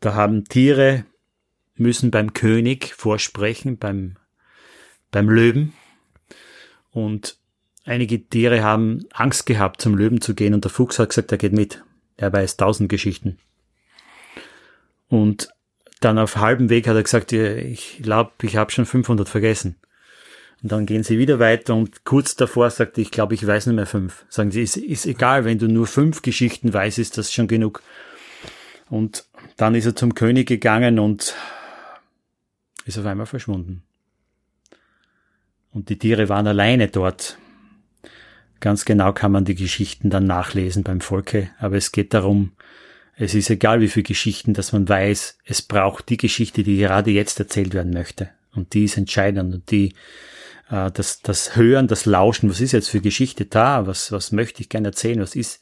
da 0.00 0.14
haben 0.14 0.44
Tiere 0.44 1.04
müssen 1.76 2.10
beim 2.10 2.32
König 2.32 2.94
vorsprechen, 2.94 3.78
beim, 3.78 4.16
beim 5.10 5.28
Löwen. 5.28 5.72
Und 6.90 7.38
einige 7.84 8.26
Tiere 8.28 8.62
haben 8.62 9.06
Angst 9.12 9.46
gehabt, 9.46 9.80
zum 9.80 9.96
Löwen 9.96 10.20
zu 10.20 10.34
gehen 10.34 10.54
und 10.54 10.64
der 10.64 10.70
Fuchs 10.70 10.98
hat 10.98 11.10
gesagt, 11.10 11.32
er 11.32 11.38
geht 11.38 11.52
mit. 11.52 11.82
Er 12.16 12.32
weiß 12.32 12.56
tausend 12.56 12.88
Geschichten. 12.88 13.38
Und 15.08 15.48
dann 16.00 16.18
auf 16.18 16.36
halbem 16.36 16.68
Weg 16.68 16.86
hat 16.86 16.96
er 16.96 17.02
gesagt, 17.02 17.32
ich 17.32 18.00
glaube, 18.02 18.32
ich 18.42 18.56
habe 18.56 18.70
schon 18.70 18.86
500 18.86 19.28
vergessen. 19.28 19.76
Und 20.62 20.72
dann 20.72 20.86
gehen 20.86 21.04
sie 21.04 21.18
wieder 21.18 21.38
weiter 21.38 21.74
und 21.74 22.04
kurz 22.04 22.34
davor 22.34 22.70
sagt 22.70 22.98
ich 22.98 23.12
glaube, 23.12 23.34
ich 23.34 23.46
weiß 23.46 23.66
nicht 23.66 23.76
mehr 23.76 23.86
fünf. 23.86 24.24
Sagen 24.28 24.50
sie, 24.50 24.62
ist, 24.62 24.76
ist 24.76 25.06
egal, 25.06 25.44
wenn 25.44 25.58
du 25.58 25.68
nur 25.68 25.86
fünf 25.86 26.22
Geschichten 26.22 26.72
weißt, 26.72 26.98
ist 26.98 27.16
das 27.16 27.32
schon 27.32 27.46
genug. 27.46 27.82
Und 28.90 29.26
dann 29.56 29.74
ist 29.74 29.86
er 29.86 29.94
zum 29.94 30.14
König 30.14 30.48
gegangen 30.48 30.98
und 30.98 31.34
ist 32.84 32.98
auf 32.98 33.06
einmal 33.06 33.26
verschwunden. 33.26 33.82
Und 35.70 35.90
die 35.90 35.98
Tiere 35.98 36.28
waren 36.28 36.46
alleine 36.46 36.88
dort. 36.88 37.38
Ganz 38.60 38.84
genau 38.84 39.12
kann 39.12 39.30
man 39.30 39.44
die 39.44 39.54
Geschichten 39.54 40.10
dann 40.10 40.26
nachlesen 40.26 40.82
beim 40.82 41.00
Volke, 41.00 41.50
aber 41.60 41.76
es 41.76 41.92
geht 41.92 42.12
darum, 42.14 42.52
es 43.14 43.34
ist 43.34 43.50
egal, 43.50 43.80
wie 43.80 43.88
viele 43.88 44.04
Geschichten, 44.04 44.54
dass 44.54 44.72
man 44.72 44.88
weiß, 44.88 45.38
es 45.44 45.62
braucht 45.62 46.08
die 46.08 46.16
Geschichte, 46.16 46.62
die 46.62 46.78
gerade 46.78 47.10
jetzt 47.10 47.38
erzählt 47.38 47.74
werden 47.74 47.92
möchte. 47.92 48.30
Und 48.54 48.74
die 48.74 48.84
ist 48.84 48.96
entscheidend 48.96 49.54
und 49.54 49.70
die, 49.70 49.92
äh, 50.70 50.90
das, 50.90 51.20
das 51.20 51.56
Hören, 51.56 51.88
das 51.88 52.06
Lauschen, 52.06 52.50
was 52.50 52.60
ist 52.60 52.72
jetzt 52.72 52.88
für 52.88 53.00
Geschichte 53.00 53.44
da? 53.44 53.86
Was, 53.86 54.12
was 54.12 54.32
möchte 54.32 54.62
ich 54.62 54.68
gerne 54.68 54.88
erzählen? 54.88 55.20
Was 55.20 55.34
ist 55.34 55.60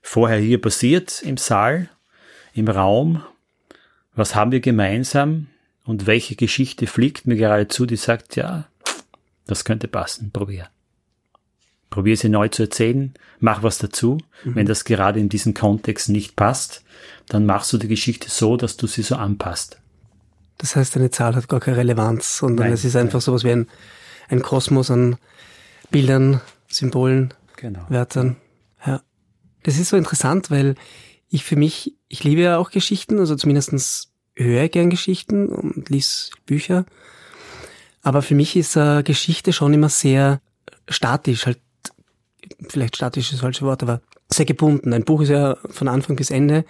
vorher 0.00 0.38
hier 0.38 0.60
passiert 0.60 1.22
im 1.22 1.36
Saal, 1.36 1.88
im 2.54 2.68
Raum? 2.68 3.22
Was 4.14 4.34
haben 4.34 4.52
wir 4.52 4.60
gemeinsam? 4.60 5.48
Und 5.84 6.06
welche 6.06 6.36
Geschichte 6.36 6.86
fliegt 6.86 7.26
mir 7.26 7.36
gerade 7.36 7.66
zu, 7.66 7.86
die 7.86 7.96
sagt, 7.96 8.36
ja, 8.36 8.68
das 9.46 9.64
könnte 9.64 9.88
passen, 9.88 10.30
probier. 10.30 10.68
Probier 11.90 12.16
sie 12.16 12.28
neu 12.28 12.48
zu 12.48 12.62
erzählen, 12.62 13.12
mach 13.40 13.62
was 13.62 13.78
dazu. 13.78 14.18
Mhm. 14.44 14.54
Wenn 14.54 14.66
das 14.66 14.84
gerade 14.84 15.18
in 15.18 15.28
diesen 15.28 15.54
Kontext 15.54 16.08
nicht 16.08 16.36
passt, 16.36 16.84
dann 17.28 17.46
machst 17.46 17.72
du 17.72 17.78
die 17.78 17.88
Geschichte 17.88 18.30
so, 18.30 18.56
dass 18.56 18.76
du 18.76 18.86
sie 18.86 19.02
so 19.02 19.16
anpasst. 19.16 19.78
Das 20.58 20.76
heißt, 20.76 20.96
eine 20.96 21.10
Zahl 21.10 21.34
hat 21.34 21.48
gar 21.48 21.60
keine 21.60 21.78
Relevanz, 21.78 22.38
sondern 22.38 22.66
nein, 22.66 22.74
es 22.74 22.84
ist 22.84 22.94
einfach 22.94 23.14
nein. 23.14 23.20
sowas 23.20 23.42
wie 23.42 23.50
ein, 23.50 23.66
ein 24.32 24.42
Kosmos 24.42 24.90
an 24.90 25.16
Bildern, 25.90 26.40
Symbolen, 26.68 27.34
genau. 27.56 27.84
Wörtern. 27.88 28.36
Ja. 28.84 29.02
Das 29.62 29.78
ist 29.78 29.90
so 29.90 29.96
interessant, 29.96 30.50
weil 30.50 30.74
ich 31.28 31.44
für 31.44 31.56
mich, 31.56 31.94
ich 32.08 32.24
liebe 32.24 32.40
ja 32.40 32.56
auch 32.56 32.70
Geschichten, 32.70 33.18
also 33.18 33.36
zumindestens 33.36 34.10
höre 34.34 34.68
gern 34.68 34.90
Geschichten 34.90 35.48
und 35.48 35.90
lies 35.90 36.30
Bücher. 36.46 36.86
Aber 38.00 38.22
für 38.22 38.34
mich 38.34 38.56
ist 38.56 38.74
äh, 38.76 39.02
Geschichte 39.02 39.52
schon 39.52 39.74
immer 39.74 39.90
sehr 39.90 40.40
statisch, 40.88 41.46
halt, 41.46 41.60
vielleicht 42.68 42.96
statisch 42.96 43.26
ist 43.26 43.34
das 43.34 43.40
falsche 43.40 43.64
Wort, 43.64 43.82
aber 43.82 44.00
sehr 44.28 44.46
gebunden. 44.46 44.92
Ein 44.92 45.04
Buch 45.04 45.20
ist 45.20 45.28
ja 45.28 45.56
von 45.68 45.88
Anfang 45.88 46.16
bis 46.16 46.30
Ende, 46.30 46.64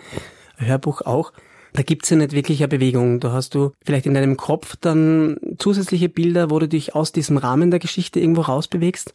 ein 0.57 0.66
Hörbuch 0.66 1.03
auch. 1.03 1.33
Da 1.72 1.82
gibt's 1.82 2.11
ja 2.11 2.16
nicht 2.16 2.32
wirklich 2.32 2.61
eine 2.61 2.68
Bewegung. 2.68 3.20
Da 3.20 3.32
hast 3.32 3.54
du 3.54 3.72
vielleicht 3.85 4.06
in 4.06 4.14
deinem 4.14 4.37
Kopf 4.37 4.76
dann 4.80 5.38
zusätzliche 5.58 6.08
Bilder, 6.08 6.50
wo 6.50 6.58
du 6.58 6.68
dich 6.68 6.94
aus 6.94 7.12
diesem 7.12 7.38
Rahmen 7.38 7.70
der 7.70 7.80
Geschichte 7.80 8.20
irgendwo 8.20 8.42
rausbewegst. 8.42 9.14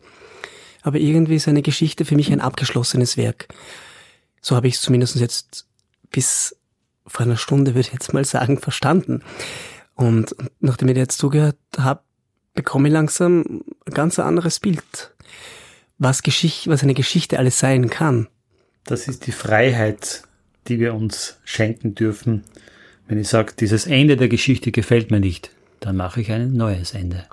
Aber 0.82 0.98
irgendwie 0.98 1.36
ist 1.36 1.48
eine 1.48 1.62
Geschichte 1.62 2.06
für 2.06 2.16
mich 2.16 2.32
ein 2.32 2.42
abgeschlossenes 2.42 3.18
Werk. 3.18 3.48
So 4.42 4.56
habe 4.56 4.68
ich 4.68 4.76
es 4.76 4.82
zumindest 4.82 5.18
jetzt 5.18 5.68
bis 6.12 6.56
vor 7.06 7.26
einer 7.26 7.38
Stunde, 7.38 7.72
würde 7.72 7.88
ich 7.88 7.94
jetzt 7.94 8.14
mal 8.14 8.26
sagen, 8.26 8.60
verstanden. 8.60 9.22
Und 9.96 10.36
nachdem 10.60 10.90
ich 10.90 10.98
jetzt 10.98 11.18
zugehört 11.18 11.58
habe, 11.78 12.02
bekomme 12.54 12.88
ich 12.88 12.94
langsam 12.94 13.64
ein 13.86 13.94
ganz 13.94 14.20
anderes 14.20 14.60
Bild, 14.60 15.14
was, 15.98 16.24
Geschichte, 16.24 16.70
was 16.70 16.84
eine 16.84 16.94
Geschichte 16.94 17.40
alles 17.40 17.60
sein 17.60 17.90
kann. 17.90 18.28
Das 18.84 19.08
ist 19.08 19.28
die 19.28 19.32
Freiheit, 19.32 20.24
die 20.68 20.80
wir 20.80 20.94
uns 20.94 21.40
schenken 21.44 21.96
dürfen. 21.96 22.44
Wenn 23.08 23.20
ich 23.20 23.28
sage, 23.28 23.54
dieses 23.58 23.88
Ende 23.88 24.18
der 24.18 24.28
Geschichte 24.28 24.72
gefällt 24.72 25.12
mir 25.12 25.20
nicht, 25.20 25.52
dann 25.80 25.96
mache 25.96 26.22
ich 26.22 26.32
ein 26.32 26.54
neues 26.54 26.94
Ende. 26.94 27.26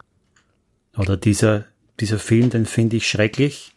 Oder 0.97 1.16
dieser, 1.16 1.64
dieser 2.01 2.18
Film, 2.18 2.51
den 2.51 2.66
finde 2.66 2.97
ich 2.97 3.09
schrecklich. 3.09 3.72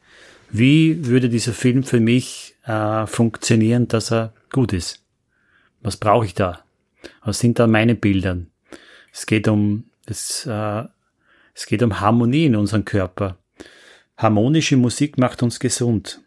Wie 0.49 1.05
würde 1.05 1.29
dieser 1.29 1.53
Film 1.53 1.83
für 1.83 1.99
mich 1.99 2.55
äh, 2.65 3.05
funktionieren, 3.07 3.87
dass 3.87 4.11
er 4.11 4.33
gut 4.51 4.73
ist? 4.73 5.03
Was 5.81 5.97
brauche 5.97 6.25
ich 6.25 6.33
da? 6.33 6.63
Was 7.23 7.39
sind 7.39 7.59
da 7.59 7.67
meine 7.67 7.95
Bilder? 7.95 8.37
Es 9.11 9.25
geht 9.25 9.47
um 9.47 9.85
das, 10.05 10.45
äh, 10.45 10.83
es 11.53 11.65
geht 11.65 11.81
um 11.81 11.99
Harmonie 11.99 12.45
in 12.45 12.55
unserem 12.55 12.85
Körper. 12.85 13.37
Harmonische 14.15 14.77
Musik 14.77 15.17
macht 15.17 15.43
uns 15.43 15.59
gesund. 15.59 16.21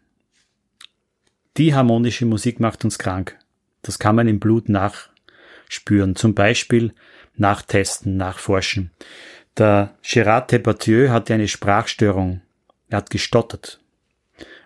Die 1.57 1.75
harmonische 1.75 2.25
Musik 2.25 2.59
macht 2.59 2.85
uns 2.85 2.97
krank. 2.97 3.37
Das 3.81 3.99
kann 3.99 4.15
man 4.15 4.27
im 4.27 4.39
Blut 4.39 4.69
nachspüren. 4.69 6.15
Zum 6.15 6.33
Beispiel 6.33 6.93
nachtesten, 7.35 8.17
nachforschen. 8.17 8.91
Der 9.57 9.95
Gerard 10.01 10.51
Depardieu 10.51 11.09
hatte 11.09 11.33
eine 11.33 11.47
Sprachstörung. 11.47 12.41
Er 12.89 12.97
hat 12.97 13.09
gestottert. 13.09 13.79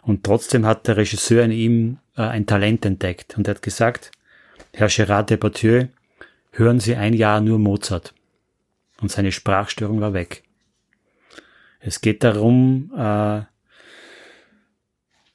Und 0.04 0.24
trotzdem 0.24 0.66
hat 0.66 0.88
der 0.88 0.98
Regisseur 0.98 1.44
in 1.44 1.52
ihm 1.52 1.98
äh, 2.16 2.22
ein 2.22 2.46
Talent 2.46 2.86
entdeckt 2.86 3.36
und 3.38 3.48
er 3.48 3.56
hat 3.56 3.62
gesagt, 3.64 4.12
Herr 4.74 4.88
Gerard 4.88 5.32
Depardieu, 5.32 5.88
hören 6.52 6.80
Sie 6.80 6.96
ein 6.96 7.14
Jahr 7.14 7.42
nur 7.42 7.58
Mozart. 7.58 8.14
Und 9.02 9.12
seine 9.12 9.32
Sprachstörung 9.32 10.02
war 10.02 10.14
weg. 10.14 10.44
Es 11.80 12.02
geht 12.02 12.24
darum, 12.24 12.92
äh, 12.96 13.42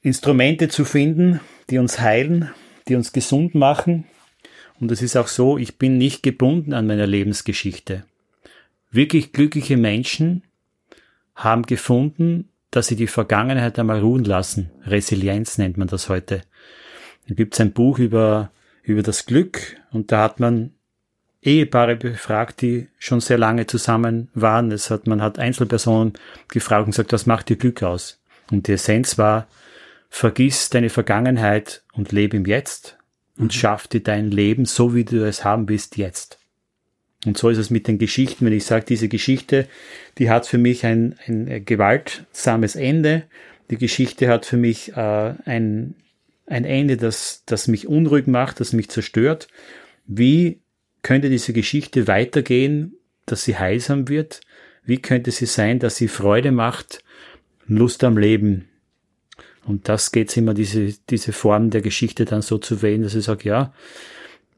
Instrumente 0.03 0.69
zu 0.69 0.85
finden, 0.85 1.41
die 1.69 1.79
uns 1.79 2.01
heilen, 2.01 2.51
die 2.89 2.95
uns 2.97 3.13
gesund 3.13 3.55
machen. 3.55 4.05
Und 4.81 4.91
es 4.91 5.03
ist 5.03 5.17
auch 5.17 5.29
so, 5.29 5.59
ich 5.59 5.77
bin 5.77 5.99
nicht 5.99 6.23
gebunden 6.23 6.73
an 6.73 6.87
meiner 6.87 7.07
Lebensgeschichte. 7.07 8.05
Wirklich 8.91 9.33
glückliche 9.33 9.77
Menschen 9.77 10.43
haben 11.35 11.63
gefunden, 11.65 12.49
dass 12.71 12.87
sie 12.87 12.97
die 12.97 13.07
Vergangenheit 13.07 13.79
einmal 13.79 14.01
ruhen 14.01 14.25
lassen. 14.25 14.71
Resilienz 14.87 15.59
nennt 15.59 15.77
man 15.77 15.89
das 15.89 16.09
heute. 16.09 16.43
Da 17.29 17.35
gibt 17.35 17.55
es 17.55 17.61
ein 17.61 17.73
Buch 17.73 17.99
über, 17.99 18.51
über 18.83 19.03
das 19.03 19.27
Glück 19.27 19.77
und 19.93 20.13
da 20.13 20.23
hat 20.23 20.41
man 20.41 20.73
Ehepaare 21.43 21.97
befragt, 21.97 22.61
die 22.61 22.89
schon 22.99 23.21
sehr 23.21 23.39
lange 23.39 23.67
zusammen 23.67 24.29
waren. 24.35 24.73
Es 24.73 24.91
hat, 24.91 25.07
man 25.07 25.23
hat 25.23 25.39
Einzelpersonen 25.39 26.15
gefragt 26.49 26.87
und 26.87 26.93
gesagt, 26.93 27.13
was 27.13 27.27
macht 27.27 27.49
dir 27.49 27.57
Glück 27.57 27.83
aus? 27.83 28.21
Und 28.51 28.67
die 28.67 28.73
Essenz 28.73 29.17
war, 29.17 29.47
vergiss 30.11 30.69
deine 30.69 30.91
Vergangenheit 30.91 31.83
und 31.95 32.13
lebe 32.13 32.37
im 32.37 32.45
Jetzt 32.45 32.99
und 33.39 33.47
mhm. 33.47 33.51
schaff 33.59 33.89
dir 33.89 34.03
dein 34.03 34.31
Leben 34.31 34.67
so, 34.67 34.95
wie 34.95 35.05
du 35.05 35.25
es 35.25 35.45
haben 35.45 35.69
willst, 35.69 35.97
jetzt. 35.97 36.39
Und 37.27 37.39
so 37.39 37.49
ist 37.49 37.59
es 37.59 37.71
mit 37.71 37.87
den 37.87 37.99
Geschichten. 37.99 38.45
Wenn 38.45 38.53
ich 38.53 38.65
sage, 38.65 38.85
diese 38.87 39.09
Geschichte, 39.09 39.69
die 40.19 40.31
hat 40.31 40.47
für 40.47 40.59
mich 40.59 40.85
ein, 40.85 41.17
ein 41.27 41.65
gewaltsames 41.65 42.77
Ende. 42.77 43.25
Die 43.71 43.77
Geschichte 43.77 44.29
hat 44.29 44.47
für 44.47 44.57
mich 44.57 44.97
äh, 44.97 45.35
ein, 45.45 45.95
ein 46.47 46.65
Ende, 46.65 46.97
das, 46.97 47.43
das 47.47 47.69
mich 47.69 47.87
unruhig 47.87 48.27
macht, 48.27 48.61
das 48.61 48.73
mich 48.73 48.89
zerstört. 48.89 49.49
Wie 50.07 50.61
könnte 51.03 51.29
diese 51.29 51.53
Geschichte 51.53 52.09
weitergehen, 52.09 52.95
dass 53.27 53.45
sie 53.45 53.59
heilsam 53.59 54.09
wird? 54.09 54.41
Wie 54.83 54.99
könnte 54.99 55.31
sie 55.31 55.47
sein, 55.47 55.79
dass 55.79 55.97
sie 55.97 56.09
Freude 56.09 56.53
macht, 56.53 57.05
Lust 57.67 58.03
am 58.03 58.17
Leben? 58.17 58.70
Und 59.65 59.89
das 59.89 60.13
geht's 60.13 60.37
immer, 60.37 60.55
diese, 60.55 60.95
diese 61.11 61.33
Form 61.33 61.71
der 61.71 61.83
Geschichte 61.83 62.25
dann 62.25 62.43
so 62.43 62.59
zu 62.59 62.83
wählen, 62.83 63.03
dass 63.03 63.15
ich 63.15 63.25
sage, 63.25 63.49
ja, 63.49 63.73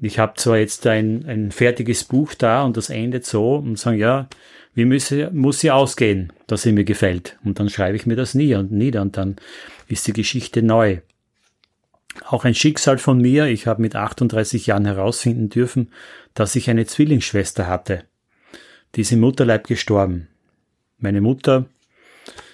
ich 0.00 0.18
habe 0.18 0.34
zwar 0.36 0.58
jetzt 0.58 0.86
ein, 0.86 1.24
ein 1.26 1.52
fertiges 1.52 2.04
Buch 2.04 2.34
da 2.34 2.64
und 2.64 2.76
das 2.76 2.90
endet 2.90 3.24
so 3.24 3.56
und 3.56 3.78
sagen, 3.78 3.98
ja, 3.98 4.28
wie 4.74 4.84
müsse, 4.84 5.30
muss 5.32 5.60
sie 5.60 5.70
ausgehen, 5.70 6.32
dass 6.46 6.62
sie 6.62 6.72
mir 6.72 6.84
gefällt? 6.84 7.38
Und 7.44 7.60
dann 7.60 7.68
schreibe 7.68 7.96
ich 7.96 8.06
mir 8.06 8.16
das 8.16 8.34
nie 8.34 8.54
und 8.54 8.72
nieder 8.72 9.02
und 9.02 9.16
dann 9.16 9.36
ist 9.88 10.06
die 10.06 10.12
Geschichte 10.12 10.62
neu. 10.62 10.98
Auch 12.26 12.44
ein 12.44 12.54
Schicksal 12.54 12.98
von 12.98 13.18
mir, 13.18 13.46
ich 13.46 13.66
habe 13.66 13.82
mit 13.82 13.96
38 13.96 14.66
Jahren 14.66 14.84
herausfinden 14.84 15.48
dürfen, 15.48 15.90
dass 16.34 16.56
ich 16.56 16.68
eine 16.68 16.86
Zwillingsschwester 16.86 17.66
hatte. 17.66 18.04
Die 18.94 19.02
ist 19.02 19.12
im 19.12 19.20
Mutterleib 19.20 19.66
gestorben. 19.66 20.28
Meine 20.98 21.20
Mutter 21.20 21.66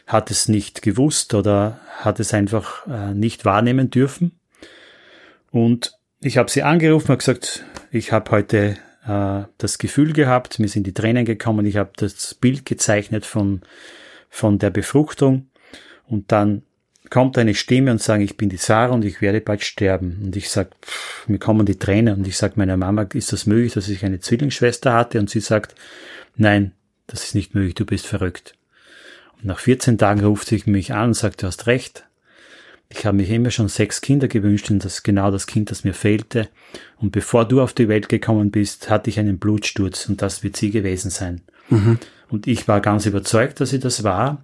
hat 0.09 0.31
es 0.31 0.49
nicht 0.49 0.83
gewusst 0.83 1.35
oder 1.35 1.81
hat 1.99 2.19
es 2.19 2.35
einfach 2.35 2.87
äh, 2.87 3.15
nicht 3.15 3.45
wahrnehmen 3.45 3.91
dürfen. 3.91 4.33
Und 5.51 5.99
ich 6.21 6.39
habe 6.39 6.51
sie 6.51 6.63
angerufen 6.63 7.13
und 7.13 7.19
gesagt, 7.19 7.65
ich 7.91 8.11
habe 8.11 8.31
heute 8.31 8.79
äh, 9.07 9.43
das 9.59 9.79
Gefühl 9.79 10.15
gehabt, 10.15 10.59
mir 10.59 10.69
sind 10.69 10.87
die 10.87 10.95
Tränen 10.95 11.27
gekommen, 11.27 11.67
ich 11.67 11.77
habe 11.77 11.91
das 11.97 12.35
Bild 12.35 12.65
gezeichnet 12.65 13.27
von, 13.27 13.61
von 14.31 14.59
der 14.59 14.71
Befruchtung 14.71 15.51
und 16.07 16.33
dann 16.33 16.63
kommt 17.11 17.37
eine 17.39 17.55
Stimme 17.55 17.91
und 17.91 18.03
sagt, 18.03 18.23
ich 18.23 18.37
bin 18.37 18.49
die 18.49 18.57
Sarah 18.57 18.95
und 18.95 19.05
ich 19.05 19.21
werde 19.21 19.41
bald 19.41 19.63
sterben. 19.63 20.21
Und 20.25 20.37
ich 20.37 20.51
sage, 20.51 20.71
mir 21.27 21.39
kommen 21.39 21.65
die 21.65 21.79
Tränen 21.79 22.19
und 22.19 22.27
ich 22.27 22.37
sage 22.37 22.55
meiner 22.57 22.77
Mama, 22.77 23.03
ist 23.15 23.33
das 23.33 23.47
möglich, 23.47 23.75
dass 23.75 23.89
ich 23.89 24.05
eine 24.05 24.21
Zwillingsschwester 24.21 24.93
hatte? 24.93 25.19
Und 25.19 25.31
sie 25.31 25.41
sagt, 25.41 25.75
nein, 26.37 26.73
das 27.07 27.25
ist 27.25 27.35
nicht 27.35 27.55
möglich, 27.55 27.75
du 27.75 27.87
bist 27.87 28.07
verrückt. 28.07 28.58
Nach 29.43 29.59
14 29.59 29.99
Tagen 29.99 30.25
ruft 30.25 30.49
sie 30.49 30.63
mich 30.67 30.93
an 30.93 31.09
und 31.09 31.15
sagt, 31.15 31.43
du 31.43 31.47
hast 31.47 31.67
recht, 31.67 32.05
ich 32.91 33.05
habe 33.05 33.19
mich 33.19 33.31
immer 33.31 33.51
schon 33.51 33.69
sechs 33.69 34.01
Kinder 34.01 34.29
gewünscht 34.29 34.71
und 34.71 34.85
das 34.85 34.95
ist 34.95 35.03
genau 35.03 35.31
das 35.31 35.47
Kind, 35.47 35.71
das 35.71 35.85
mir 35.85 35.93
fehlte. 35.93 36.49
Und 36.97 37.13
bevor 37.13 37.47
du 37.47 37.61
auf 37.61 37.75
die 37.75 37.89
Welt 37.89 38.09
gekommen 38.09 38.51
bist, 38.51 38.89
hatte 38.89 39.11
ich 39.11 39.19
einen 39.19 39.39
Blutsturz 39.39 40.09
und 40.09 40.23
das 40.23 40.43
wird 40.43 40.57
sie 40.57 40.71
gewesen 40.71 41.11
sein. 41.11 41.43
Mhm. 41.69 41.99
Und 42.31 42.47
ich 42.47 42.67
war 42.67 42.81
ganz 42.81 43.05
überzeugt, 43.05 43.61
dass 43.61 43.71
sie 43.71 43.79
das 43.79 44.05
war. 44.05 44.43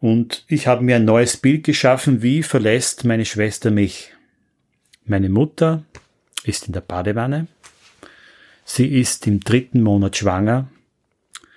Und 0.00 0.44
ich 0.48 0.66
habe 0.66 0.84
mir 0.84 0.96
ein 0.96 1.04
neues 1.04 1.36
Bild 1.36 1.64
geschaffen, 1.64 2.22
wie 2.22 2.42
verlässt 2.42 3.04
meine 3.04 3.24
Schwester 3.24 3.70
mich. 3.70 4.12
Meine 5.04 5.28
Mutter 5.28 5.84
ist 6.44 6.66
in 6.66 6.72
der 6.72 6.80
Badewanne. 6.80 7.46
Sie 8.64 8.88
ist 8.88 9.26
im 9.26 9.40
dritten 9.40 9.80
Monat 9.80 10.16
schwanger. 10.16 10.68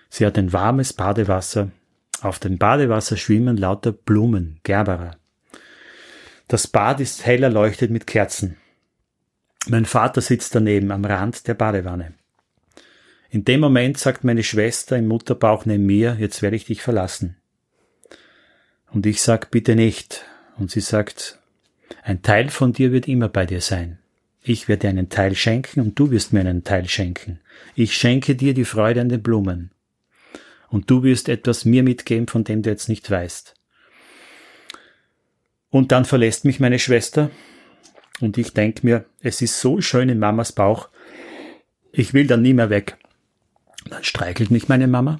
Sie 0.09 0.25
hat 0.25 0.37
ein 0.37 0.53
warmes 0.53 0.93
Badewasser. 0.93 1.69
Auf 2.25 2.39
dem 2.39 2.57
Badewasser 2.57 3.17
schwimmen 3.17 3.55
lauter 3.55 3.91
Blumen, 3.91 4.59
Gerberer. 4.63 5.15
Das 6.47 6.65
Bad 6.65 6.99
ist 6.99 7.23
hell 7.23 7.43
erleuchtet 7.43 7.91
mit 7.91 8.07
Kerzen. 8.07 8.57
Mein 9.67 9.85
Vater 9.85 10.21
sitzt 10.21 10.55
daneben 10.55 10.89
am 10.89 11.05
Rand 11.05 11.47
der 11.47 11.53
Badewanne. 11.53 12.15
In 13.29 13.45
dem 13.45 13.59
Moment 13.59 13.99
sagt 13.99 14.23
meine 14.23 14.41
Schwester 14.41 14.97
im 14.97 15.07
Mutterbauch 15.07 15.67
neben 15.67 15.85
mir, 15.85 16.17
jetzt 16.19 16.41
werde 16.41 16.55
ich 16.55 16.65
dich 16.65 16.81
verlassen. 16.81 17.35
Und 18.91 19.05
ich 19.05 19.21
sag, 19.21 19.51
bitte 19.51 19.75
nicht. 19.75 20.25
Und 20.57 20.71
sie 20.71 20.81
sagt, 20.81 21.37
ein 22.01 22.23
Teil 22.23 22.49
von 22.49 22.73
dir 22.73 22.91
wird 22.91 23.07
immer 23.07 23.29
bei 23.29 23.45
dir 23.45 23.61
sein. 23.61 23.99
Ich 24.41 24.67
werde 24.67 24.81
dir 24.81 24.89
einen 24.89 25.09
Teil 25.09 25.35
schenken 25.35 25.79
und 25.79 25.99
du 25.99 26.09
wirst 26.09 26.33
mir 26.33 26.39
einen 26.39 26.63
Teil 26.63 26.89
schenken. 26.89 27.39
Ich 27.75 27.95
schenke 27.95 28.33
dir 28.33 28.55
die 28.55 28.65
Freude 28.65 29.01
an 29.01 29.09
den 29.09 29.21
Blumen. 29.21 29.69
Und 30.69 30.89
du 30.89 31.03
wirst 31.03 31.29
etwas 31.29 31.65
mir 31.65 31.83
mitgeben, 31.83 32.27
von 32.27 32.43
dem 32.43 32.61
du 32.61 32.69
jetzt 32.69 32.89
nicht 32.89 33.09
weißt. 33.09 33.53
Und 35.69 35.91
dann 35.91 36.05
verlässt 36.05 36.45
mich 36.45 36.59
meine 36.59 36.79
Schwester 36.79 37.29
und 38.21 38.37
ich 38.37 38.53
denke 38.53 38.85
mir, 38.85 39.05
es 39.21 39.41
ist 39.41 39.59
so 39.59 39.81
schön 39.81 40.09
in 40.09 40.19
Mamas 40.19 40.53
Bauch, 40.53 40.89
ich 41.91 42.13
will 42.13 42.27
dann 42.27 42.41
nie 42.41 42.53
mehr 42.53 42.69
weg. 42.69 42.97
Dann 43.89 44.03
streichelt 44.03 44.51
mich 44.51 44.67
meine 44.67 44.87
Mama 44.87 45.19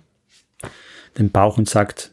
den 1.18 1.32
Bauch 1.32 1.58
und 1.58 1.70
sagt, 1.70 2.12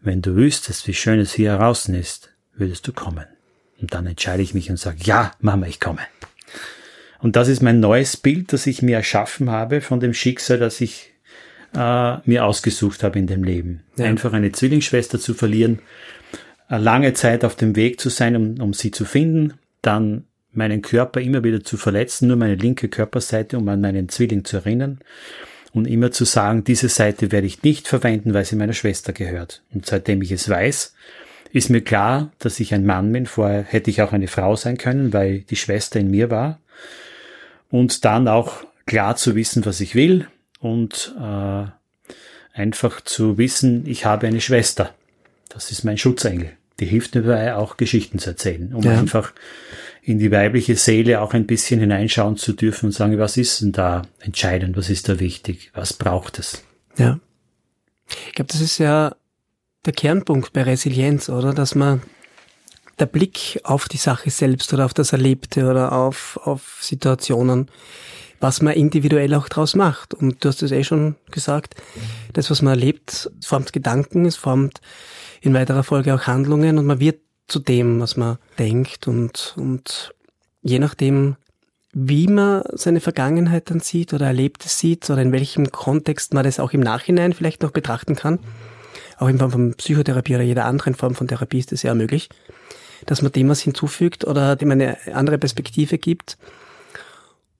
wenn 0.00 0.22
du 0.22 0.34
wüsstest, 0.34 0.86
wie 0.86 0.94
schön 0.94 1.20
es 1.20 1.32
hier 1.32 1.56
draußen 1.56 1.94
ist, 1.94 2.32
würdest 2.54 2.86
du 2.86 2.92
kommen. 2.92 3.26
Und 3.80 3.94
dann 3.94 4.06
entscheide 4.06 4.42
ich 4.42 4.54
mich 4.54 4.70
und 4.70 4.78
sage, 4.78 4.98
ja, 5.02 5.32
Mama, 5.40 5.66
ich 5.66 5.80
komme. 5.80 6.02
Und 7.20 7.36
das 7.36 7.48
ist 7.48 7.62
mein 7.62 7.80
neues 7.80 8.16
Bild, 8.16 8.52
das 8.52 8.66
ich 8.66 8.82
mir 8.82 8.96
erschaffen 8.96 9.50
habe 9.50 9.80
von 9.80 10.00
dem 10.00 10.14
Schicksal, 10.14 10.58
das 10.58 10.80
ich 10.80 11.11
äh, 11.74 12.16
mir 12.24 12.44
ausgesucht 12.44 13.02
habe 13.02 13.18
in 13.18 13.26
dem 13.26 13.44
Leben. 13.44 13.82
Ja. 13.96 14.06
Einfach 14.06 14.32
eine 14.32 14.52
Zwillingsschwester 14.52 15.18
zu 15.18 15.34
verlieren, 15.34 15.80
lange 16.68 17.12
Zeit 17.12 17.44
auf 17.44 17.54
dem 17.54 17.76
Weg 17.76 18.00
zu 18.00 18.08
sein, 18.08 18.36
um, 18.36 18.60
um 18.60 18.72
sie 18.72 18.90
zu 18.90 19.04
finden, 19.04 19.54
dann 19.82 20.24
meinen 20.52 20.82
Körper 20.82 21.20
immer 21.20 21.44
wieder 21.44 21.64
zu 21.64 21.76
verletzen, 21.76 22.28
nur 22.28 22.36
meine 22.36 22.54
linke 22.54 22.88
Körperseite, 22.88 23.56
um 23.58 23.68
an 23.68 23.80
meinen 23.80 24.08
Zwilling 24.08 24.44
zu 24.44 24.58
erinnern 24.58 25.00
und 25.72 25.86
immer 25.86 26.10
zu 26.10 26.24
sagen, 26.24 26.64
diese 26.64 26.88
Seite 26.88 27.32
werde 27.32 27.46
ich 27.46 27.62
nicht 27.62 27.88
verwenden, 27.88 28.34
weil 28.34 28.44
sie 28.44 28.56
meiner 28.56 28.74
Schwester 28.74 29.12
gehört. 29.12 29.62
Und 29.72 29.86
seitdem 29.86 30.20
ich 30.22 30.32
es 30.32 30.48
weiß, 30.48 30.94
ist 31.52 31.70
mir 31.70 31.82
klar, 31.82 32.30
dass 32.38 32.60
ich 32.60 32.74
ein 32.74 32.84
Mann 32.86 33.12
bin. 33.12 33.26
Vorher 33.26 33.62
hätte 33.62 33.90
ich 33.90 34.02
auch 34.02 34.12
eine 34.12 34.28
Frau 34.28 34.56
sein 34.56 34.76
können, 34.76 35.12
weil 35.12 35.40
die 35.40 35.56
Schwester 35.56 36.00
in 36.00 36.10
mir 36.10 36.30
war. 36.30 36.60
Und 37.70 38.04
dann 38.04 38.28
auch 38.28 38.64
klar 38.86 39.16
zu 39.16 39.34
wissen, 39.34 39.64
was 39.64 39.80
ich 39.80 39.94
will 39.94 40.26
und 40.62 41.14
äh, 41.20 41.64
einfach 42.54 43.02
zu 43.02 43.36
wissen, 43.36 43.86
ich 43.86 44.06
habe 44.06 44.26
eine 44.26 44.40
Schwester. 44.40 44.94
Das 45.50 45.70
ist 45.70 45.84
mein 45.84 45.98
Schutzengel 45.98 46.52
die 46.82 46.88
hilft 46.88 47.14
mir 47.14 47.22
dabei, 47.22 47.54
auch 47.54 47.76
Geschichten 47.76 48.18
zu 48.18 48.30
erzählen, 48.30 48.74
um 48.74 48.82
ja. 48.82 48.98
einfach 48.98 49.32
in 50.02 50.18
die 50.18 50.32
weibliche 50.32 50.74
Seele 50.74 51.20
auch 51.20 51.32
ein 51.32 51.46
bisschen 51.46 51.78
hineinschauen 51.78 52.36
zu 52.36 52.52
dürfen 52.52 52.86
und 52.86 52.92
sagen, 52.92 53.18
was 53.18 53.36
ist 53.36 53.60
denn 53.60 53.70
da 53.70 54.02
entscheidend, 54.18 54.76
was 54.76 54.90
ist 54.90 55.08
da 55.08 55.20
wichtig, 55.20 55.70
was 55.74 55.92
braucht 55.92 56.40
es? 56.40 56.64
Ja. 56.96 57.20
Ich 58.26 58.34
glaube, 58.34 58.50
das 58.50 58.60
ist 58.60 58.78
ja 58.78 59.14
der 59.84 59.92
Kernpunkt 59.92 60.52
bei 60.52 60.64
Resilienz, 60.64 61.28
oder? 61.28 61.54
Dass 61.54 61.76
man 61.76 62.02
der 62.98 63.06
Blick 63.06 63.60
auf 63.62 63.88
die 63.88 63.96
Sache 63.96 64.30
selbst 64.30 64.72
oder 64.74 64.84
auf 64.84 64.94
das 64.94 65.12
Erlebte 65.12 65.70
oder 65.70 65.92
auf, 65.92 66.38
auf 66.42 66.78
Situationen, 66.80 67.70
was 68.42 68.60
man 68.60 68.74
individuell 68.74 69.32
auch 69.34 69.48
draus 69.48 69.76
macht. 69.76 70.14
Und 70.14 70.44
du 70.44 70.48
hast 70.48 70.62
es 70.62 70.72
eh 70.72 70.82
schon 70.82 71.14
gesagt, 71.30 71.76
das, 72.32 72.50
was 72.50 72.60
man 72.60 72.74
erlebt, 72.74 73.30
formt 73.40 73.72
Gedanken, 73.72 74.26
es 74.26 74.36
formt 74.36 74.80
in 75.40 75.54
weiterer 75.54 75.84
Folge 75.84 76.12
auch 76.12 76.22
Handlungen 76.22 76.76
und 76.76 76.86
man 76.86 76.98
wird 76.98 77.20
zu 77.46 77.60
dem, 77.60 78.00
was 78.00 78.16
man 78.16 78.38
denkt 78.58 79.06
und, 79.06 79.54
und 79.56 80.12
je 80.62 80.80
nachdem, 80.80 81.36
wie 81.92 82.26
man 82.26 82.64
seine 82.72 83.00
Vergangenheit 83.00 83.70
dann 83.70 83.80
sieht 83.80 84.12
oder 84.12 84.26
Erlebtes 84.26 84.78
sieht 84.78 85.08
oder 85.08 85.22
in 85.22 85.30
welchem 85.30 85.70
Kontext 85.70 86.34
man 86.34 86.42
das 86.42 86.58
auch 86.58 86.72
im 86.72 86.80
Nachhinein 86.80 87.34
vielleicht 87.34 87.62
noch 87.62 87.70
betrachten 87.70 88.16
kann, 88.16 88.40
auch 89.18 89.28
in 89.28 89.38
Form 89.38 89.52
von 89.52 89.74
Psychotherapie 89.74 90.34
oder 90.34 90.44
jeder 90.44 90.64
anderen 90.64 90.94
Form 90.94 91.14
von 91.14 91.28
Therapie 91.28 91.60
ist 91.60 91.70
das 91.70 91.82
ja 91.82 91.94
möglich, 91.94 92.28
dass 93.06 93.22
man 93.22 93.30
dem 93.30 93.48
was 93.48 93.60
hinzufügt 93.60 94.24
oder 94.24 94.56
dem 94.56 94.72
eine 94.72 94.96
andere 95.14 95.38
Perspektive 95.38 95.98
gibt, 95.98 96.38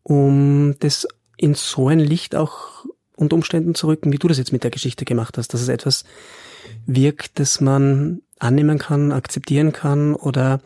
um 0.03 0.77
das 0.81 1.07
in 1.37 1.55
so 1.55 1.89
ein 1.89 1.99
Licht 1.99 2.35
auch 2.35 2.85
unter 3.17 3.37
Umständen 3.37 3.75
zu 3.75 3.87
rücken, 3.87 4.13
wie 4.13 4.19
du 4.19 4.29
das 4.29 4.39
jetzt 4.39 4.53
mit 4.53 4.65
der 4.65 4.71
Geschichte 4.71 5.05
gemacht 5.05 5.39
hast, 5.39 5.55
dass 5.55 5.61
es 5.61 5.69
etwas 5.69 6.05
wirkt, 6.87 7.39
das 7.39 7.61
man 7.61 8.23
annehmen 8.39 8.79
kann, 8.79 9.13
akzeptieren 9.13 9.73
kann 9.73 10.15
oder 10.15 10.61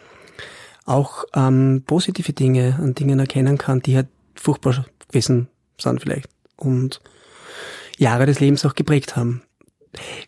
auch 0.84 1.24
ähm, 1.34 1.82
positive 1.87 2.32
Dinge 2.32 2.78
an 2.80 2.95
Dingen 2.95 3.18
erkennen 3.18 3.59
kann, 3.59 3.80
die 3.80 3.97
halt 3.97 4.09
furchtbar 4.34 4.87
gewesen 5.09 5.49
sind 5.78 6.01
vielleicht 6.01 6.28
und 6.57 7.01
Jahre 7.99 8.26
des 8.26 8.41
Lebens 8.41 8.64
auch 8.64 8.74
geprägt 8.74 9.16
haben. 9.16 9.43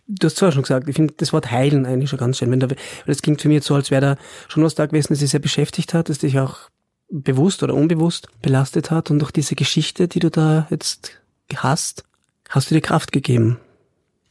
Du 0.06 0.26
hast 0.26 0.36
zwar 0.36 0.52
schon 0.52 0.62
gesagt, 0.62 0.88
ich 0.88 0.96
finde 0.96 1.14
das 1.16 1.32
Wort 1.32 1.50
heilen 1.50 1.84
eigentlich 1.84 2.10
schon 2.10 2.18
ganz 2.18 2.38
schön. 2.38 2.50
Wenn 2.50 2.60
da, 2.60 2.68
das 3.06 3.22
klingt 3.22 3.40
für 3.40 3.48
mich 3.48 3.56
jetzt 3.56 3.66
so, 3.66 3.74
als 3.74 3.90
wäre 3.90 4.00
da 4.00 4.16
schon 4.48 4.62
was 4.62 4.74
da 4.74 4.86
gewesen, 4.86 5.08
das 5.10 5.18
dich 5.18 5.30
sehr 5.30 5.40
beschäftigt 5.40 5.94
hat, 5.94 6.08
das 6.08 6.18
dich 6.18 6.38
auch 6.38 6.70
bewusst 7.10 7.62
oder 7.62 7.74
unbewusst 7.74 8.28
belastet 8.42 8.90
hat 8.90 9.10
und 9.10 9.22
auch 9.22 9.30
diese 9.30 9.54
Geschichte, 9.54 10.08
die 10.08 10.18
du 10.18 10.30
da 10.30 10.66
jetzt 10.70 11.20
hast, 11.54 12.04
hast 12.48 12.70
du 12.70 12.74
dir 12.74 12.80
Kraft 12.80 13.12
gegeben. 13.12 13.58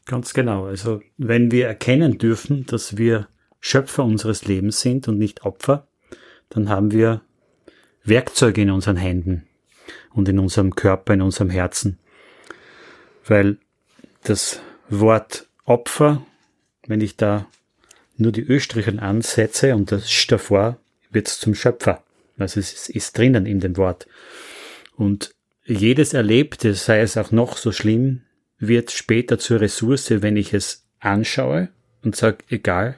Ganz 0.05 0.33
genau. 0.33 0.65
Also 0.65 1.01
wenn 1.17 1.51
wir 1.51 1.67
erkennen 1.67 2.17
dürfen, 2.17 2.65
dass 2.65 2.97
wir 2.97 3.27
Schöpfer 3.59 4.03
unseres 4.03 4.45
Lebens 4.45 4.81
sind 4.81 5.07
und 5.07 5.17
nicht 5.17 5.43
Opfer, 5.43 5.87
dann 6.49 6.69
haben 6.69 6.91
wir 6.91 7.21
Werkzeuge 8.03 8.61
in 8.61 8.71
unseren 8.71 8.95
Händen 8.95 9.47
und 10.13 10.29
in 10.29 10.39
unserem 10.39 10.75
Körper, 10.75 11.13
in 11.13 11.21
unserem 11.21 11.49
Herzen. 11.49 11.97
Weil 13.25 13.57
das 14.23 14.61
Wort 14.89 15.47
Opfer, 15.65 16.25
wenn 16.87 17.01
ich 17.01 17.17
da 17.17 17.47
nur 18.15 18.31
die 18.31 18.47
Östrichen 18.47 18.99
ansetze 18.99 19.75
und 19.75 19.91
das 19.91 20.09
Sch 20.09 20.27
davor, 20.27 20.77
wird 21.11 21.27
es 21.27 21.39
zum 21.39 21.53
Schöpfer. 21.53 22.03
Also 22.37 22.59
es 22.59 22.89
ist, 22.89 23.17
drinnen 23.17 23.45
in 23.45 23.59
dem 23.59 23.77
Wort. 23.77 24.07
Und 24.95 25.33
jedes 25.65 26.13
Erlebte, 26.13 26.73
sei 26.73 27.01
es 27.01 27.17
auch 27.17 27.31
noch 27.31 27.57
so 27.57 27.71
schlimm, 27.71 28.21
wird 28.59 28.91
später 28.91 29.37
zur 29.37 29.61
Ressource, 29.61 30.09
wenn 30.21 30.37
ich 30.37 30.53
es 30.53 30.85
anschaue 30.99 31.69
und 32.03 32.15
sage, 32.15 32.37
egal, 32.49 32.97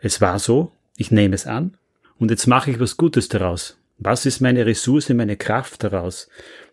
es 0.00 0.20
war 0.20 0.38
so, 0.38 0.72
ich 0.96 1.10
nehme 1.10 1.34
es 1.34 1.46
an 1.46 1.76
und 2.18 2.30
jetzt 2.30 2.46
mache 2.46 2.70
ich 2.70 2.80
was 2.80 2.96
Gutes 2.96 3.28
daraus. 3.28 3.78
Was 3.98 4.26
ist 4.26 4.40
meine 4.40 4.66
Ressource, 4.66 5.08
meine 5.08 5.36
Kraft 5.36 5.82
daraus? 5.82 6.28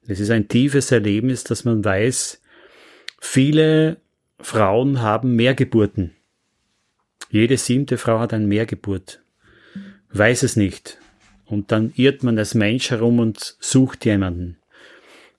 Es 0.08 0.20
ist 0.20 0.30
ein 0.30 0.50
tiefes 0.50 0.92
Erlebnis, 0.92 1.44
dass 1.44 1.64
man 1.64 1.84
weiß, 1.84 2.42
viele 3.20 3.98
Frauen 4.40 5.02
haben 5.02 5.36
Mehrgeburten. 5.36 6.12
Jede 7.30 7.58
siebte 7.58 7.98
Frau 7.98 8.20
hat 8.20 8.34
eine 8.34 8.46
Mehrgeburt. 8.46 9.24
Weiß 10.12 10.44
es 10.44 10.56
nicht. 10.56 11.00
Und 11.46 11.72
dann 11.72 11.94
irrt 11.96 12.24
man 12.24 12.38
als 12.38 12.54
Mensch 12.54 12.92
herum 12.92 13.20
und 13.20 13.56
sucht 13.60 14.06
jemanden. 14.06 14.58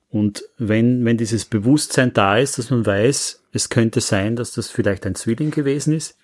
Und 0.09 0.45
wenn, 0.57 1.03
wenn 1.03 1.17
dieses 1.17 1.45
Bewusstsein 1.45 2.13
da 2.13 2.37
ist, 2.37 2.57
dass 2.57 2.69
man 2.69 2.85
weiß, 2.85 3.43
es 3.51 3.69
könnte 3.69 4.01
sein, 4.01 4.35
dass 4.35 4.53
das 4.53 4.69
vielleicht 4.69 5.05
ein 5.05 5.15
Zwilling 5.15 5.51
gewesen 5.51 5.93
ist, 5.93 6.17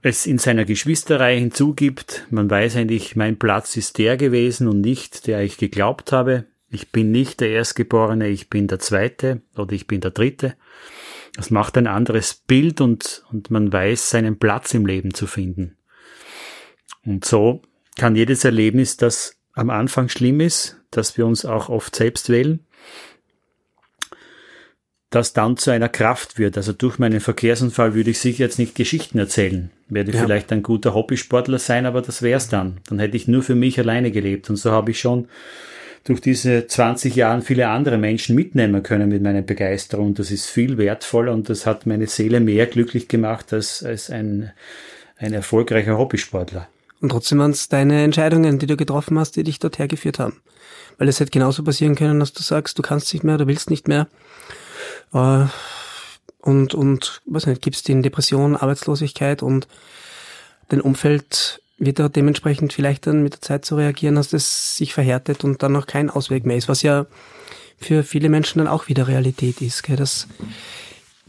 es 0.00 0.26
in 0.26 0.38
seiner 0.38 0.64
Geschwisterreihe 0.64 1.38
hinzugibt, 1.38 2.26
man 2.30 2.48
weiß 2.48 2.76
eigentlich, 2.76 3.16
mein 3.16 3.38
Platz 3.38 3.76
ist 3.76 3.98
der 3.98 4.16
gewesen 4.16 4.68
und 4.68 4.80
nicht 4.80 5.26
der 5.26 5.42
ich 5.42 5.56
geglaubt 5.56 6.12
habe. 6.12 6.44
Ich 6.70 6.92
bin 6.92 7.10
nicht 7.10 7.40
der 7.40 7.50
Erstgeborene, 7.50 8.28
ich 8.28 8.48
bin 8.48 8.68
der 8.68 8.78
Zweite 8.78 9.42
oder 9.56 9.72
ich 9.72 9.86
bin 9.86 10.00
der 10.00 10.12
Dritte. 10.12 10.54
Das 11.34 11.50
macht 11.50 11.76
ein 11.78 11.86
anderes 11.86 12.34
Bild 12.34 12.80
und, 12.80 13.24
und 13.32 13.50
man 13.50 13.72
weiß, 13.72 14.10
seinen 14.10 14.38
Platz 14.38 14.74
im 14.74 14.86
Leben 14.86 15.14
zu 15.14 15.26
finden. 15.26 15.76
Und 17.04 17.24
so 17.24 17.62
kann 17.98 18.16
jedes 18.16 18.44
Erlebnis, 18.44 18.96
das 18.96 19.36
am 19.52 19.68
Anfang 19.68 20.08
schlimm 20.08 20.40
ist, 20.40 20.80
dass 20.90 21.18
wir 21.18 21.26
uns 21.26 21.44
auch 21.44 21.68
oft 21.68 21.94
selbst 21.94 22.30
wählen, 22.30 22.60
das 25.10 25.32
dann 25.32 25.56
zu 25.56 25.70
einer 25.70 25.88
Kraft 25.88 26.38
wird. 26.38 26.56
Also 26.56 26.72
durch 26.72 26.98
meinen 26.98 27.20
Verkehrsunfall 27.20 27.94
würde 27.94 28.10
ich 28.10 28.18
sicher 28.18 28.44
jetzt 28.44 28.58
nicht 28.58 28.74
Geschichten 28.74 29.18
erzählen. 29.18 29.70
Werde 29.88 30.12
ja. 30.12 30.22
vielleicht 30.22 30.52
ein 30.52 30.62
guter 30.62 30.94
Hobbysportler 30.94 31.58
sein, 31.58 31.86
aber 31.86 32.02
das 32.02 32.22
wär's 32.22 32.48
dann. 32.48 32.78
Dann 32.88 32.98
hätte 32.98 33.16
ich 33.16 33.28
nur 33.28 33.42
für 33.42 33.54
mich 33.54 33.78
alleine 33.78 34.10
gelebt. 34.10 34.48
Und 34.48 34.56
so 34.56 34.70
habe 34.70 34.90
ich 34.90 35.00
schon 35.00 35.28
durch 36.04 36.20
diese 36.20 36.66
20 36.66 37.16
Jahre 37.16 37.42
viele 37.42 37.68
andere 37.68 37.98
Menschen 37.98 38.34
mitnehmen 38.34 38.82
können 38.82 39.08
mit 39.08 39.22
meiner 39.22 39.42
Begeisterung. 39.42 40.14
Das 40.14 40.30
ist 40.30 40.46
viel 40.46 40.78
wertvoller 40.78 41.32
und 41.32 41.48
das 41.48 41.66
hat 41.66 41.86
meine 41.86 42.06
Seele 42.06 42.40
mehr 42.40 42.66
glücklich 42.66 43.08
gemacht 43.08 43.52
als, 43.52 43.82
als 43.82 44.10
ein, 44.10 44.52
ein 45.16 45.32
erfolgreicher 45.32 45.98
Hobbysportler. 45.98 46.68
Und 47.00 47.10
trotzdem 47.10 47.38
waren 47.38 47.52
es 47.52 47.68
deine 47.68 48.02
Entscheidungen, 48.02 48.58
die 48.58 48.66
du 48.66 48.76
getroffen 48.76 49.18
hast, 49.18 49.36
die 49.36 49.44
dich 49.44 49.58
dort 49.58 49.78
hergeführt 49.78 50.18
haben. 50.18 50.40
Weil 50.98 51.08
es 51.08 51.20
hätte 51.20 51.30
genauso 51.30 51.62
passieren 51.62 51.94
können, 51.94 52.18
dass 52.18 52.32
du 52.32 52.42
sagst, 52.42 52.78
du 52.78 52.82
kannst 52.82 53.12
nicht 53.12 53.22
mehr, 53.22 53.38
du 53.38 53.46
willst 53.46 53.70
nicht 53.70 53.86
mehr. 53.86 54.08
Äh, 55.12 55.46
und, 56.40 56.74
und, 56.74 57.20
was 57.26 57.46
nicht, 57.46 57.62
gibst 57.62 57.88
in 57.88 58.02
Depression, 58.02 58.56
Arbeitslosigkeit 58.56 59.42
und 59.42 59.68
dein 60.68 60.80
Umfeld 60.80 61.62
wird 61.78 62.00
da 62.00 62.08
dementsprechend 62.08 62.72
vielleicht 62.72 63.06
dann 63.06 63.22
mit 63.22 63.34
der 63.34 63.40
Zeit 63.40 63.64
zu 63.64 63.76
reagieren, 63.76 64.16
dass 64.16 64.30
das 64.30 64.76
sich 64.76 64.92
verhärtet 64.92 65.44
und 65.44 65.62
dann 65.62 65.72
noch 65.72 65.86
kein 65.86 66.10
Ausweg 66.10 66.44
mehr 66.44 66.56
ist, 66.56 66.68
was 66.68 66.82
ja 66.82 67.06
für 67.78 68.02
viele 68.02 68.28
Menschen 68.28 68.58
dann 68.58 68.66
auch 68.66 68.88
wieder 68.88 69.06
Realität 69.06 69.60
ist, 69.60 69.84
gell? 69.84 69.96
Dass, 69.96 70.26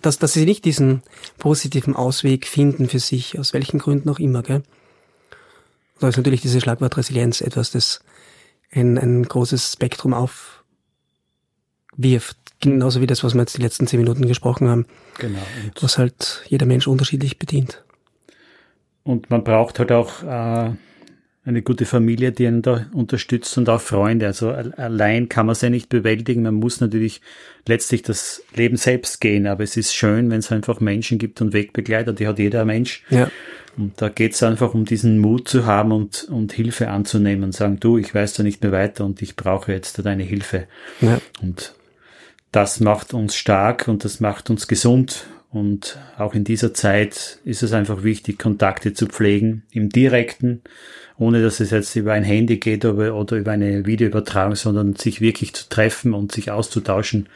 dass, 0.02 0.18
dass 0.18 0.34
sie 0.34 0.46
nicht 0.46 0.66
diesen 0.66 1.04
positiven 1.38 1.96
Ausweg 1.96 2.48
finden 2.48 2.90
für 2.90 3.00
sich, 3.00 3.38
aus 3.38 3.54
welchen 3.54 3.80
Gründen 3.80 4.10
auch 4.10 4.20
immer. 4.20 4.42
Gell? 4.42 4.64
Da 6.00 6.08
ist 6.08 6.18
natürlich 6.18 6.42
diese 6.42 6.62
Schlagwort 6.62 6.98
Resilienz 6.98 7.42
etwas, 7.42 7.72
das 7.72 8.02
ein, 8.72 8.98
ein 8.98 9.24
großes 9.24 9.74
Spektrum 9.74 10.14
aufwirft. 10.14 10.58
Genauso 12.62 13.02
wie 13.02 13.08
das, 13.08 13.24
was 13.24 13.36
wir 13.36 13.42
jetzt 13.42 13.58
die 13.58 13.62
letzten 13.62 13.88
zehn 13.88 14.00
Minuten 14.00 14.28
gesprochen 14.28 14.68
haben. 14.68 14.86
Genau. 15.18 15.40
Was 15.80 15.98
halt 15.98 16.44
jeder 16.48 16.66
Mensch 16.66 16.88
unterschiedlich 16.88 17.40
bedient. 17.40 17.84
Und 19.04 19.30
man 19.30 19.44
braucht 19.44 19.80
halt 19.80 19.94
auch 19.94 20.24
äh, 20.24 20.72
eine 21.46 21.62
gute 21.62 21.86
Familie, 21.86 22.32
die 22.32 22.48
einen 22.48 22.62
da 22.62 22.88
unterstützt 22.94 23.58
und 23.58 23.70
auch 23.70 23.82
Freunde. 23.82 24.28
Also 24.28 24.52
allein 24.52 25.30
kann 25.30 25.46
man 25.46 25.54
es 25.54 25.62
ja 25.62 25.70
nicht 25.70 25.90
bewältigen. 25.90 26.44
Man 26.44 26.56
muss 26.56 26.82
natürlich 26.82 27.22
letztlich 27.66 28.04
das 28.04 28.44
Leben 28.56 28.76
selbst 28.76 29.22
gehen. 29.22 29.48
Aber 29.48 29.64
es 29.64 29.78
ist 29.78 29.96
schön, 29.96 30.30
wenn 30.30 30.40
es 30.40 30.52
einfach 30.52 30.80
Menschen 30.80 31.18
gibt 31.18 31.42
und 31.42 31.54
Wegbegleiter, 31.54 32.14
die 32.14 32.28
hat 32.28 32.40
jeder 32.40 32.66
Mensch. 32.66 33.04
Ja. 33.10 33.32
Und 33.80 34.02
da 34.02 34.10
geht 34.10 34.34
es 34.34 34.44
einfach 34.44 34.74
um 34.74 34.84
diesen 34.84 35.20
Mut 35.20 35.48
zu 35.48 35.66
haben 35.66 35.94
und, 35.94 36.26
und 36.26 36.52
Hilfe 36.52 36.90
anzunehmen 36.90 37.46
und 37.46 37.54
sagen, 37.54 37.80
du, 37.80 37.98
ich 37.98 38.14
weiß 38.14 38.34
da 38.34 38.44
nicht 38.44 38.62
mehr 38.62 38.74
weiter 38.74 39.06
und 39.06 39.22
ich 39.22 39.38
brauche 39.38 39.72
jetzt 39.72 40.06
deine 40.06 40.24
Hilfe. 40.24 40.68
Ja. 41.00 41.22
Und 41.42 41.74
das 42.52 42.82
macht 42.82 43.14
uns 43.14 43.38
stark 43.38 43.88
und 43.88 44.04
das 44.04 44.20
macht 44.20 44.50
uns 44.50 44.68
gesund. 44.68 45.28
Und 45.50 45.98
auch 46.18 46.34
in 46.34 46.44
dieser 46.44 46.74
Zeit 46.74 47.40
ist 47.46 47.64
es 47.64 47.72
einfach 47.72 48.04
wichtig, 48.04 48.38
Kontakte 48.38 48.94
zu 48.94 49.08
pflegen 49.08 49.64
im 49.72 49.88
direkten, 49.88 50.62
ohne 51.18 51.42
dass 51.42 51.62
es 51.62 51.72
jetzt 51.72 51.96
über 51.96 52.12
ein 52.12 52.26
Handy 52.26 52.58
geht 52.58 52.84
oder, 52.84 53.16
oder 53.16 53.38
über 53.38 53.52
eine 53.52 53.86
Videoübertragung, 53.86 54.56
sondern 54.56 54.98
sich 54.98 55.22
wirklich 55.22 55.54
zu 55.56 55.70
treffen 55.70 56.14
und 56.14 56.34
sich 56.34 56.52
auszutauschen, 56.52 57.30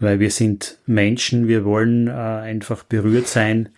weil 0.00 0.18
wir 0.18 0.32
sind 0.32 0.78
Menschen, 0.86 1.46
wir 1.46 1.64
wollen 1.64 2.08
äh, 2.08 2.10
einfach 2.10 2.82
berührt 2.82 3.28
sein 3.28 3.68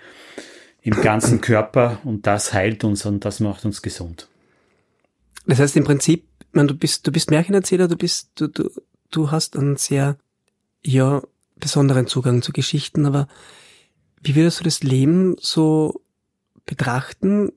im 0.83 0.95
ganzen 1.01 1.41
Körper 1.41 1.99
und 2.05 2.27
das 2.27 2.53
heilt 2.53 2.85
uns 2.85 3.05
und 3.05 3.25
das 3.25 3.41
macht 3.41 3.65
uns 3.65 3.83
gesund. 3.83 4.29
Das 5.47 5.59
heißt 5.59 5.77
im 5.77 5.85
Prinzip, 5.85 6.27
man, 6.53 6.69
du 6.69 6.75
bist, 6.75 7.07
du 7.07 7.13
bist 7.13 7.31
Märchenerzähler, 7.31 7.89
du 7.89 7.97
bist, 7.97 8.31
du, 8.37 8.49
du, 8.49 8.71
du 9.11 9.31
hast 9.31 9.57
einen 9.57 9.77
sehr, 9.77 10.17
ja, 10.83 11.23
besonderen 11.57 12.07
Zugang 12.07 12.41
zu 12.41 12.53
Geschichten, 12.53 13.05
aber 13.05 13.29
wie 14.23 14.35
würdest 14.35 14.61
du 14.61 14.65
das 14.65 14.83
Leben 14.83 15.37
so 15.39 16.01
betrachten? 16.65 17.53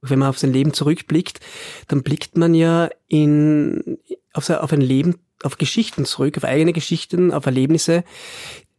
Wenn 0.00 0.18
man 0.18 0.30
auf 0.30 0.38
sein 0.38 0.52
Leben 0.52 0.72
zurückblickt, 0.72 1.40
dann 1.88 2.02
blickt 2.02 2.36
man 2.36 2.54
ja 2.54 2.88
in, 3.08 3.98
auf, 4.32 4.48
auf 4.50 4.72
ein 4.72 4.80
Leben, 4.80 5.16
auf 5.42 5.58
Geschichten 5.58 6.04
zurück, 6.04 6.36
auf 6.36 6.44
eigene 6.44 6.72
Geschichten, 6.72 7.32
auf 7.32 7.46
Erlebnisse. 7.46 8.04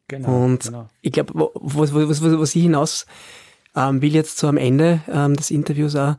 Genau, 0.08 0.44
und 0.44 0.64
genau. 0.64 0.90
ich 1.02 1.12
glaube, 1.12 1.34
wo, 1.36 1.52
wo, 1.54 1.88
wo, 1.92 2.40
wo 2.40 2.46
sie 2.46 2.62
hinaus 2.62 3.06
ähm, 3.76 4.02
will 4.02 4.14
jetzt 4.14 4.38
so 4.38 4.48
am 4.48 4.58
Ende 4.58 5.02
ähm, 5.08 5.36
des 5.36 5.52
Interviews 5.52 5.96
auch, 5.96 6.16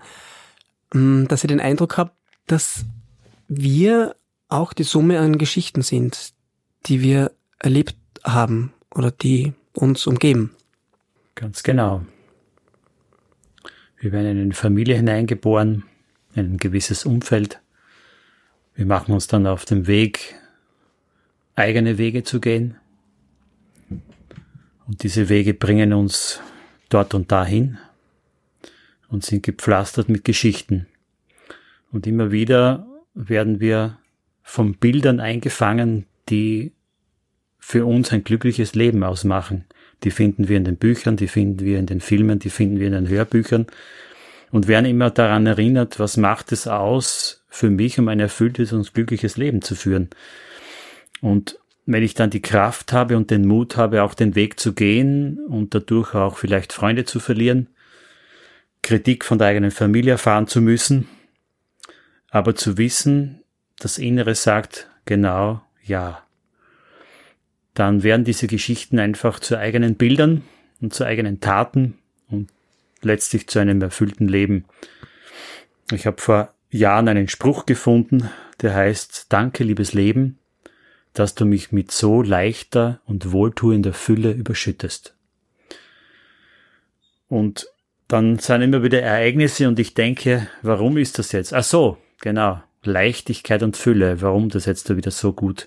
ähm, 0.95 1.27
dass 1.29 1.45
ich 1.45 1.49
den 1.49 1.61
Eindruck 1.61 1.97
habe, 1.97 2.13
dass 2.47 2.85
wir 3.49 4.17
auch 4.49 4.73
die 4.73 4.83
Summe 4.83 5.19
an 5.19 5.39
Geschichten 5.39 5.83
sind, 5.83 6.33
die 6.87 7.01
wir 7.01 7.33
erlebt 7.59 7.97
haben 8.23 8.73
oder 8.95 9.11
die 9.11 9.53
uns 9.73 10.07
umgeben. 10.07 10.55
Ganz 11.35 11.63
genau. 11.63 12.05
Wir 13.99 14.13
werden 14.13 14.33
in 14.33 14.41
eine 14.41 14.55
Familie 14.55 14.97
hineingeboren, 14.97 15.85
in 16.35 16.53
ein 16.53 16.57
gewisses 16.59 17.05
Umfeld. 17.05 17.61
Wir 18.75 18.87
machen 18.87 19.15
uns 19.15 19.27
dann 19.27 19.47
auf 19.47 19.65
den 19.65 19.87
Weg, 19.87 20.35
eigene 21.55 21.99
Wege 21.99 22.23
zu 22.23 22.41
gehen. 22.41 22.77
Und 24.87 25.03
diese 25.03 25.29
Wege 25.29 25.55
bringen 25.55 25.93
uns 25.93 26.41
dort 26.95 27.13
und 27.15 27.33
dahin 27.33 27.79
und 29.09 29.25
sind 29.25 29.43
gepflastert 29.43 30.09
mit 30.09 30.25
Geschichten. 30.25 30.87
Und 31.91 32.07
immer 32.07 32.31
wieder 32.31 32.87
werden 33.15 33.61
wir 33.61 33.99
von 34.43 34.75
Bildern 34.75 35.21
eingefangen, 35.21 36.07
die 36.29 36.73
für 37.59 37.87
uns 37.87 38.13
ein 38.13 38.25
glückliches 38.25 38.75
Leben 38.75 39.03
ausmachen. 39.03 39.65
Die 40.05 40.11
finden 40.11 40.49
wir 40.49 40.57
in 40.57 40.65
den 40.65 40.77
Büchern, 40.77 41.17
die 41.17 41.29
finden 41.29 41.65
wir 41.65 41.79
in 41.79 41.87
den 41.87 42.01
Filmen, 42.01 42.39
die 42.39 42.51
finden 42.51 42.79
wir 42.79 42.87
in 42.87 42.93
den 42.93 43.09
Hörbüchern 43.09 43.67
und 44.51 44.69
werden 44.69 44.87
immer 44.87 45.11
daran 45.11 45.47
erinnert, 45.47 45.99
was 45.99 46.17
macht 46.17 46.53
es 46.53 46.69
aus 46.69 47.45
für 47.49 47.71
mich, 47.71 47.99
um 47.99 48.09
ein 48.09 48.21
erfülltes 48.21 48.73
und 48.73 48.93
glückliches 48.95 49.37
Leben 49.37 49.63
zu 49.63 49.75
führen. 49.75 50.11
Und 51.21 51.59
wenn 51.87 52.03
ich 52.03 52.15
dann 52.15 52.31
die 52.31 52.43
Kraft 52.43 52.93
habe 52.93 53.17
und 53.17 53.31
den 53.31 53.47
Mut 53.47 53.77
habe, 53.77 54.03
auch 54.03 54.15
den 54.15 54.35
Weg 54.35 54.59
zu 54.59 54.73
gehen 54.73 55.39
und 55.47 55.75
dadurch 55.75 56.15
auch 56.15 56.39
vielleicht 56.39 56.73
Freunde 56.73 57.05
zu 57.05 57.21
verlieren, 57.21 57.69
Kritik 58.83 59.25
von 59.25 59.39
der 59.39 59.49
eigenen 59.49 59.71
Familie 59.71 60.13
erfahren 60.13 60.47
zu 60.47 60.61
müssen, 60.61 61.09
aber 62.31 62.55
zu 62.55 62.79
wissen, 62.79 63.43
das 63.79 63.99
Innere 63.99 64.35
sagt 64.35 64.91
genau 65.05 65.63
ja. 65.83 66.23
Dann 67.75 68.03
werden 68.03 68.25
diese 68.25 68.47
Geschichten 68.47 68.99
einfach 68.99 69.41
zu 69.41 69.59
eigenen 69.59 69.97
Bildern 69.97 70.43
und 70.81 70.95
zu 70.95 71.05
eigenen 71.05 71.41
Taten 71.41 71.99
und 72.29 72.51
letztlich 73.03 73.49
zu 73.49 73.59
einem 73.59 73.83
erfüllten 73.83 74.29
Leben. 74.29 74.65
Ich 75.93 76.07
habe 76.07 76.21
vor 76.21 76.55
Jahren 76.71 77.09
einen 77.09 77.29
Spruch 77.29 77.67
gefunden, 77.67 78.31
der 78.63 78.75
heißt 78.75 79.27
Danke, 79.29 79.65
liebes 79.65 79.93
Leben, 79.93 80.39
dass 81.15 81.35
du 81.35 81.45
mich 81.45 81.73
mit 81.73 81.91
so 81.91 82.23
leichter 82.23 83.01
und 83.07 83.33
wohltuender 83.33 83.93
Fülle 83.93 84.33
überschüttest. 84.33 85.15
Und 87.29 87.69
dann 88.09 88.39
sind 88.39 88.63
immer 88.63 88.83
wieder 88.83 89.01
Ereignisse 89.01 89.67
und 89.67 89.79
ich 89.79 89.95
denke, 89.95 90.49
warum 90.63 90.99
ist 90.99 91.19
das 91.19 91.33
jetzt? 91.33 91.55
Ach 91.55 91.65
so, 91.65 91.97
genau, 92.21 92.63
Leichtigkeit 92.83 93.63
und 93.63 93.77
Fülle, 93.77 94.21
warum 94.21 94.51
das 94.51 94.67
jetzt 94.67 94.91
da 94.91 94.97
wieder 94.97 95.11
so 95.11 95.33
gut 95.33 95.67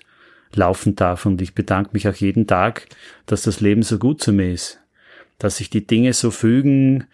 laufen 0.54 0.96
darf. 0.96 1.26
Und 1.26 1.42
ich 1.42 1.54
bedanke 1.54 1.90
mich 1.92 2.08
auch 2.08 2.14
jeden 2.14 2.46
Tag, 2.46 2.86
dass 3.26 3.42
das 3.42 3.60
Leben 3.60 3.82
so 3.82 3.98
gut 3.98 4.22
zu 4.22 4.32
mir 4.32 4.52
ist, 4.52 4.80
dass 5.38 5.56
sich 5.56 5.70
die 5.70 5.86
Dinge 5.86 6.12
so 6.12 6.30
fügen, 6.30 7.06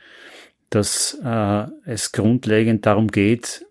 dass 0.71 1.19
äh, 1.25 1.67
es 1.85 2.13
grundlegend 2.13 2.85
darum 2.85 3.09
geht, 3.09 3.65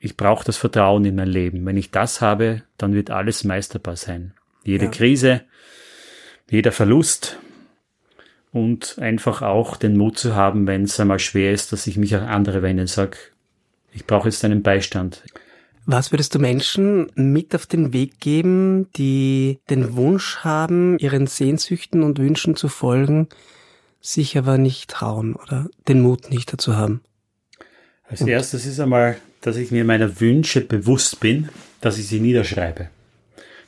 ich 0.00 0.16
brauche 0.16 0.44
das 0.44 0.56
Vertrauen 0.56 1.04
in 1.04 1.14
mein 1.14 1.28
Leben. 1.28 1.64
Wenn 1.66 1.76
ich 1.76 1.90
das 1.90 2.22
habe, 2.22 2.62
dann 2.78 2.94
wird 2.94 3.10
alles 3.10 3.44
meisterbar 3.44 3.96
sein. 3.96 4.32
Jede 4.64 4.86
ja. 4.86 4.90
Krise, 4.90 5.42
jeder 6.50 6.72
Verlust 6.72 7.38
und 8.50 8.98
einfach 8.98 9.42
auch 9.42 9.76
den 9.76 9.96
Mut 9.96 10.18
zu 10.18 10.34
haben, 10.34 10.66
wenn 10.66 10.84
es 10.84 10.98
einmal 10.98 11.18
schwer 11.18 11.52
ist, 11.52 11.72
dass 11.72 11.86
ich 11.86 11.98
mich 11.98 12.14
an 12.14 12.24
andere 12.24 12.62
wende 12.62 12.82
und 12.82 12.88
sage, 12.88 13.18
ich 13.92 14.06
brauche 14.06 14.28
jetzt 14.28 14.44
einen 14.44 14.62
Beistand. 14.62 15.22
Was 15.84 16.12
würdest 16.12 16.34
du 16.34 16.38
Menschen 16.38 17.10
mit 17.14 17.54
auf 17.54 17.66
den 17.66 17.92
Weg 17.92 18.20
geben, 18.20 18.90
die 18.96 19.58
den 19.68 19.96
Wunsch 19.96 20.38
haben, 20.38 20.98
ihren 20.98 21.26
Sehnsüchten 21.26 22.02
und 22.02 22.18
Wünschen 22.18 22.56
zu 22.56 22.68
folgen, 22.68 23.28
sich 24.00 24.38
aber 24.38 24.56
nicht 24.56 24.90
trauen 24.90 25.34
oder 25.34 25.68
den 25.88 26.00
Mut 26.00 26.30
nicht 26.30 26.52
dazu 26.52 26.76
haben? 26.76 27.02
Als 28.04 28.22
und 28.22 28.28
erstes 28.28 28.66
ist 28.66 28.80
einmal 28.80 29.16
dass 29.40 29.56
ich 29.56 29.70
mir 29.70 29.84
meiner 29.84 30.20
Wünsche 30.20 30.60
bewusst 30.60 31.20
bin, 31.20 31.48
dass 31.80 31.98
ich 31.98 32.08
sie 32.08 32.20
niederschreibe. 32.20 32.90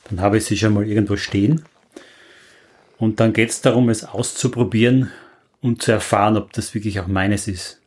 Dann 0.09 0.21
habe 0.21 0.37
ich 0.37 0.45
sie 0.45 0.57
schon 0.57 0.73
mal 0.73 0.87
irgendwo 0.87 1.15
stehen. 1.15 1.63
Und 2.97 3.19
dann 3.19 3.33
geht 3.33 3.49
es 3.49 3.61
darum, 3.61 3.89
es 3.89 4.03
auszuprobieren 4.03 5.11
und 5.61 5.81
zu 5.81 5.91
erfahren, 5.91 6.37
ob 6.37 6.53
das 6.53 6.73
wirklich 6.73 6.99
auch 6.99 7.07
meines 7.07 7.47
ist. 7.47 7.81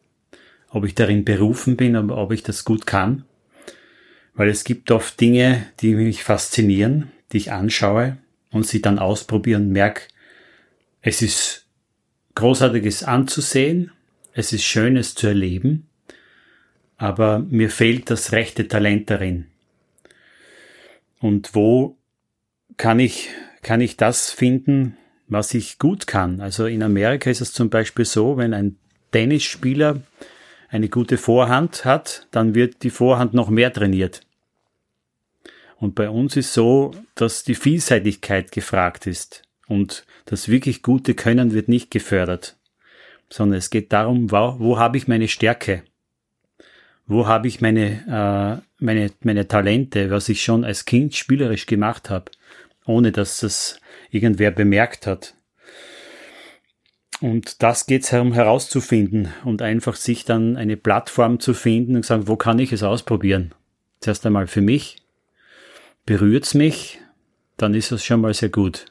Ob 0.70 0.84
ich 0.84 0.94
darin 0.94 1.24
berufen 1.24 1.76
bin, 1.76 1.96
ob 1.96 2.32
ich 2.32 2.42
das 2.42 2.64
gut 2.64 2.86
kann. 2.86 3.24
Weil 4.34 4.48
es 4.48 4.64
gibt 4.64 4.90
oft 4.90 5.18
Dinge, 5.20 5.66
die 5.80 5.94
mich 5.94 6.24
faszinieren, 6.24 7.12
die 7.32 7.38
ich 7.38 7.52
anschaue 7.52 8.18
und 8.50 8.66
sie 8.66 8.82
dann 8.82 8.98
ausprobieren 8.98 9.66
und 9.66 9.72
merke, 9.72 10.02
es 11.00 11.22
ist 11.22 11.66
großartiges 12.34 13.04
anzusehen, 13.04 13.92
es 14.32 14.52
ist 14.52 14.64
schönes 14.64 15.14
zu 15.14 15.28
erleben 15.28 15.85
aber 16.96 17.40
mir 17.40 17.70
fehlt 17.70 18.10
das 18.10 18.32
rechte 18.32 18.68
Talent 18.68 19.10
darin. 19.10 19.46
Und 21.20 21.54
wo 21.54 21.96
kann 22.76 23.00
ich, 23.00 23.28
kann 23.62 23.80
ich 23.80 23.96
das 23.96 24.30
finden, 24.30 24.96
was 25.28 25.54
ich 25.54 25.78
gut 25.78 26.06
kann? 26.06 26.40
Also 26.40 26.66
in 26.66 26.82
Amerika 26.82 27.30
ist 27.30 27.40
es 27.40 27.52
zum 27.52 27.70
Beispiel 27.70 28.04
so, 28.04 28.36
wenn 28.36 28.54
ein 28.54 28.76
Tennisspieler 29.12 30.00
eine 30.68 30.88
gute 30.88 31.16
Vorhand 31.16 31.84
hat, 31.84 32.26
dann 32.30 32.54
wird 32.54 32.82
die 32.82 32.90
Vorhand 32.90 33.34
noch 33.34 33.48
mehr 33.48 33.72
trainiert. 33.72 34.20
Und 35.78 35.94
bei 35.94 36.08
uns 36.08 36.36
ist 36.36 36.54
so, 36.54 36.92
dass 37.14 37.44
die 37.44 37.54
Vielseitigkeit 37.54 38.50
gefragt 38.50 39.06
ist 39.06 39.42
und 39.68 40.06
das 40.24 40.48
wirklich 40.48 40.82
gute 40.82 41.14
Können 41.14 41.52
wird 41.52 41.68
nicht 41.68 41.90
gefördert, 41.90 42.56
sondern 43.28 43.58
es 43.58 43.70
geht 43.70 43.92
darum, 43.92 44.30
wo, 44.30 44.56
wo 44.58 44.78
habe 44.78 44.96
ich 44.96 45.06
meine 45.06 45.28
Stärke? 45.28 45.82
Wo 47.06 47.26
habe 47.26 47.48
ich 47.48 47.60
meine, 47.60 48.60
äh, 48.60 48.84
meine, 48.84 49.10
meine 49.22 49.48
Talente, 49.48 50.10
was 50.10 50.28
ich 50.28 50.42
schon 50.42 50.64
als 50.64 50.84
Kind 50.84 51.14
spielerisch 51.14 51.66
gemacht 51.66 52.10
habe, 52.10 52.30
ohne 52.84 53.12
dass 53.12 53.40
das 53.40 53.80
irgendwer 54.10 54.50
bemerkt 54.50 55.06
hat. 55.06 55.34
Und 57.20 57.62
das 57.62 57.86
geht 57.86 58.02
es 58.02 58.12
herum 58.12 58.32
herauszufinden 58.34 59.32
und 59.44 59.62
einfach 59.62 59.96
sich 59.96 60.24
dann 60.24 60.56
eine 60.56 60.76
Plattform 60.76 61.40
zu 61.40 61.54
finden 61.54 61.96
und 61.96 62.04
sagen, 62.04 62.28
wo 62.28 62.36
kann 62.36 62.58
ich 62.58 62.72
es 62.72 62.82
ausprobieren? 62.82 63.54
Zuerst 64.00 64.26
einmal 64.26 64.46
für 64.46 64.60
mich, 64.60 64.98
berührt's 66.04 66.52
mich, 66.52 67.00
dann 67.56 67.72
ist 67.72 67.90
es 67.90 68.04
schon 68.04 68.20
mal 68.20 68.34
sehr 68.34 68.50
gut. 68.50 68.86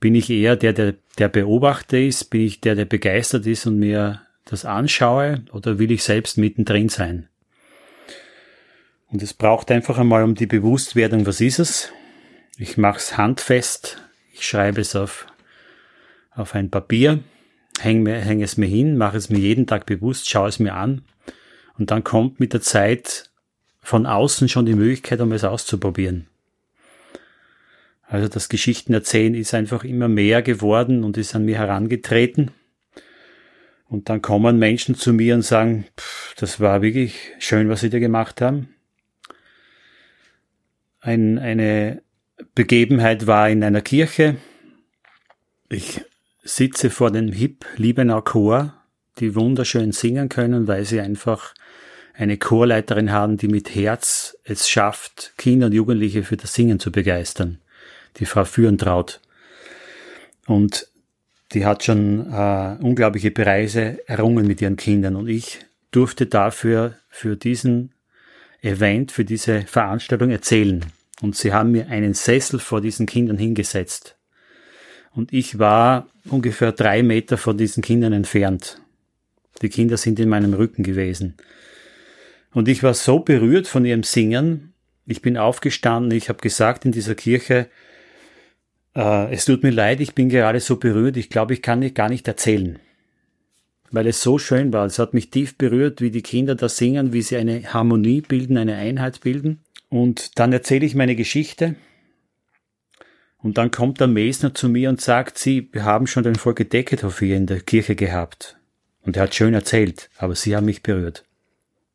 Bin 0.00 0.16
ich 0.16 0.30
eher 0.30 0.56
der, 0.56 0.72
der, 0.72 0.94
der 1.18 1.28
Beobachter 1.28 1.98
ist, 1.98 2.24
bin 2.24 2.40
ich 2.40 2.60
der, 2.60 2.74
der 2.74 2.86
begeistert 2.86 3.46
ist 3.46 3.66
und 3.66 3.78
mir 3.78 4.25
das 4.46 4.64
anschaue 4.64 5.42
oder 5.52 5.78
will 5.78 5.90
ich 5.90 6.02
selbst 6.02 6.38
mittendrin 6.38 6.88
sein? 6.88 7.28
Und 9.08 9.22
es 9.22 9.34
braucht 9.34 9.70
einfach 9.70 9.98
einmal 9.98 10.24
um 10.24 10.34
die 10.34 10.46
Bewusstwerdung, 10.46 11.26
was 11.26 11.40
ist 11.40 11.58
es? 11.58 11.92
Ich 12.56 12.78
mache 12.78 12.98
es 12.98 13.18
handfest, 13.18 14.02
ich 14.32 14.46
schreibe 14.46 14.80
es 14.80 14.96
auf, 14.96 15.26
auf 16.34 16.54
ein 16.54 16.70
Papier, 16.70 17.20
hänge 17.78 18.18
häng 18.18 18.42
es 18.42 18.56
mir 18.56 18.66
hin, 18.66 18.96
mache 18.96 19.18
es 19.18 19.28
mir 19.28 19.38
jeden 19.38 19.66
Tag 19.66 19.84
bewusst, 19.84 20.28
schaue 20.28 20.48
es 20.48 20.58
mir 20.58 20.74
an 20.74 21.02
und 21.78 21.90
dann 21.90 22.02
kommt 22.02 22.40
mit 22.40 22.52
der 22.52 22.62
Zeit 22.62 23.30
von 23.80 24.06
außen 24.06 24.48
schon 24.48 24.66
die 24.66 24.74
Möglichkeit, 24.74 25.20
um 25.20 25.32
es 25.32 25.44
auszuprobieren. 25.44 26.26
Also 28.08 28.28
das 28.28 28.48
Geschichten 28.48 28.94
erzählen 28.94 29.34
ist 29.34 29.54
einfach 29.54 29.84
immer 29.84 30.08
mehr 30.08 30.42
geworden 30.42 31.04
und 31.04 31.16
ist 31.16 31.34
an 31.34 31.44
mir 31.44 31.58
herangetreten. 31.58 32.52
Und 33.88 34.08
dann 34.08 34.20
kommen 34.20 34.58
Menschen 34.58 34.94
zu 34.94 35.12
mir 35.12 35.34
und 35.34 35.42
sagen, 35.42 35.86
pff, 35.98 36.34
das 36.36 36.60
war 36.60 36.82
wirklich 36.82 37.32
schön, 37.38 37.68
was 37.68 37.80
Sie 37.80 37.90
da 37.90 37.98
gemacht 37.98 38.40
haben. 38.40 38.74
Ein, 41.00 41.38
eine 41.38 42.02
Begebenheit 42.54 43.26
war 43.26 43.48
in 43.48 43.62
einer 43.62 43.80
Kirche. 43.80 44.36
Ich 45.68 46.00
sitze 46.42 46.90
vor 46.90 47.10
dem 47.10 47.32
Hip 47.32 47.64
Liebenau 47.76 48.22
Chor, 48.22 48.74
die 49.18 49.34
wunderschön 49.34 49.92
singen 49.92 50.28
können, 50.28 50.66
weil 50.66 50.84
sie 50.84 51.00
einfach 51.00 51.54
eine 52.14 52.38
Chorleiterin 52.38 53.12
haben, 53.12 53.36
die 53.36 53.48
mit 53.48 53.74
Herz 53.74 54.36
es 54.44 54.68
schafft, 54.68 55.34
Kinder 55.36 55.66
und 55.66 55.72
Jugendliche 55.72 56.22
für 56.22 56.36
das 56.36 56.54
Singen 56.54 56.80
zu 56.80 56.90
begeistern. 56.90 57.60
Die 58.16 58.26
Frau 58.26 58.44
Führentraut. 58.44 59.20
Und 60.46 60.88
die 61.52 61.64
hat 61.64 61.84
schon 61.84 62.32
äh, 62.32 62.76
unglaubliche 62.80 63.30
Preise 63.30 64.06
errungen 64.08 64.46
mit 64.46 64.60
ihren 64.60 64.76
Kindern 64.76 65.16
und 65.16 65.28
ich 65.28 65.60
durfte 65.90 66.26
dafür 66.26 66.96
für 67.08 67.36
diesen 67.36 67.94
Event, 68.62 69.12
für 69.12 69.24
diese 69.24 69.62
Veranstaltung 69.62 70.30
erzählen. 70.30 70.84
Und 71.22 71.36
sie 71.36 71.52
haben 71.52 71.70
mir 71.70 71.88
einen 71.88 72.14
Sessel 72.14 72.58
vor 72.58 72.80
diesen 72.80 73.06
Kindern 73.06 73.38
hingesetzt. 73.38 74.16
Und 75.12 75.32
ich 75.32 75.58
war 75.58 76.08
ungefähr 76.28 76.72
drei 76.72 77.02
Meter 77.02 77.38
von 77.38 77.56
diesen 77.56 77.82
Kindern 77.82 78.12
entfernt. 78.12 78.82
Die 79.62 79.70
Kinder 79.70 79.96
sind 79.96 80.20
in 80.20 80.28
meinem 80.28 80.52
Rücken 80.52 80.82
gewesen. 80.82 81.36
Und 82.52 82.68
ich 82.68 82.82
war 82.82 82.92
so 82.92 83.20
berührt 83.20 83.66
von 83.66 83.86
ihrem 83.86 84.02
Singen. 84.02 84.74
Ich 85.06 85.22
bin 85.22 85.38
aufgestanden, 85.38 86.10
ich 86.10 86.28
habe 86.28 86.40
gesagt 86.40 86.84
in 86.84 86.92
dieser 86.92 87.14
Kirche, 87.14 87.68
äh, 88.96 89.32
es 89.32 89.44
tut 89.44 89.62
mir 89.62 89.70
leid, 89.70 90.00
ich 90.00 90.14
bin 90.14 90.28
gerade 90.28 90.60
so 90.60 90.76
berührt, 90.76 91.16
ich 91.16 91.28
glaube, 91.28 91.54
ich 91.54 91.62
kann 91.62 91.80
nicht, 91.80 91.94
gar 91.94 92.08
nicht 92.08 92.26
erzählen. 92.26 92.78
Weil 93.90 94.08
es 94.08 94.20
so 94.20 94.38
schön 94.38 94.72
war. 94.72 94.86
Es 94.86 94.98
hat 94.98 95.14
mich 95.14 95.30
tief 95.30 95.56
berührt, 95.56 96.00
wie 96.00 96.10
die 96.10 96.22
Kinder 96.22 96.56
da 96.56 96.68
singen, 96.68 97.12
wie 97.12 97.22
sie 97.22 97.36
eine 97.36 97.72
Harmonie 97.72 98.20
bilden, 98.20 98.56
eine 98.56 98.76
Einheit 98.76 99.20
bilden. 99.20 99.60
Und 99.88 100.38
dann 100.38 100.52
erzähle 100.52 100.86
ich 100.86 100.96
meine 100.96 101.14
Geschichte. 101.14 101.76
Und 103.38 103.58
dann 103.58 103.70
kommt 103.70 104.00
der 104.00 104.08
Mesner 104.08 104.54
zu 104.54 104.68
mir 104.68 104.88
und 104.88 105.00
sagt, 105.00 105.38
Sie, 105.38 105.70
haben 105.76 106.08
schon 106.08 106.24
den 106.24 106.34
Volker 106.34 106.64
Deckethoff 106.64 107.20
hier 107.20 107.36
in 107.36 107.46
der 107.46 107.60
Kirche 107.60 107.94
gehabt. 107.94 108.56
Und 109.02 109.16
er 109.16 109.24
hat 109.24 109.36
schön 109.36 109.54
erzählt, 109.54 110.10
aber 110.16 110.34
Sie 110.34 110.56
haben 110.56 110.66
mich 110.66 110.82
berührt. 110.82 111.24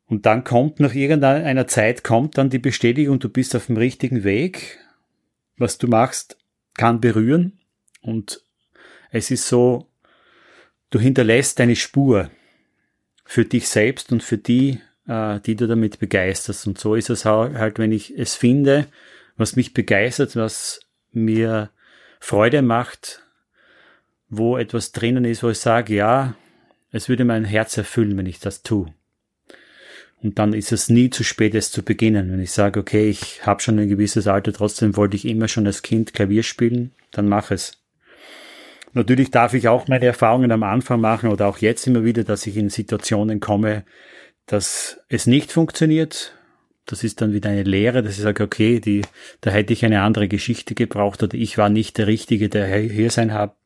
Und 0.06 0.24
dann 0.24 0.44
kommt 0.44 0.80
nach 0.80 0.94
irgendeiner 0.94 1.66
Zeit 1.66 2.04
kommt 2.04 2.38
dann 2.38 2.48
die 2.48 2.58
Bestätigung, 2.58 3.18
du 3.18 3.28
bist 3.28 3.54
auf 3.54 3.66
dem 3.66 3.76
richtigen 3.76 4.24
Weg. 4.24 4.78
Was 5.58 5.76
du 5.76 5.88
machst, 5.88 6.38
kann 6.74 7.00
berühren. 7.00 7.58
Und 8.00 8.42
es 9.10 9.30
ist 9.30 9.46
so, 9.48 9.88
du 10.90 10.98
hinterlässt 10.98 11.58
deine 11.58 11.76
Spur 11.76 12.30
für 13.24 13.44
dich 13.44 13.68
selbst 13.68 14.12
und 14.12 14.22
für 14.22 14.38
die, 14.38 14.80
äh, 15.06 15.40
die 15.40 15.56
du 15.56 15.66
damit 15.66 15.98
begeisterst. 15.98 16.66
Und 16.66 16.78
so 16.78 16.94
ist 16.94 17.10
es 17.10 17.24
halt, 17.24 17.78
wenn 17.78 17.92
ich 17.92 18.16
es 18.18 18.34
finde, 18.34 18.86
was 19.36 19.56
mich 19.56 19.74
begeistert, 19.74 20.36
was 20.36 20.80
mir 21.12 21.70
Freude 22.20 22.62
macht, 22.62 23.22
wo 24.28 24.56
etwas 24.56 24.92
drinnen 24.92 25.24
ist, 25.24 25.42
wo 25.42 25.50
ich 25.50 25.58
sage, 25.58 25.94
ja, 25.94 26.34
es 26.90 27.08
würde 27.08 27.24
mein 27.24 27.44
Herz 27.44 27.76
erfüllen, 27.76 28.16
wenn 28.16 28.26
ich 28.26 28.38
das 28.38 28.62
tue. 28.62 28.92
Und 30.22 30.38
dann 30.38 30.52
ist 30.52 30.70
es 30.72 30.88
nie 30.88 31.10
zu 31.10 31.24
spät, 31.24 31.54
es 31.54 31.72
zu 31.72 31.82
beginnen. 31.82 32.30
Wenn 32.30 32.40
ich 32.40 32.52
sage, 32.52 32.78
okay, 32.78 33.08
ich 33.08 33.44
habe 33.44 33.60
schon 33.60 33.78
ein 33.78 33.88
gewisses 33.88 34.28
Alter, 34.28 34.52
trotzdem 34.52 34.96
wollte 34.96 35.16
ich 35.16 35.24
immer 35.24 35.48
schon 35.48 35.66
als 35.66 35.82
Kind 35.82 36.14
Klavier 36.14 36.44
spielen, 36.44 36.92
dann 37.10 37.28
mach 37.28 37.50
es. 37.50 37.82
Natürlich 38.92 39.30
darf 39.30 39.54
ich 39.54 39.68
auch 39.68 39.88
meine 39.88 40.04
Erfahrungen 40.04 40.52
am 40.52 40.62
Anfang 40.62 41.00
machen 41.00 41.30
oder 41.30 41.48
auch 41.48 41.58
jetzt 41.58 41.86
immer 41.86 42.04
wieder, 42.04 42.24
dass 42.24 42.46
ich 42.46 42.56
in 42.56 42.68
Situationen 42.68 43.40
komme, 43.40 43.84
dass 44.46 45.00
es 45.08 45.26
nicht 45.26 45.50
funktioniert. 45.50 46.36
Das 46.84 47.02
ist 47.02 47.20
dann 47.20 47.32
wieder 47.32 47.50
eine 47.50 47.62
Lehre, 47.62 48.02
dass 48.02 48.16
ich 48.16 48.22
sage, 48.22 48.44
okay, 48.44 48.80
die, 48.80 49.02
da 49.40 49.50
hätte 49.50 49.72
ich 49.72 49.84
eine 49.84 50.02
andere 50.02 50.28
Geschichte 50.28 50.74
gebraucht 50.74 51.22
oder 51.22 51.34
ich 51.34 51.56
war 51.58 51.68
nicht 51.68 51.96
der 51.96 52.06
Richtige, 52.06 52.48
der 52.48 52.66
hier 52.76 53.10
sein 53.10 53.32
hat 53.32 53.56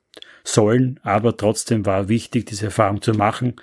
sollen, 0.45 1.01
aber 1.03 1.37
trotzdem 1.37 1.87
war 1.87 2.09
wichtig, 2.09 2.47
diese 2.47 2.67
Erfahrung 2.67 3.03
zu 3.03 3.13
machen. 3.13 3.57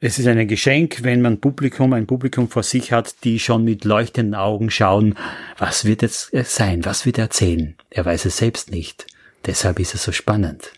Es 0.00 0.20
ist 0.20 0.28
ein 0.28 0.46
Geschenk, 0.46 1.02
wenn 1.02 1.22
man 1.22 1.40
Publikum, 1.40 1.92
ein 1.92 2.06
Publikum 2.06 2.48
vor 2.48 2.62
sich 2.62 2.92
hat, 2.92 3.24
die 3.24 3.40
schon 3.40 3.64
mit 3.64 3.84
leuchtenden 3.84 4.36
Augen 4.36 4.70
schauen, 4.70 5.16
was 5.58 5.86
wird 5.86 6.02
jetzt 6.02 6.30
sein, 6.44 6.84
was 6.84 7.04
wird 7.04 7.18
er 7.18 7.24
erzählen. 7.24 7.74
Er 7.90 8.04
weiß 8.04 8.24
es 8.26 8.36
selbst 8.36 8.70
nicht. 8.70 9.08
Deshalb 9.44 9.80
ist 9.80 9.96
es 9.96 10.04
so 10.04 10.12
spannend. 10.12 10.72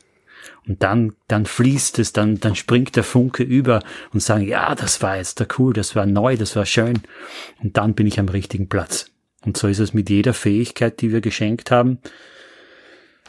Und 0.66 0.82
dann, 0.82 1.12
dann 1.28 1.44
fließt 1.44 1.98
es, 1.98 2.14
dann, 2.14 2.40
dann 2.40 2.56
springt 2.56 2.96
der 2.96 3.04
Funke 3.04 3.42
über 3.42 3.82
und 4.14 4.20
sagen, 4.20 4.48
ja, 4.48 4.74
das 4.74 5.02
war 5.02 5.18
jetzt 5.18 5.38
da 5.38 5.46
cool, 5.58 5.74
das 5.74 5.94
war 5.94 6.06
neu, 6.06 6.38
das 6.38 6.56
war 6.56 6.64
schön. 6.64 7.00
Und 7.62 7.76
dann 7.76 7.92
bin 7.92 8.06
ich 8.06 8.18
am 8.18 8.28
richtigen 8.30 8.70
Platz. 8.70 9.10
Und 9.44 9.58
so 9.58 9.68
ist 9.68 9.80
es 9.80 9.92
mit 9.92 10.08
jeder 10.08 10.32
Fähigkeit, 10.32 11.02
die 11.02 11.12
wir 11.12 11.20
geschenkt 11.20 11.70
haben. 11.70 11.98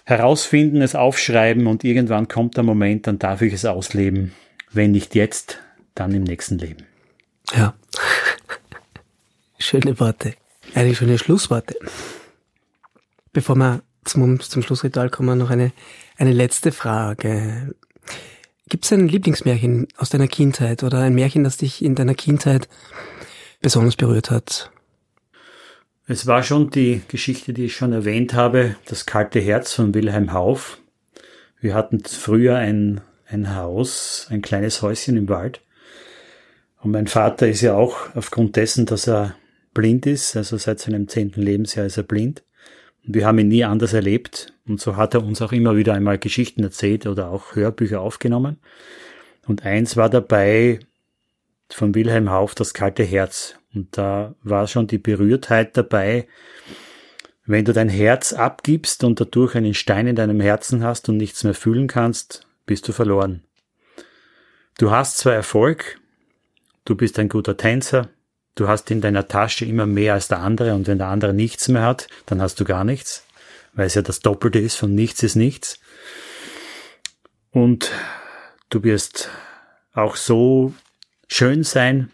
Herausfinden, 0.05 0.81
es 0.81 0.95
aufschreiben 0.95 1.67
und 1.67 1.83
irgendwann 1.83 2.29
kommt 2.29 2.55
der 2.55 2.63
Moment, 2.63 3.07
dann 3.07 3.19
darf 3.19 3.41
ich 3.41 3.51
es 3.51 3.65
ausleben. 3.65 4.31
Wenn 4.71 4.91
nicht 4.91 5.15
jetzt, 5.15 5.59
dann 5.95 6.13
im 6.13 6.23
nächsten 6.23 6.57
Leben. 6.57 6.85
Ja. 7.53 7.73
Schöne 9.57 9.99
Worte. 9.99 10.35
Eigentlich 10.73 10.97
schöne 10.97 11.17
Schlussworte. 11.17 11.75
Bevor 13.33 13.55
wir 13.55 13.83
zum, 14.05 14.39
zum 14.39 14.63
Schlussritual 14.63 15.09
kommen, 15.09 15.37
noch 15.37 15.49
eine 15.49 15.71
eine 16.21 16.33
letzte 16.33 16.71
Frage. 16.71 17.73
Gibt 18.69 18.85
es 18.85 18.93
ein 18.93 19.07
Lieblingsmärchen 19.07 19.87
aus 19.97 20.11
deiner 20.11 20.27
Kindheit 20.27 20.83
oder 20.83 20.99
ein 20.99 21.15
Märchen, 21.15 21.43
das 21.43 21.57
dich 21.57 21.83
in 21.83 21.95
deiner 21.95 22.13
Kindheit 22.13 22.69
besonders 23.59 23.95
berührt 23.95 24.29
hat? 24.29 24.69
Es 26.05 26.27
war 26.27 26.43
schon 26.43 26.69
die 26.69 27.01
Geschichte, 27.07 27.53
die 27.53 27.65
ich 27.65 27.75
schon 27.75 27.91
erwähnt 27.91 28.35
habe, 28.35 28.75
das 28.85 29.07
kalte 29.07 29.39
Herz 29.39 29.73
von 29.73 29.95
Wilhelm 29.95 30.31
Hauff. 30.31 30.77
Wir 31.59 31.73
hatten 31.73 32.03
früher 32.03 32.57
ein, 32.57 33.01
ein 33.27 33.55
Haus, 33.55 34.27
ein 34.29 34.43
kleines 34.43 34.83
Häuschen 34.83 35.17
im 35.17 35.27
Wald. 35.27 35.61
Und 36.81 36.91
mein 36.91 37.07
Vater 37.07 37.47
ist 37.47 37.61
ja 37.61 37.75
auch 37.75 38.15
aufgrund 38.15 38.55
dessen, 38.55 38.85
dass 38.85 39.07
er 39.07 39.35
blind 39.73 40.05
ist, 40.05 40.35
also 40.35 40.57
seit 40.57 40.79
seinem 40.79 41.07
zehnten 41.07 41.41
Lebensjahr 41.41 41.85
ist 41.85 41.97
er 41.97 42.03
blind, 42.03 42.43
wir 43.03 43.25
haben 43.25 43.39
ihn 43.39 43.47
nie 43.47 43.63
anders 43.63 43.93
erlebt. 43.93 44.53
Und 44.67 44.79
so 44.79 44.95
hat 44.95 45.13
er 45.13 45.23
uns 45.23 45.41
auch 45.41 45.51
immer 45.51 45.75
wieder 45.75 45.93
einmal 45.93 46.17
Geschichten 46.17 46.63
erzählt 46.63 47.07
oder 47.07 47.29
auch 47.29 47.55
Hörbücher 47.55 48.01
aufgenommen. 48.01 48.57
Und 49.47 49.65
eins 49.65 49.97
war 49.97 50.09
dabei 50.09 50.79
von 51.69 51.95
Wilhelm 51.95 52.29
Hauff, 52.29 52.53
das 52.55 52.73
kalte 52.73 53.03
Herz. 53.03 53.55
Und 53.73 53.97
da 53.97 54.35
war 54.43 54.67
schon 54.67 54.87
die 54.87 54.97
Berührtheit 54.97 55.77
dabei, 55.77 56.27
wenn 57.45 57.65
du 57.65 57.73
dein 57.73 57.89
Herz 57.89 58.33
abgibst 58.33 59.03
und 59.03 59.19
dadurch 59.19 59.55
einen 59.55 59.73
Stein 59.73 60.07
in 60.07 60.15
deinem 60.15 60.39
Herzen 60.39 60.83
hast 60.83 61.09
und 61.09 61.17
nichts 61.17 61.43
mehr 61.43 61.55
fühlen 61.55 61.87
kannst, 61.87 62.47
bist 62.65 62.87
du 62.87 62.91
verloren. 62.91 63.43
Du 64.77 64.91
hast 64.91 65.17
zwar 65.17 65.33
Erfolg, 65.33 65.99
du 66.91 66.95
bist 66.95 67.17
ein 67.19 67.29
guter 67.29 67.57
Tänzer, 67.57 68.09
Du 68.55 68.67
hast 68.67 68.91
in 68.91 68.99
deiner 68.99 69.27
Tasche 69.27 69.65
immer 69.65 69.85
mehr 69.85 70.13
als 70.13 70.27
der 70.27 70.39
andere 70.39 70.73
und 70.75 70.87
wenn 70.87 70.97
der 70.97 71.07
andere 71.07 71.33
nichts 71.33 71.69
mehr 71.69 71.83
hat, 71.83 72.07
dann 72.25 72.41
hast 72.41 72.59
du 72.59 72.65
gar 72.65 72.83
nichts, 72.83 73.25
weil 73.73 73.87
es 73.87 73.95
ja 73.95 74.01
das 74.01 74.19
Doppelte 74.19 74.59
ist 74.59 74.75
von 74.75 74.93
nichts 74.93 75.23
ist 75.23 75.35
nichts. 75.35 75.79
Und 77.51 77.91
du 78.69 78.83
wirst 78.83 79.29
auch 79.93 80.15
so 80.15 80.73
schön 81.27 81.63
sein, 81.63 82.11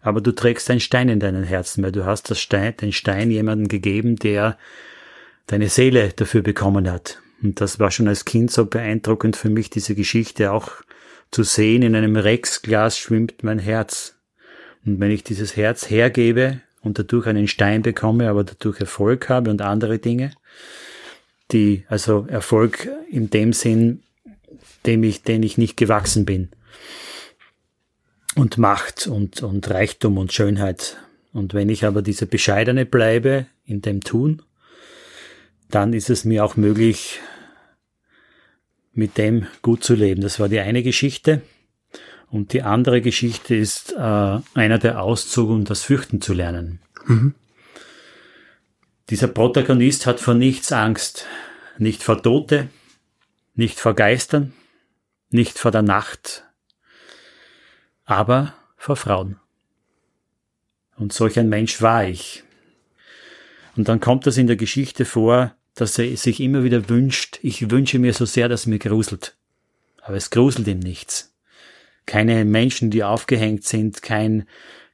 aber 0.00 0.20
du 0.20 0.32
trägst 0.32 0.70
einen 0.70 0.80
Stein 0.80 1.08
in 1.08 1.20
deinen 1.20 1.44
Herzen, 1.44 1.84
weil 1.84 1.92
du 1.92 2.06
hast 2.06 2.30
das 2.30 2.40
Stein, 2.40 2.76
den 2.78 2.92
Stein 2.92 3.30
jemandem 3.30 3.68
gegeben, 3.68 4.16
der 4.16 4.56
deine 5.46 5.68
Seele 5.68 6.10
dafür 6.14 6.42
bekommen 6.42 6.90
hat. 6.90 7.20
Und 7.42 7.60
das 7.60 7.78
war 7.78 7.90
schon 7.90 8.08
als 8.08 8.24
Kind 8.24 8.50
so 8.50 8.64
beeindruckend 8.64 9.36
für 9.36 9.50
mich, 9.50 9.68
diese 9.68 9.94
Geschichte 9.94 10.50
auch 10.52 10.70
zu 11.30 11.42
sehen. 11.42 11.82
In 11.82 11.94
einem 11.94 12.16
Rexglas 12.16 12.98
schwimmt 12.98 13.42
mein 13.42 13.58
Herz. 13.58 14.13
Und 14.84 15.00
wenn 15.00 15.10
ich 15.10 15.24
dieses 15.24 15.56
Herz 15.56 15.88
hergebe 15.88 16.60
und 16.82 16.98
dadurch 16.98 17.26
einen 17.26 17.48
Stein 17.48 17.82
bekomme, 17.82 18.28
aber 18.28 18.44
dadurch 18.44 18.80
Erfolg 18.80 19.28
habe 19.28 19.50
und 19.50 19.62
andere 19.62 19.98
Dinge, 19.98 20.32
die, 21.52 21.84
also 21.88 22.26
Erfolg 22.28 22.88
in 23.10 23.30
dem 23.30 23.52
Sinn, 23.52 24.02
dem 24.86 25.02
ich, 25.02 25.22
den 25.22 25.42
ich 25.42 25.58
nicht 25.58 25.76
gewachsen 25.76 26.24
bin. 26.24 26.50
Und 28.34 28.58
Macht 28.58 29.06
und, 29.06 29.42
und 29.42 29.70
Reichtum 29.70 30.18
und 30.18 30.32
Schönheit. 30.32 30.98
Und 31.32 31.54
wenn 31.54 31.68
ich 31.68 31.84
aber 31.84 32.02
diese 32.02 32.26
Bescheidene 32.26 32.84
bleibe 32.84 33.46
in 33.64 33.80
dem 33.80 34.02
Tun, 34.02 34.42
dann 35.70 35.92
ist 35.92 36.10
es 36.10 36.24
mir 36.24 36.44
auch 36.44 36.56
möglich, 36.56 37.20
mit 38.92 39.18
dem 39.18 39.46
gut 39.62 39.82
zu 39.82 39.94
leben. 39.94 40.20
Das 40.20 40.38
war 40.38 40.48
die 40.48 40.60
eine 40.60 40.82
Geschichte. 40.82 41.42
Und 42.34 42.52
die 42.52 42.62
andere 42.62 43.00
Geschichte 43.00 43.54
ist 43.54 43.92
äh, 43.92 43.96
einer 44.54 44.78
der 44.80 45.00
Auszug, 45.00 45.50
um 45.50 45.64
das 45.64 45.82
Fürchten 45.82 46.20
zu 46.20 46.34
lernen. 46.34 46.80
Mhm. 47.06 47.36
Dieser 49.08 49.28
Protagonist 49.28 50.06
hat 50.06 50.18
vor 50.18 50.34
nichts 50.34 50.72
Angst. 50.72 51.26
Nicht 51.78 52.02
vor 52.02 52.20
Tote, 52.20 52.70
nicht 53.54 53.78
vor 53.78 53.94
Geistern, 53.94 54.52
nicht 55.30 55.60
vor 55.60 55.70
der 55.70 55.82
Nacht, 55.82 56.42
aber 58.04 58.54
vor 58.76 58.96
Frauen. 58.96 59.38
Und 60.96 61.12
solch 61.12 61.38
ein 61.38 61.48
Mensch 61.48 61.82
war 61.82 62.04
ich. 62.04 62.42
Und 63.76 63.86
dann 63.86 64.00
kommt 64.00 64.26
das 64.26 64.38
in 64.38 64.48
der 64.48 64.56
Geschichte 64.56 65.04
vor, 65.04 65.54
dass 65.76 65.96
er 66.00 66.16
sich 66.16 66.40
immer 66.40 66.64
wieder 66.64 66.88
wünscht, 66.88 67.38
ich 67.42 67.70
wünsche 67.70 68.00
mir 68.00 68.12
so 68.12 68.24
sehr, 68.24 68.48
dass 68.48 68.66
mir 68.66 68.80
gruselt. 68.80 69.36
Aber 70.02 70.16
es 70.16 70.30
gruselt 70.30 70.66
ihm 70.66 70.80
nichts 70.80 71.33
keine 72.06 72.44
Menschen, 72.44 72.90
die 72.90 73.04
aufgehängt 73.04 73.64
sind, 73.64 74.02
kein 74.02 74.46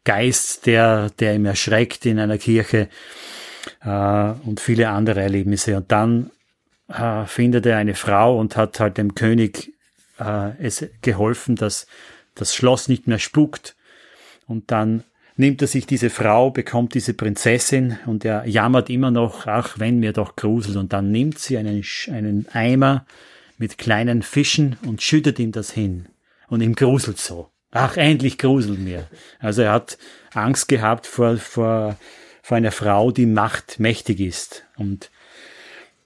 Geist, 0.04 0.66
der, 0.66 1.10
der 1.18 1.34
ihm 1.34 1.44
erschreckt 1.44 2.06
in 2.06 2.18
einer 2.18 2.38
Kirche 2.38 2.88
äh, 3.82 4.32
und 4.44 4.60
viele 4.60 4.88
andere 4.88 5.20
Erlebnisse. 5.20 5.76
Und 5.76 5.92
dann 5.92 6.30
äh, 6.88 7.26
findet 7.26 7.66
er 7.66 7.76
eine 7.76 7.94
Frau 7.94 8.38
und 8.38 8.56
hat 8.56 8.80
halt 8.80 8.96
dem 8.96 9.14
König 9.14 9.72
äh, 10.18 10.52
es 10.58 10.86
geholfen, 11.02 11.56
dass 11.56 11.86
das 12.34 12.54
Schloss 12.54 12.88
nicht 12.88 13.06
mehr 13.06 13.18
spukt. 13.18 13.76
Und 14.46 14.70
dann 14.70 15.04
nimmt 15.36 15.60
er 15.62 15.68
sich 15.68 15.86
diese 15.86 16.10
Frau, 16.10 16.50
bekommt 16.50 16.94
diese 16.94 17.14
Prinzessin 17.14 17.98
und 18.06 18.24
er 18.24 18.46
jammert 18.46 18.90
immer 18.90 19.10
noch, 19.10 19.46
ach, 19.46 19.78
wenn 19.78 19.98
mir 19.98 20.12
doch 20.12 20.36
gruselt. 20.36 20.76
Und 20.76 20.92
dann 20.92 21.10
nimmt 21.10 21.38
sie 21.38 21.58
einen, 21.58 21.84
einen 22.10 22.46
Eimer 22.52 23.06
mit 23.58 23.76
kleinen 23.76 24.22
Fischen 24.22 24.76
und 24.86 25.02
schüttet 25.02 25.38
ihm 25.38 25.52
das 25.52 25.70
hin 25.70 26.06
und 26.50 26.60
ihm 26.60 26.74
gruselt 26.74 27.18
so. 27.18 27.48
Ach, 27.70 27.96
endlich 27.96 28.38
gruselt 28.38 28.80
mir. 28.80 29.06
Also 29.38 29.62
er 29.62 29.72
hat 29.72 29.96
Angst 30.34 30.68
gehabt 30.68 31.06
vor, 31.06 31.36
vor, 31.36 31.96
vor 32.42 32.56
einer 32.56 32.72
Frau, 32.72 33.10
die 33.12 33.26
Macht 33.26 33.78
mächtig 33.78 34.20
ist. 34.20 34.64
Und 34.76 35.10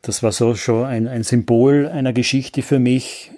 das 0.03 0.23
war 0.23 0.33
so 0.33 0.55
schon 0.55 0.85
ein, 0.85 1.09
ein 1.09 1.25
Symbol 1.25 1.89
einer 1.89 2.13
Geschichte 2.13 2.63
für 2.63 2.79
mich, 2.79 3.33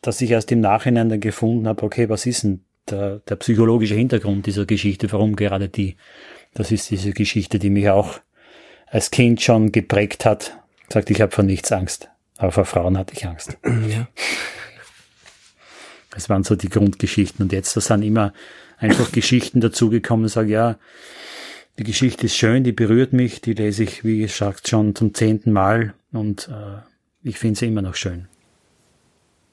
dass 0.00 0.20
ich 0.20 0.30
erst 0.30 0.52
im 0.52 0.60
Nachhinein 0.60 1.08
dann 1.08 1.20
gefunden 1.20 1.66
habe, 1.66 1.82
okay, 1.82 2.08
was 2.08 2.24
ist 2.24 2.44
denn 2.44 2.64
der, 2.88 3.18
der 3.28 3.36
psychologische 3.36 3.96
Hintergrund 3.96 4.46
dieser 4.46 4.64
Geschichte, 4.64 5.10
warum 5.12 5.34
gerade 5.34 5.68
die? 5.68 5.96
Das 6.54 6.70
ist 6.70 6.90
diese 6.90 7.12
Geschichte, 7.12 7.58
die 7.58 7.70
mich 7.70 7.90
auch 7.90 8.20
als 8.86 9.10
Kind 9.10 9.42
schon 9.42 9.72
geprägt 9.72 10.24
hat 10.24 10.58
Sagt, 10.90 11.10
ich 11.10 11.20
habe 11.20 11.32
vor 11.32 11.44
nichts 11.44 11.70
Angst. 11.70 12.08
Aber 12.38 12.52
vor 12.52 12.64
Frauen 12.64 12.96
hatte 12.96 13.14
ich 13.14 13.26
Angst. 13.26 13.58
Ja. 13.64 14.08
Das 16.18 16.28
waren 16.28 16.42
so 16.42 16.56
die 16.56 16.68
Grundgeschichten. 16.68 17.44
Und 17.44 17.52
jetzt, 17.52 17.76
da 17.76 17.80
sind 17.80 18.02
immer 18.02 18.32
einfach 18.76 19.12
Geschichten 19.12 19.60
dazugekommen 19.60 20.26
sage, 20.26 20.50
ja, 20.50 20.76
die 21.78 21.84
Geschichte 21.84 22.26
ist 22.26 22.34
schön, 22.34 22.64
die 22.64 22.72
berührt 22.72 23.12
mich, 23.12 23.40
die 23.40 23.52
lese 23.52 23.84
ich, 23.84 24.02
wie 24.02 24.18
gesagt, 24.18 24.66
schon 24.66 24.96
zum 24.96 25.14
zehnten 25.14 25.52
Mal 25.52 25.94
und 26.10 26.48
äh, 26.48 26.80
ich 27.22 27.38
finde 27.38 27.56
sie 27.56 27.66
immer 27.66 27.82
noch 27.82 27.94
schön. 27.94 28.26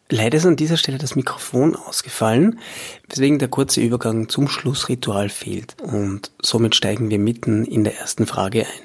Leider 0.09 0.39
ist 0.39 0.47
an 0.47 0.55
dieser 0.55 0.78
Stelle 0.78 0.97
das 0.97 1.16
Mikrofon 1.16 1.76
ausgefallen, 1.76 2.57
weswegen 3.09 3.38
der 3.38 3.47
kurze 3.47 3.82
Übergang 3.82 4.28
zum 4.28 4.47
Schlussritual 4.47 5.30
fehlt. 5.30 5.76
Und 5.84 6.32
somit 6.41 6.74
steigen 6.74 7.11
wir 7.11 7.20
mitten 7.20 7.63
in 7.63 7.84
der 7.84 7.99
ersten 7.99 8.26
Frage 8.26 8.61
ein. 8.61 8.82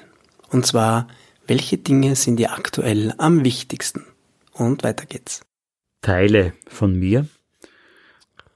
Und 0.49 0.67
zwar, 0.67 1.07
welche 1.47 1.79
Dinge 1.79 2.15
sind 2.15 2.37
dir 2.37 2.53
aktuell 2.53 3.15
am 3.17 3.43
wichtigsten? 3.43 4.05
Und 4.53 4.83
weiter 4.83 5.07
geht's. 5.07 5.41
Teile 6.01 6.53
von 6.67 6.97
mir. 6.97 7.25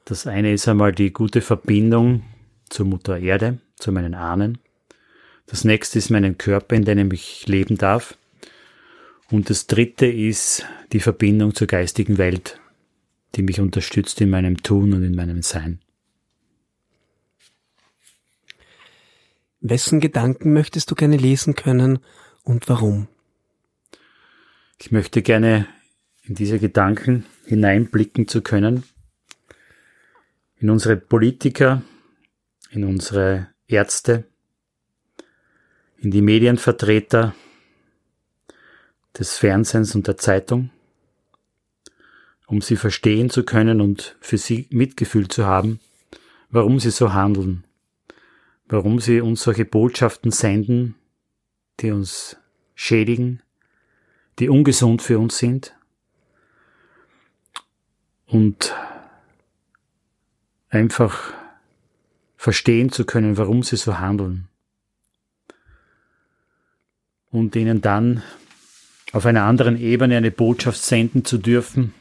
Das 0.05 0.27
eine 0.27 0.53
ist 0.53 0.67
einmal 0.67 0.91
die 0.91 1.11
gute 1.11 1.41
Verbindung 1.41 2.23
zur 2.69 2.85
Mutter 2.85 3.17
Erde, 3.17 3.57
zu 3.75 3.91
meinen 3.91 4.13
Ahnen. 4.13 4.59
Das 5.47 5.63
nächste 5.63 5.97
ist 5.97 6.11
meinen 6.11 6.37
Körper, 6.37 6.75
in 6.75 6.85
dem 6.85 7.11
ich 7.11 7.47
leben 7.47 7.77
darf. 7.77 8.15
Und 9.31 9.49
das 9.49 9.65
dritte 9.65 10.05
ist 10.05 10.63
die 10.91 10.99
Verbindung 10.99 11.55
zur 11.55 11.65
geistigen 11.65 12.19
Welt, 12.19 12.59
die 13.35 13.41
mich 13.41 13.59
unterstützt 13.59 14.21
in 14.21 14.29
meinem 14.29 14.61
Tun 14.61 14.93
und 14.93 15.03
in 15.03 15.15
meinem 15.15 15.41
Sein. 15.41 15.79
Wessen 19.61 19.99
Gedanken 19.99 20.53
möchtest 20.53 20.91
du 20.91 20.95
gerne 20.95 21.17
lesen 21.17 21.55
können 21.55 21.97
und 22.43 22.69
warum? 22.69 23.07
Ich 24.79 24.91
möchte 24.91 25.23
gerne 25.23 25.67
in 26.21 26.35
diese 26.35 26.59
Gedanken 26.59 27.25
hineinblicken 27.45 28.27
zu 28.27 28.43
können, 28.43 28.83
in 30.57 30.69
unsere 30.69 30.97
Politiker, 30.97 31.81
in 32.71 32.83
unsere 32.83 33.49
Ärzte, 33.67 34.25
in 35.97 36.11
die 36.11 36.21
Medienvertreter, 36.21 37.33
des 39.17 39.37
Fernsehens 39.37 39.95
und 39.95 40.07
der 40.07 40.17
Zeitung, 40.17 40.69
um 42.47 42.61
sie 42.61 42.75
verstehen 42.75 43.29
zu 43.29 43.43
können 43.43 43.81
und 43.81 44.17
für 44.19 44.37
sie 44.37 44.67
Mitgefühl 44.71 45.27
zu 45.27 45.45
haben, 45.45 45.79
warum 46.49 46.79
sie 46.79 46.91
so 46.91 47.13
handeln, 47.13 47.65
warum 48.67 48.99
sie 48.99 49.21
uns 49.21 49.43
solche 49.43 49.65
Botschaften 49.65 50.31
senden, 50.31 50.95
die 51.79 51.91
uns 51.91 52.37
schädigen, 52.75 53.41
die 54.39 54.49
ungesund 54.49 55.01
für 55.01 55.17
uns 55.17 55.37
sind. 55.37 55.75
Und 58.27 58.75
einfach 60.69 61.33
verstehen 62.35 62.91
zu 62.91 63.05
können, 63.05 63.37
warum 63.37 63.63
sie 63.63 63.77
so 63.77 63.99
handeln. 63.99 64.47
Und 67.31 67.55
ihnen 67.55 67.81
dann 67.81 68.23
auf 69.11 69.25
einer 69.25 69.43
anderen 69.43 69.79
Ebene 69.79 70.17
eine 70.17 70.31
Botschaft 70.31 70.81
senden 70.81 71.25
zu 71.25 71.37
dürfen, 71.37 71.93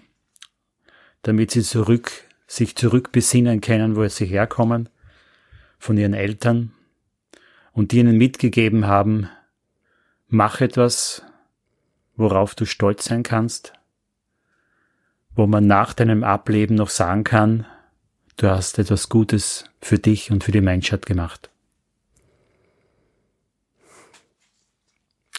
damit 1.23 1.51
sie 1.51 1.63
zurück, 1.63 2.11
sich 2.47 2.77
zurückbesinnen 2.77 3.61
können, 3.61 3.97
wo 3.97 4.07
sie 4.09 4.27
herkommen, 4.27 4.89
von 5.79 5.97
ihren 5.97 6.15
Eltern, 6.15 6.73
und 7.73 7.93
die 7.93 7.99
ihnen 7.99 8.17
mitgegeben 8.17 8.87
haben, 8.87 9.29
mach 10.29 10.61
etwas, 10.61 11.23
worauf 12.17 12.55
du 12.55 12.65
stolz 12.65 13.05
sein 13.05 13.23
kannst, 13.23 13.73
wo 15.35 15.47
man 15.47 15.67
nach 15.67 15.93
deinem 15.93 16.23
Ableben 16.23 16.77
noch 16.77 16.91
sagen 16.91 17.25
kann, 17.25 17.67
du 18.37 18.51
hast 18.51 18.79
etwas 18.79 19.09
Gutes 19.09 19.65
für 19.81 19.99
dich 19.99 20.31
und 20.31 20.45
für 20.45 20.53
die 20.53 20.61
Menschheit 20.61 21.07
gemacht. 21.07 21.51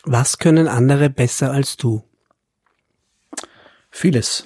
Was 0.03 0.37
können 0.37 0.67
andere 0.67 1.09
besser 1.09 1.51
als 1.51 1.77
du? 1.77 2.03
Vieles. 3.89 4.45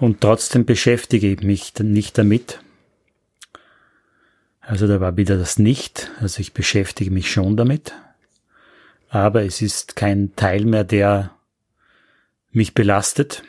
Und 0.00 0.20
trotzdem 0.20 0.64
beschäftige 0.64 1.30
ich 1.30 1.42
mich 1.42 1.74
nicht 1.80 2.16
damit. 2.16 2.60
Also 4.60 4.86
da 4.86 5.00
war 5.00 5.16
wieder 5.16 5.36
das 5.36 5.58
Nicht. 5.58 6.10
Also 6.20 6.40
ich 6.40 6.54
beschäftige 6.54 7.10
mich 7.10 7.30
schon 7.30 7.56
damit. 7.56 7.94
Aber 9.08 9.44
es 9.44 9.60
ist 9.60 9.96
kein 9.96 10.34
Teil 10.36 10.64
mehr, 10.64 10.84
der 10.84 11.34
mich 12.50 12.74
belastet 12.74 13.42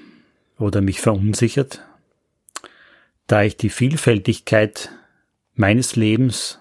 oder 0.57 0.81
mich 0.81 1.01
verunsichert, 1.01 1.85
da 3.29 3.43
ich 3.43 3.57
die 3.57 3.69
Vielfältigkeit 3.69 4.89
meines 5.53 5.95
Lebens 5.95 6.59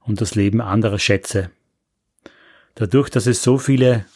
und 0.00 0.22
das 0.22 0.34
Leben 0.34 0.62
anderer 0.62 0.98
schätze. 0.98 1.50
Dadurch, 2.76 3.10
dass 3.10 3.26
es 3.26 3.42
so 3.42 3.58
viele 3.58 4.06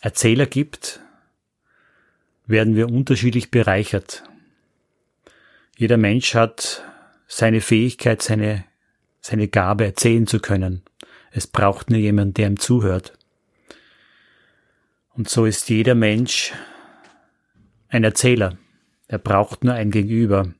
Erzähler 0.00 0.46
gibt, 0.46 0.98
werden 2.46 2.74
wir 2.74 2.88
unterschiedlich 2.88 3.52
bereichert. 3.52 4.24
Jeder 5.76 5.96
Mensch 5.96 6.34
hat 6.34 6.82
seine 7.28 7.60
Fähigkeit, 7.60 8.20
seine, 8.20 8.64
seine 9.20 9.46
Gabe 9.46 9.84
erzählen 9.84 10.26
zu 10.26 10.40
können. 10.40 10.82
Es 11.30 11.46
braucht 11.46 11.88
nur 11.88 12.00
jemand, 12.00 12.36
der 12.36 12.48
ihm 12.48 12.58
zuhört. 12.58 13.16
Und 15.10 15.30
so 15.30 15.46
ist 15.46 15.68
jeder 15.68 15.94
Mensch 15.94 16.52
ein 17.86 18.02
Erzähler. 18.02 18.58
Er 19.06 19.18
braucht 19.18 19.62
nur 19.62 19.74
ein 19.74 19.92
Gegenüber. 19.92 20.52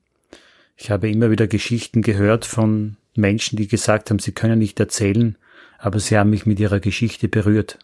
Ich 0.77 0.91
habe 0.91 1.11
immer 1.11 1.31
wieder 1.31 1.47
Geschichten 1.47 2.03
gehört 2.03 2.45
von 2.45 2.97
Menschen, 3.15 3.57
die 3.57 3.69
gesagt 3.69 4.11
haben, 4.11 4.19
sie 4.19 4.33
können 4.33 4.59
nicht 4.59 4.81
erzählen, 4.81 5.37
aber 5.79 6.01
sie 6.01 6.19
haben 6.19 6.31
mich 6.31 6.47
mit 6.47 6.59
ihrer 6.59 6.81
Geschichte 6.81 7.29
berührt. 7.29 7.79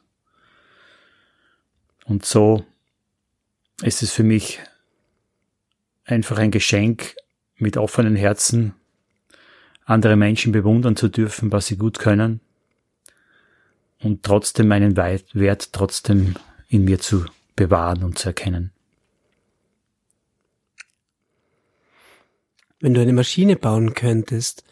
Und 2.05 2.24
so 2.26 2.64
ist 3.82 4.03
es 4.03 4.12
für 4.12 4.24
mich 4.24 4.59
einfach 6.05 6.38
ein 6.38 6.51
Geschenk, 6.51 7.14
mit 7.61 7.76
offenen 7.76 8.16
Herzen 8.16 8.74
andere 9.84 10.16
Menschen 10.16 10.53
bewundern 10.53 10.97
zu 10.97 11.09
dürfen, 11.09 11.53
was 11.53 11.66
sie 11.66 11.76
gut 11.76 11.99
können 11.99 12.41
und 13.99 14.22
trotzdem 14.22 14.68
meinen 14.68 14.97
Wert 14.97 15.72
trotzdem 15.72 16.34
in 16.68 16.84
mir 16.84 17.01
zu 17.01 17.26
bewahren 17.57 18.03
und 18.03 18.18
zu 18.18 18.28
erkennen. 18.28 18.72
Wenn 22.81 22.95
du 22.95 23.03
eine 23.03 23.12
Maschine 23.12 23.57
bauen 23.57 23.93
könntest, 23.93 24.64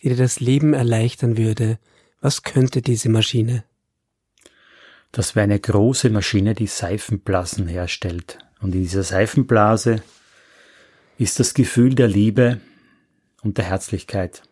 die 0.00 0.10
dir 0.10 0.16
das 0.16 0.38
Leben 0.38 0.72
erleichtern 0.72 1.36
würde, 1.36 1.78
was 2.20 2.44
könnte 2.44 2.80
diese 2.80 3.08
Maschine? 3.08 3.64
Das 5.10 5.34
wäre 5.34 5.44
eine 5.44 5.58
große 5.58 6.10
Maschine, 6.10 6.54
die 6.54 6.68
Seifenblasen 6.68 7.66
herstellt. 7.66 8.38
Und 8.60 8.74
in 8.74 8.82
dieser 8.82 9.02
Seifenblase 9.02 10.02
ist 11.18 11.40
das 11.40 11.54
Gefühl 11.54 11.94
der 11.94 12.06
Liebe 12.06 12.60
und 13.42 13.58
der 13.58 13.64
Herzlichkeit. 13.64 14.42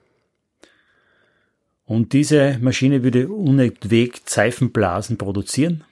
Und 1.84 2.14
diese 2.14 2.58
Maschine 2.60 3.02
würde 3.04 3.28
unentwegt 3.28 4.28
Seifenblasen 4.28 5.18
produzieren 5.18 5.84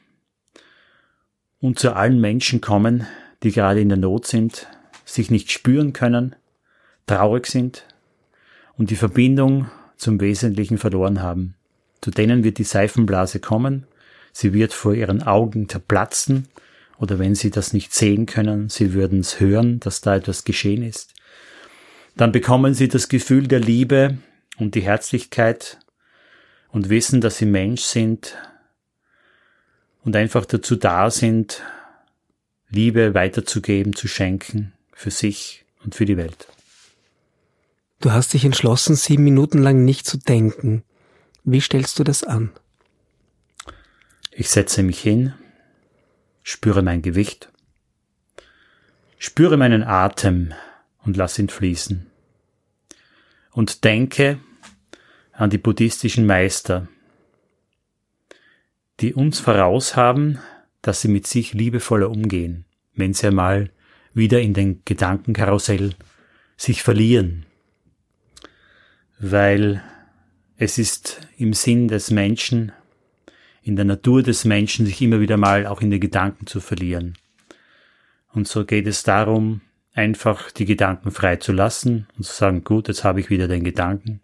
und 1.60 1.78
zu 1.78 1.94
allen 1.94 2.20
Menschen 2.20 2.60
kommen, 2.60 3.06
die 3.42 3.52
gerade 3.52 3.80
in 3.80 3.90
der 3.90 3.98
Not 3.98 4.26
sind, 4.26 4.66
sich 5.04 5.30
nicht 5.30 5.52
spüren 5.52 5.92
können, 5.92 6.34
traurig 7.06 7.46
sind 7.46 7.86
und 8.76 8.90
die 8.90 8.96
Verbindung 8.96 9.70
zum 9.96 10.20
Wesentlichen 10.20 10.78
verloren 10.78 11.22
haben. 11.22 11.54
Zu 12.00 12.10
denen 12.10 12.44
wird 12.44 12.58
die 12.58 12.64
Seifenblase 12.64 13.38
kommen, 13.38 13.86
sie 14.32 14.52
wird 14.52 14.72
vor 14.72 14.94
ihren 14.94 15.22
Augen 15.22 15.68
zerplatzen, 15.68 16.48
oder 16.98 17.18
wenn 17.18 17.34
sie 17.34 17.50
das 17.50 17.72
nicht 17.72 17.92
sehen 17.92 18.26
können, 18.26 18.68
sie 18.68 18.92
würden 18.92 19.20
es 19.20 19.40
hören, 19.40 19.80
dass 19.80 20.02
da 20.02 20.16
etwas 20.16 20.44
geschehen 20.44 20.84
ist. 20.84 21.14
Dann 22.16 22.30
bekommen 22.30 22.74
sie 22.74 22.88
das 22.88 23.08
Gefühl 23.08 23.48
der 23.48 23.58
Liebe 23.58 24.18
und 24.58 24.74
die 24.74 24.82
Herzlichkeit 24.82 25.78
und 26.68 26.90
wissen, 26.90 27.20
dass 27.20 27.38
sie 27.38 27.46
Mensch 27.46 27.82
sind 27.82 28.36
und 30.04 30.14
einfach 30.14 30.44
dazu 30.44 30.76
da 30.76 31.10
sind, 31.10 31.62
Liebe 32.68 33.14
weiterzugeben, 33.14 33.94
zu 33.94 34.08
schenken, 34.08 34.72
für 34.92 35.10
sich 35.10 35.64
und 35.84 35.94
für 35.94 36.04
die 36.04 36.16
Welt. 36.16 36.46
Du 38.02 38.10
hast 38.10 38.34
dich 38.34 38.44
entschlossen, 38.44 38.96
sieben 38.96 39.22
Minuten 39.22 39.58
lang 39.58 39.84
nicht 39.84 40.06
zu 40.06 40.18
denken. 40.18 40.82
Wie 41.44 41.60
stellst 41.60 42.00
du 42.00 42.04
das 42.04 42.24
an? 42.24 42.50
Ich 44.32 44.50
setze 44.50 44.82
mich 44.82 45.00
hin, 45.00 45.34
spüre 46.42 46.82
mein 46.82 47.02
Gewicht, 47.02 47.52
spüre 49.18 49.56
meinen 49.56 49.84
Atem 49.84 50.52
und 51.04 51.16
lass 51.16 51.38
ihn 51.38 51.48
fließen. 51.48 52.10
Und 53.52 53.84
denke 53.84 54.40
an 55.32 55.50
die 55.50 55.58
buddhistischen 55.58 56.26
Meister, 56.26 56.88
die 58.98 59.14
uns 59.14 59.38
voraus 59.38 59.94
haben, 59.94 60.40
dass 60.80 61.02
sie 61.02 61.08
mit 61.08 61.28
sich 61.28 61.54
liebevoller 61.54 62.10
umgehen, 62.10 62.64
wenn 62.96 63.14
sie 63.14 63.28
einmal 63.28 63.70
wieder 64.12 64.40
in 64.40 64.54
den 64.54 64.82
Gedankenkarussell 64.84 65.94
sich 66.56 66.82
verlieren. 66.82 67.46
Weil 69.24 69.80
es 70.56 70.78
ist 70.78 71.20
im 71.38 71.52
Sinn 71.52 71.86
des 71.86 72.10
Menschen, 72.10 72.72
in 73.62 73.76
der 73.76 73.84
Natur 73.84 74.24
des 74.24 74.44
Menschen, 74.44 74.84
sich 74.84 75.00
immer 75.00 75.20
wieder 75.20 75.36
mal 75.36 75.66
auch 75.68 75.80
in 75.80 75.92
den 75.92 76.00
Gedanken 76.00 76.48
zu 76.48 76.58
verlieren. 76.58 77.14
Und 78.32 78.48
so 78.48 78.64
geht 78.64 78.88
es 78.88 79.04
darum, 79.04 79.60
einfach 79.94 80.50
die 80.50 80.64
Gedanken 80.64 81.12
frei 81.12 81.36
zu 81.36 81.52
lassen 81.52 82.08
und 82.16 82.24
zu 82.24 82.32
sagen, 82.32 82.64
gut, 82.64 82.88
jetzt 82.88 83.04
habe 83.04 83.20
ich 83.20 83.30
wieder 83.30 83.46
den 83.46 83.62
Gedanken. 83.62 84.20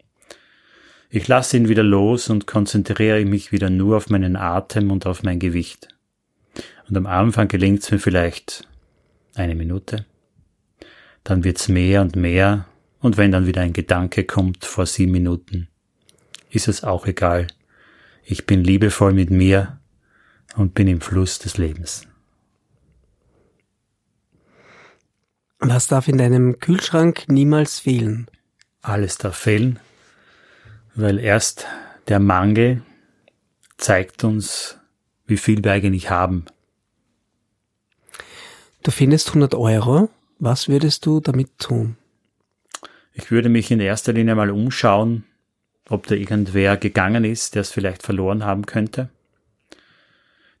Ich 1.09 1.29
lasse 1.29 1.55
ihn 1.55 1.69
wieder 1.69 1.83
los 1.83 2.29
und 2.29 2.45
konzentriere 2.45 3.23
mich 3.23 3.53
wieder 3.53 3.69
nur 3.69 3.95
auf 3.95 4.09
meinen 4.09 4.35
Atem 4.35 4.91
und 4.91 5.05
auf 5.05 5.23
mein 5.23 5.39
Gewicht. 5.39 5.87
Und 6.89 6.97
am 6.97 7.05
Anfang 7.05 7.47
gelingt 7.47 7.83
es 7.83 7.91
mir 7.91 7.99
vielleicht 7.99 8.67
eine 9.33 9.55
Minute, 9.55 10.05
dann 11.23 11.45
wird's 11.45 11.69
mehr 11.69 12.01
und 12.01 12.17
mehr, 12.17 12.65
und 13.01 13.17
wenn 13.17 13.31
dann 13.31 13.45
wieder 13.45 13.61
ein 13.61 13.73
Gedanke 13.73 14.23
kommt 14.23 14.65
vor 14.65 14.85
sieben 14.85 15.11
Minuten, 15.11 15.67
ist 16.49 16.67
es 16.67 16.83
auch 16.83 17.05
egal. 17.05 17.47
Ich 18.23 18.45
bin 18.45 18.63
liebevoll 18.63 19.13
mit 19.13 19.29
mir 19.29 19.79
und 20.55 20.73
bin 20.73 20.87
im 20.87 21.01
Fluss 21.01 21.39
des 21.39 21.57
Lebens. 21.57 22.05
Was 25.59 25.87
darf 25.87 26.07
in 26.07 26.17
deinem 26.17 26.59
Kühlschrank 26.59 27.25
niemals 27.27 27.79
fehlen? 27.79 28.27
Alles 28.81 29.17
darf 29.17 29.37
fehlen, 29.37 29.79
weil 30.95 31.19
erst 31.19 31.65
der 32.07 32.19
Mangel 32.19 32.81
zeigt 33.77 34.23
uns, 34.23 34.77
wie 35.25 35.37
viel 35.37 35.63
wir 35.63 35.73
eigentlich 35.73 36.09
haben. 36.09 36.45
Du 38.83 38.91
findest 38.91 39.29
100 39.29 39.55
Euro. 39.55 40.09
Was 40.39 40.69
würdest 40.69 41.05
du 41.05 41.19
damit 41.19 41.57
tun? 41.59 41.97
Ich 43.19 43.31
würde 43.31 43.49
mich 43.49 43.69
in 43.69 43.81
erster 43.81 44.13
Linie 44.13 44.33
mal 44.33 44.49
umschauen, 44.49 45.25
ob 45.89 46.07
da 46.07 46.15
irgendwer 46.15 46.77
gegangen 46.77 47.25
ist, 47.25 47.53
der 47.53 47.63
es 47.63 47.69
vielleicht 47.69 48.01
verloren 48.01 48.45
haben 48.45 48.65
könnte. 48.65 49.09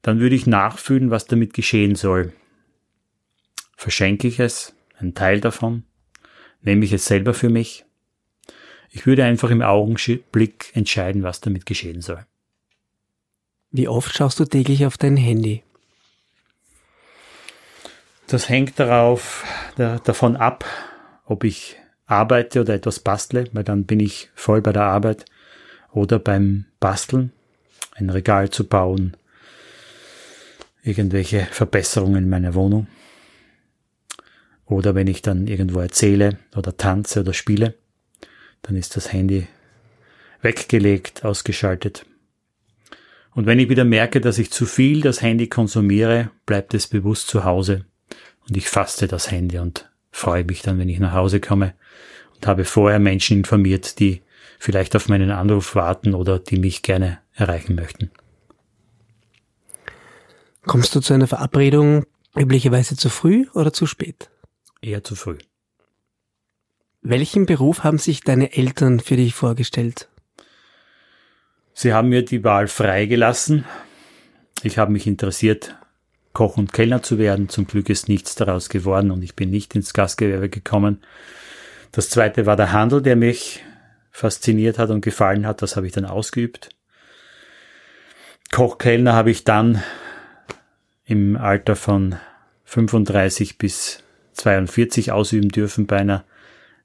Dann 0.01 0.19
würde 0.19 0.35
ich 0.35 0.45
nachfühlen, 0.45 1.09
was 1.09 1.25
damit 1.25 1.53
geschehen 1.53 1.95
soll. 1.95 2.33
Verschenke 3.77 4.27
ich 4.27 4.41
es, 4.41 4.75
einen 4.97 5.13
Teil 5.13 5.39
davon? 5.39 5.83
Nehme 6.61 6.83
ich 6.83 6.91
es 6.91 7.05
selber 7.05 7.33
für 7.33 7.47
mich? 7.47 7.85
Ich 8.89 9.05
würde 9.05 9.23
einfach 9.23 9.51
im 9.51 9.61
Augenblick 9.61 10.75
entscheiden, 10.75 11.23
was 11.23 11.39
damit 11.39 11.65
geschehen 11.65 12.01
soll. 12.01 12.25
Wie 13.71 13.87
oft 13.87 14.13
schaust 14.13 14.37
du 14.37 14.43
täglich 14.43 14.85
auf 14.85 14.97
dein 14.97 15.15
Handy? 15.15 15.63
Das 18.27 18.49
hängt 18.49 18.77
darauf, 18.79 19.45
da, 19.77 19.99
davon 19.99 20.35
ab, 20.35 20.65
ob 21.25 21.45
ich 21.45 21.77
arbeite 22.09 22.61
oder 22.61 22.73
etwas 22.73 22.99
bastle, 22.99 23.45
weil 23.53 23.63
dann 23.63 23.85
bin 23.85 23.99
ich 23.99 24.29
voll 24.33 24.61
bei 24.61 24.73
der 24.73 24.83
Arbeit 24.83 25.25
oder 25.91 26.17
beim 26.17 26.65
Basteln, 26.79 27.31
ein 27.93 28.09
Regal 28.09 28.49
zu 28.49 28.67
bauen, 28.67 29.15
irgendwelche 30.83 31.45
Verbesserungen 31.51 32.23
in 32.23 32.29
meiner 32.29 32.55
Wohnung. 32.55 32.87
Oder 34.65 34.95
wenn 34.95 35.07
ich 35.07 35.21
dann 35.21 35.47
irgendwo 35.47 35.79
erzähle 35.79 36.39
oder 36.55 36.75
tanze 36.75 37.21
oder 37.21 37.33
spiele, 37.33 37.75
dann 38.63 38.75
ist 38.75 38.95
das 38.95 39.13
Handy 39.13 39.47
weggelegt, 40.41 41.25
ausgeschaltet. 41.25 42.05
Und 43.31 43.45
wenn 43.45 43.59
ich 43.59 43.69
wieder 43.69 43.85
merke, 43.85 44.19
dass 44.19 44.39
ich 44.39 44.51
zu 44.51 44.65
viel 44.65 45.01
das 45.01 45.21
Handy 45.21 45.47
konsumiere, 45.47 46.31
bleibt 46.45 46.73
es 46.73 46.87
bewusst 46.87 47.27
zu 47.27 47.43
Hause 47.43 47.85
und 48.47 48.57
ich 48.57 48.67
faste 48.67 49.07
das 49.07 49.29
Handy 49.29 49.59
und 49.59 49.88
freue 50.11 50.43
mich 50.43 50.61
dann, 50.61 50.79
wenn 50.79 50.89
ich 50.89 50.99
nach 50.99 51.13
Hause 51.13 51.39
komme 51.39 51.73
und 52.35 52.47
habe 52.47 52.65
vorher 52.65 52.99
Menschen 52.99 53.37
informiert, 53.37 53.99
die 53.99 54.21
vielleicht 54.59 54.95
auf 54.95 55.07
meinen 55.07 55.31
Anruf 55.31 55.75
warten 55.75 56.13
oder 56.13 56.39
die 56.39 56.59
mich 56.59 56.81
gerne 56.81 57.19
erreichen 57.33 57.75
möchten. 57.75 58.11
Kommst 60.63 60.93
du 60.93 60.99
zu 60.99 61.13
einer 61.13 61.27
Verabredung 61.27 62.05
üblicherweise 62.35 62.95
zu 62.95 63.09
früh 63.09 63.47
oder 63.53 63.73
zu 63.73 63.85
spät? 63.85 64.29
Eher 64.81 65.03
zu 65.03 65.15
früh. 65.15 65.37
Welchen 67.01 67.45
Beruf 67.45 67.83
haben 67.83 67.97
sich 67.97 68.21
deine 68.21 68.55
Eltern 68.55 68.99
für 68.99 69.15
dich 69.15 69.33
vorgestellt? 69.33 70.09
Sie 71.73 71.93
haben 71.93 72.09
mir 72.09 72.25
die 72.25 72.43
Wahl 72.43 72.67
freigelassen. 72.67 73.63
Ich 74.63 74.77
habe 74.77 74.91
mich 74.91 75.07
interessiert, 75.07 75.77
Koch 76.39 76.55
und 76.55 76.71
Kellner 76.71 77.03
zu 77.03 77.17
werden. 77.17 77.49
Zum 77.49 77.67
Glück 77.67 77.89
ist 77.89 78.07
nichts 78.07 78.33
daraus 78.33 78.69
geworden 78.69 79.11
und 79.11 79.23
ich 79.23 79.35
bin 79.35 79.49
nicht 79.49 79.75
ins 79.75 79.93
Gastgewerbe 79.93 80.47
gekommen. 80.47 81.01
Das 81.91 82.09
zweite 82.09 82.45
war 82.45 82.55
der 82.55 82.71
Handel, 82.71 83.01
der 83.01 83.17
mich 83.17 83.61
fasziniert 84.09 84.79
hat 84.79 84.89
und 84.89 85.01
gefallen 85.01 85.45
hat. 85.45 85.61
Das 85.61 85.75
habe 85.75 85.85
ich 85.85 85.91
dann 85.91 86.05
ausgeübt. 86.05 86.69
Kochkellner 88.53 89.11
habe 89.11 89.31
ich 89.31 89.43
dann 89.43 89.83
im 91.03 91.35
Alter 91.35 91.75
von 91.75 92.15
35 92.63 93.57
bis 93.57 94.01
42 94.31 95.11
ausüben 95.11 95.49
dürfen 95.49 95.87
bei 95.87 95.97
einer 95.97 96.23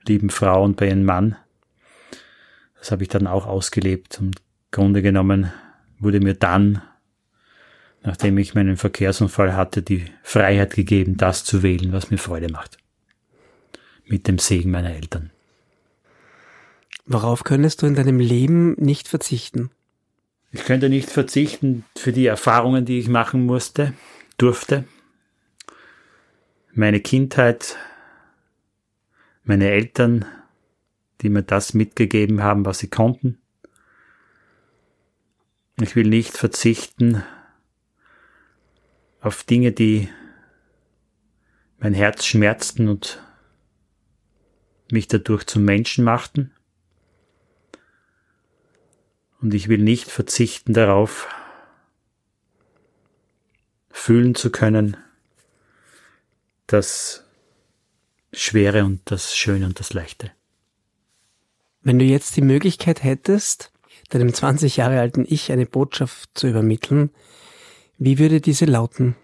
lieben 0.05 0.31
Frau 0.31 0.65
und 0.65 0.75
bei 0.75 0.91
einem 0.91 1.05
Mann. 1.05 1.37
Das 2.81 2.91
habe 2.91 3.05
ich 3.05 3.09
dann 3.09 3.29
auch 3.29 3.47
ausgelebt 3.47 4.19
und 4.19 4.41
im 4.41 4.43
Grunde 4.73 5.01
genommen 5.01 5.53
wurde 6.01 6.19
mir 6.19 6.35
dann, 6.35 6.83
nachdem 8.05 8.39
ich 8.39 8.55
meinen 8.55 8.77
Verkehrsunfall 8.77 9.57
hatte, 9.57 9.83
die 9.83 10.05
Freiheit 10.23 10.75
gegeben, 10.75 11.17
das 11.17 11.45
zu 11.45 11.63
wählen, 11.63 11.93
was 11.93 12.11
mir 12.11 12.19
Freude 12.19 12.51
macht 12.51 12.79
mit 14.07 14.29
dem 14.29 14.39
Segen 14.39 14.71
meiner 14.71 14.95
Eltern. 14.95 15.31
Worauf 17.07 17.45
könntest 17.45 17.81
du 17.81 17.87
in 17.87 17.95
deinem 17.95 18.21
Leben 18.21 18.75
nicht 18.75 19.09
verzichten? 19.09 19.71
Ich 20.53 20.65
könnte 20.65 20.91
nicht 20.91 21.11
verzichten 21.11 21.85
für 21.97 22.13
die 22.13 22.27
Erfahrungen, 22.27 22.85
die 22.85 22.99
ich 22.99 23.09
machen 23.09 23.45
musste, 23.45 23.95
durfte. 24.37 24.85
Meine 26.75 27.01
Kindheit, 27.01 27.77
meine 29.43 29.71
Eltern, 29.71 30.27
die 31.23 31.31
mir 31.31 31.43
das 31.43 31.73
mitgegeben 31.73 32.43
haben, 32.43 32.67
was 32.67 32.79
sie 32.79 32.89
konnten. 32.89 33.39
Ich 35.81 35.97
will 35.97 36.07
nicht 36.07 36.37
verzichten 36.37 37.25
auf 39.25 39.43
Dinge, 39.43 39.73
die 39.73 40.09
mein 41.79 41.95
Herz 41.95 42.27
schmerzten 42.27 42.89
und 42.89 43.23
mich 44.91 45.09
dadurch 45.09 45.45
zum 45.47 45.65
Menschen 45.65 46.05
machten. 46.05 46.53
Und 49.41 49.55
ich 49.55 49.69
will 49.69 49.79
nicht 49.79 50.11
verzichten 50.11 50.75
darauf, 50.75 51.27
fühlen 53.91 54.35
zu 54.35 54.51
können, 54.51 54.97
das 56.67 57.25
Schwere 58.33 58.85
und 58.85 59.01
das 59.07 59.35
Schöne 59.35 59.65
und 59.65 59.81
das 59.81 59.95
Leichte. 59.95 60.33
Wenn 61.81 61.99
du 61.99 62.05
jetzt 62.05 62.37
die 62.37 62.43
Möglichkeit 62.43 63.03
hättest, 63.03 63.73
deinem 64.11 64.35
20 64.35 64.77
Jahre 64.77 65.01
alten 65.01 65.25
Ich 65.27 65.51
eine 65.51 65.67
Botschaft 65.67 66.31
zu 66.35 66.47
übermitteln, 66.47 67.11
wie 67.99 68.19
würde 68.19 68.41
diese 68.41 68.65
lauten? 68.65 69.17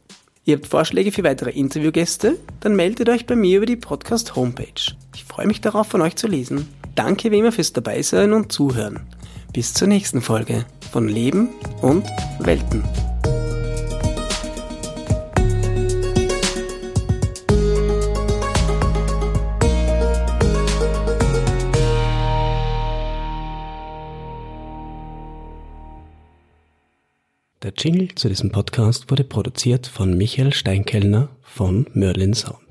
Ihr 0.45 0.57
habt 0.57 0.67
Vorschläge 0.67 1.13
für 1.13 1.23
weitere 1.23 1.51
Interviewgäste? 1.51 2.37
Dann 2.59 2.75
meldet 2.75 3.09
euch 3.09 3.27
bei 3.27 3.37
mir 3.37 3.59
über 3.59 3.67
die 3.67 3.77
Podcast 3.77 4.35
Homepage. 4.35 4.93
Ich 5.15 5.25
freue 5.25 5.47
mich 5.47 5.61
darauf, 5.61 5.87
von 5.87 6.01
euch 6.01 6.17
zu 6.17 6.27
lesen. 6.27 6.69
Danke 6.97 7.31
wie 7.31 7.39
immer 7.39 7.53
fürs 7.53 7.73
Dabeisein 7.73 8.33
und 8.33 8.51
Zuhören. 8.51 9.01
Bis 9.53 9.73
zur 9.73 9.87
nächsten 9.87 10.21
Folge 10.21 10.67
von 10.91 11.09
Leben 11.09 11.51
und 11.81 12.05
Welten. 12.41 12.83
Der 27.63 27.73
Jingle 27.79 28.13
zu 28.17 28.29
diesem 28.29 28.51
Podcast 28.51 29.09
wurde 29.09 29.23
produziert 29.23 29.87
von 29.87 30.17
Michael 30.17 30.53
Steinkellner 30.53 31.29
von 31.43 31.87
Merlin 31.95 32.35
Sound. 32.35 32.62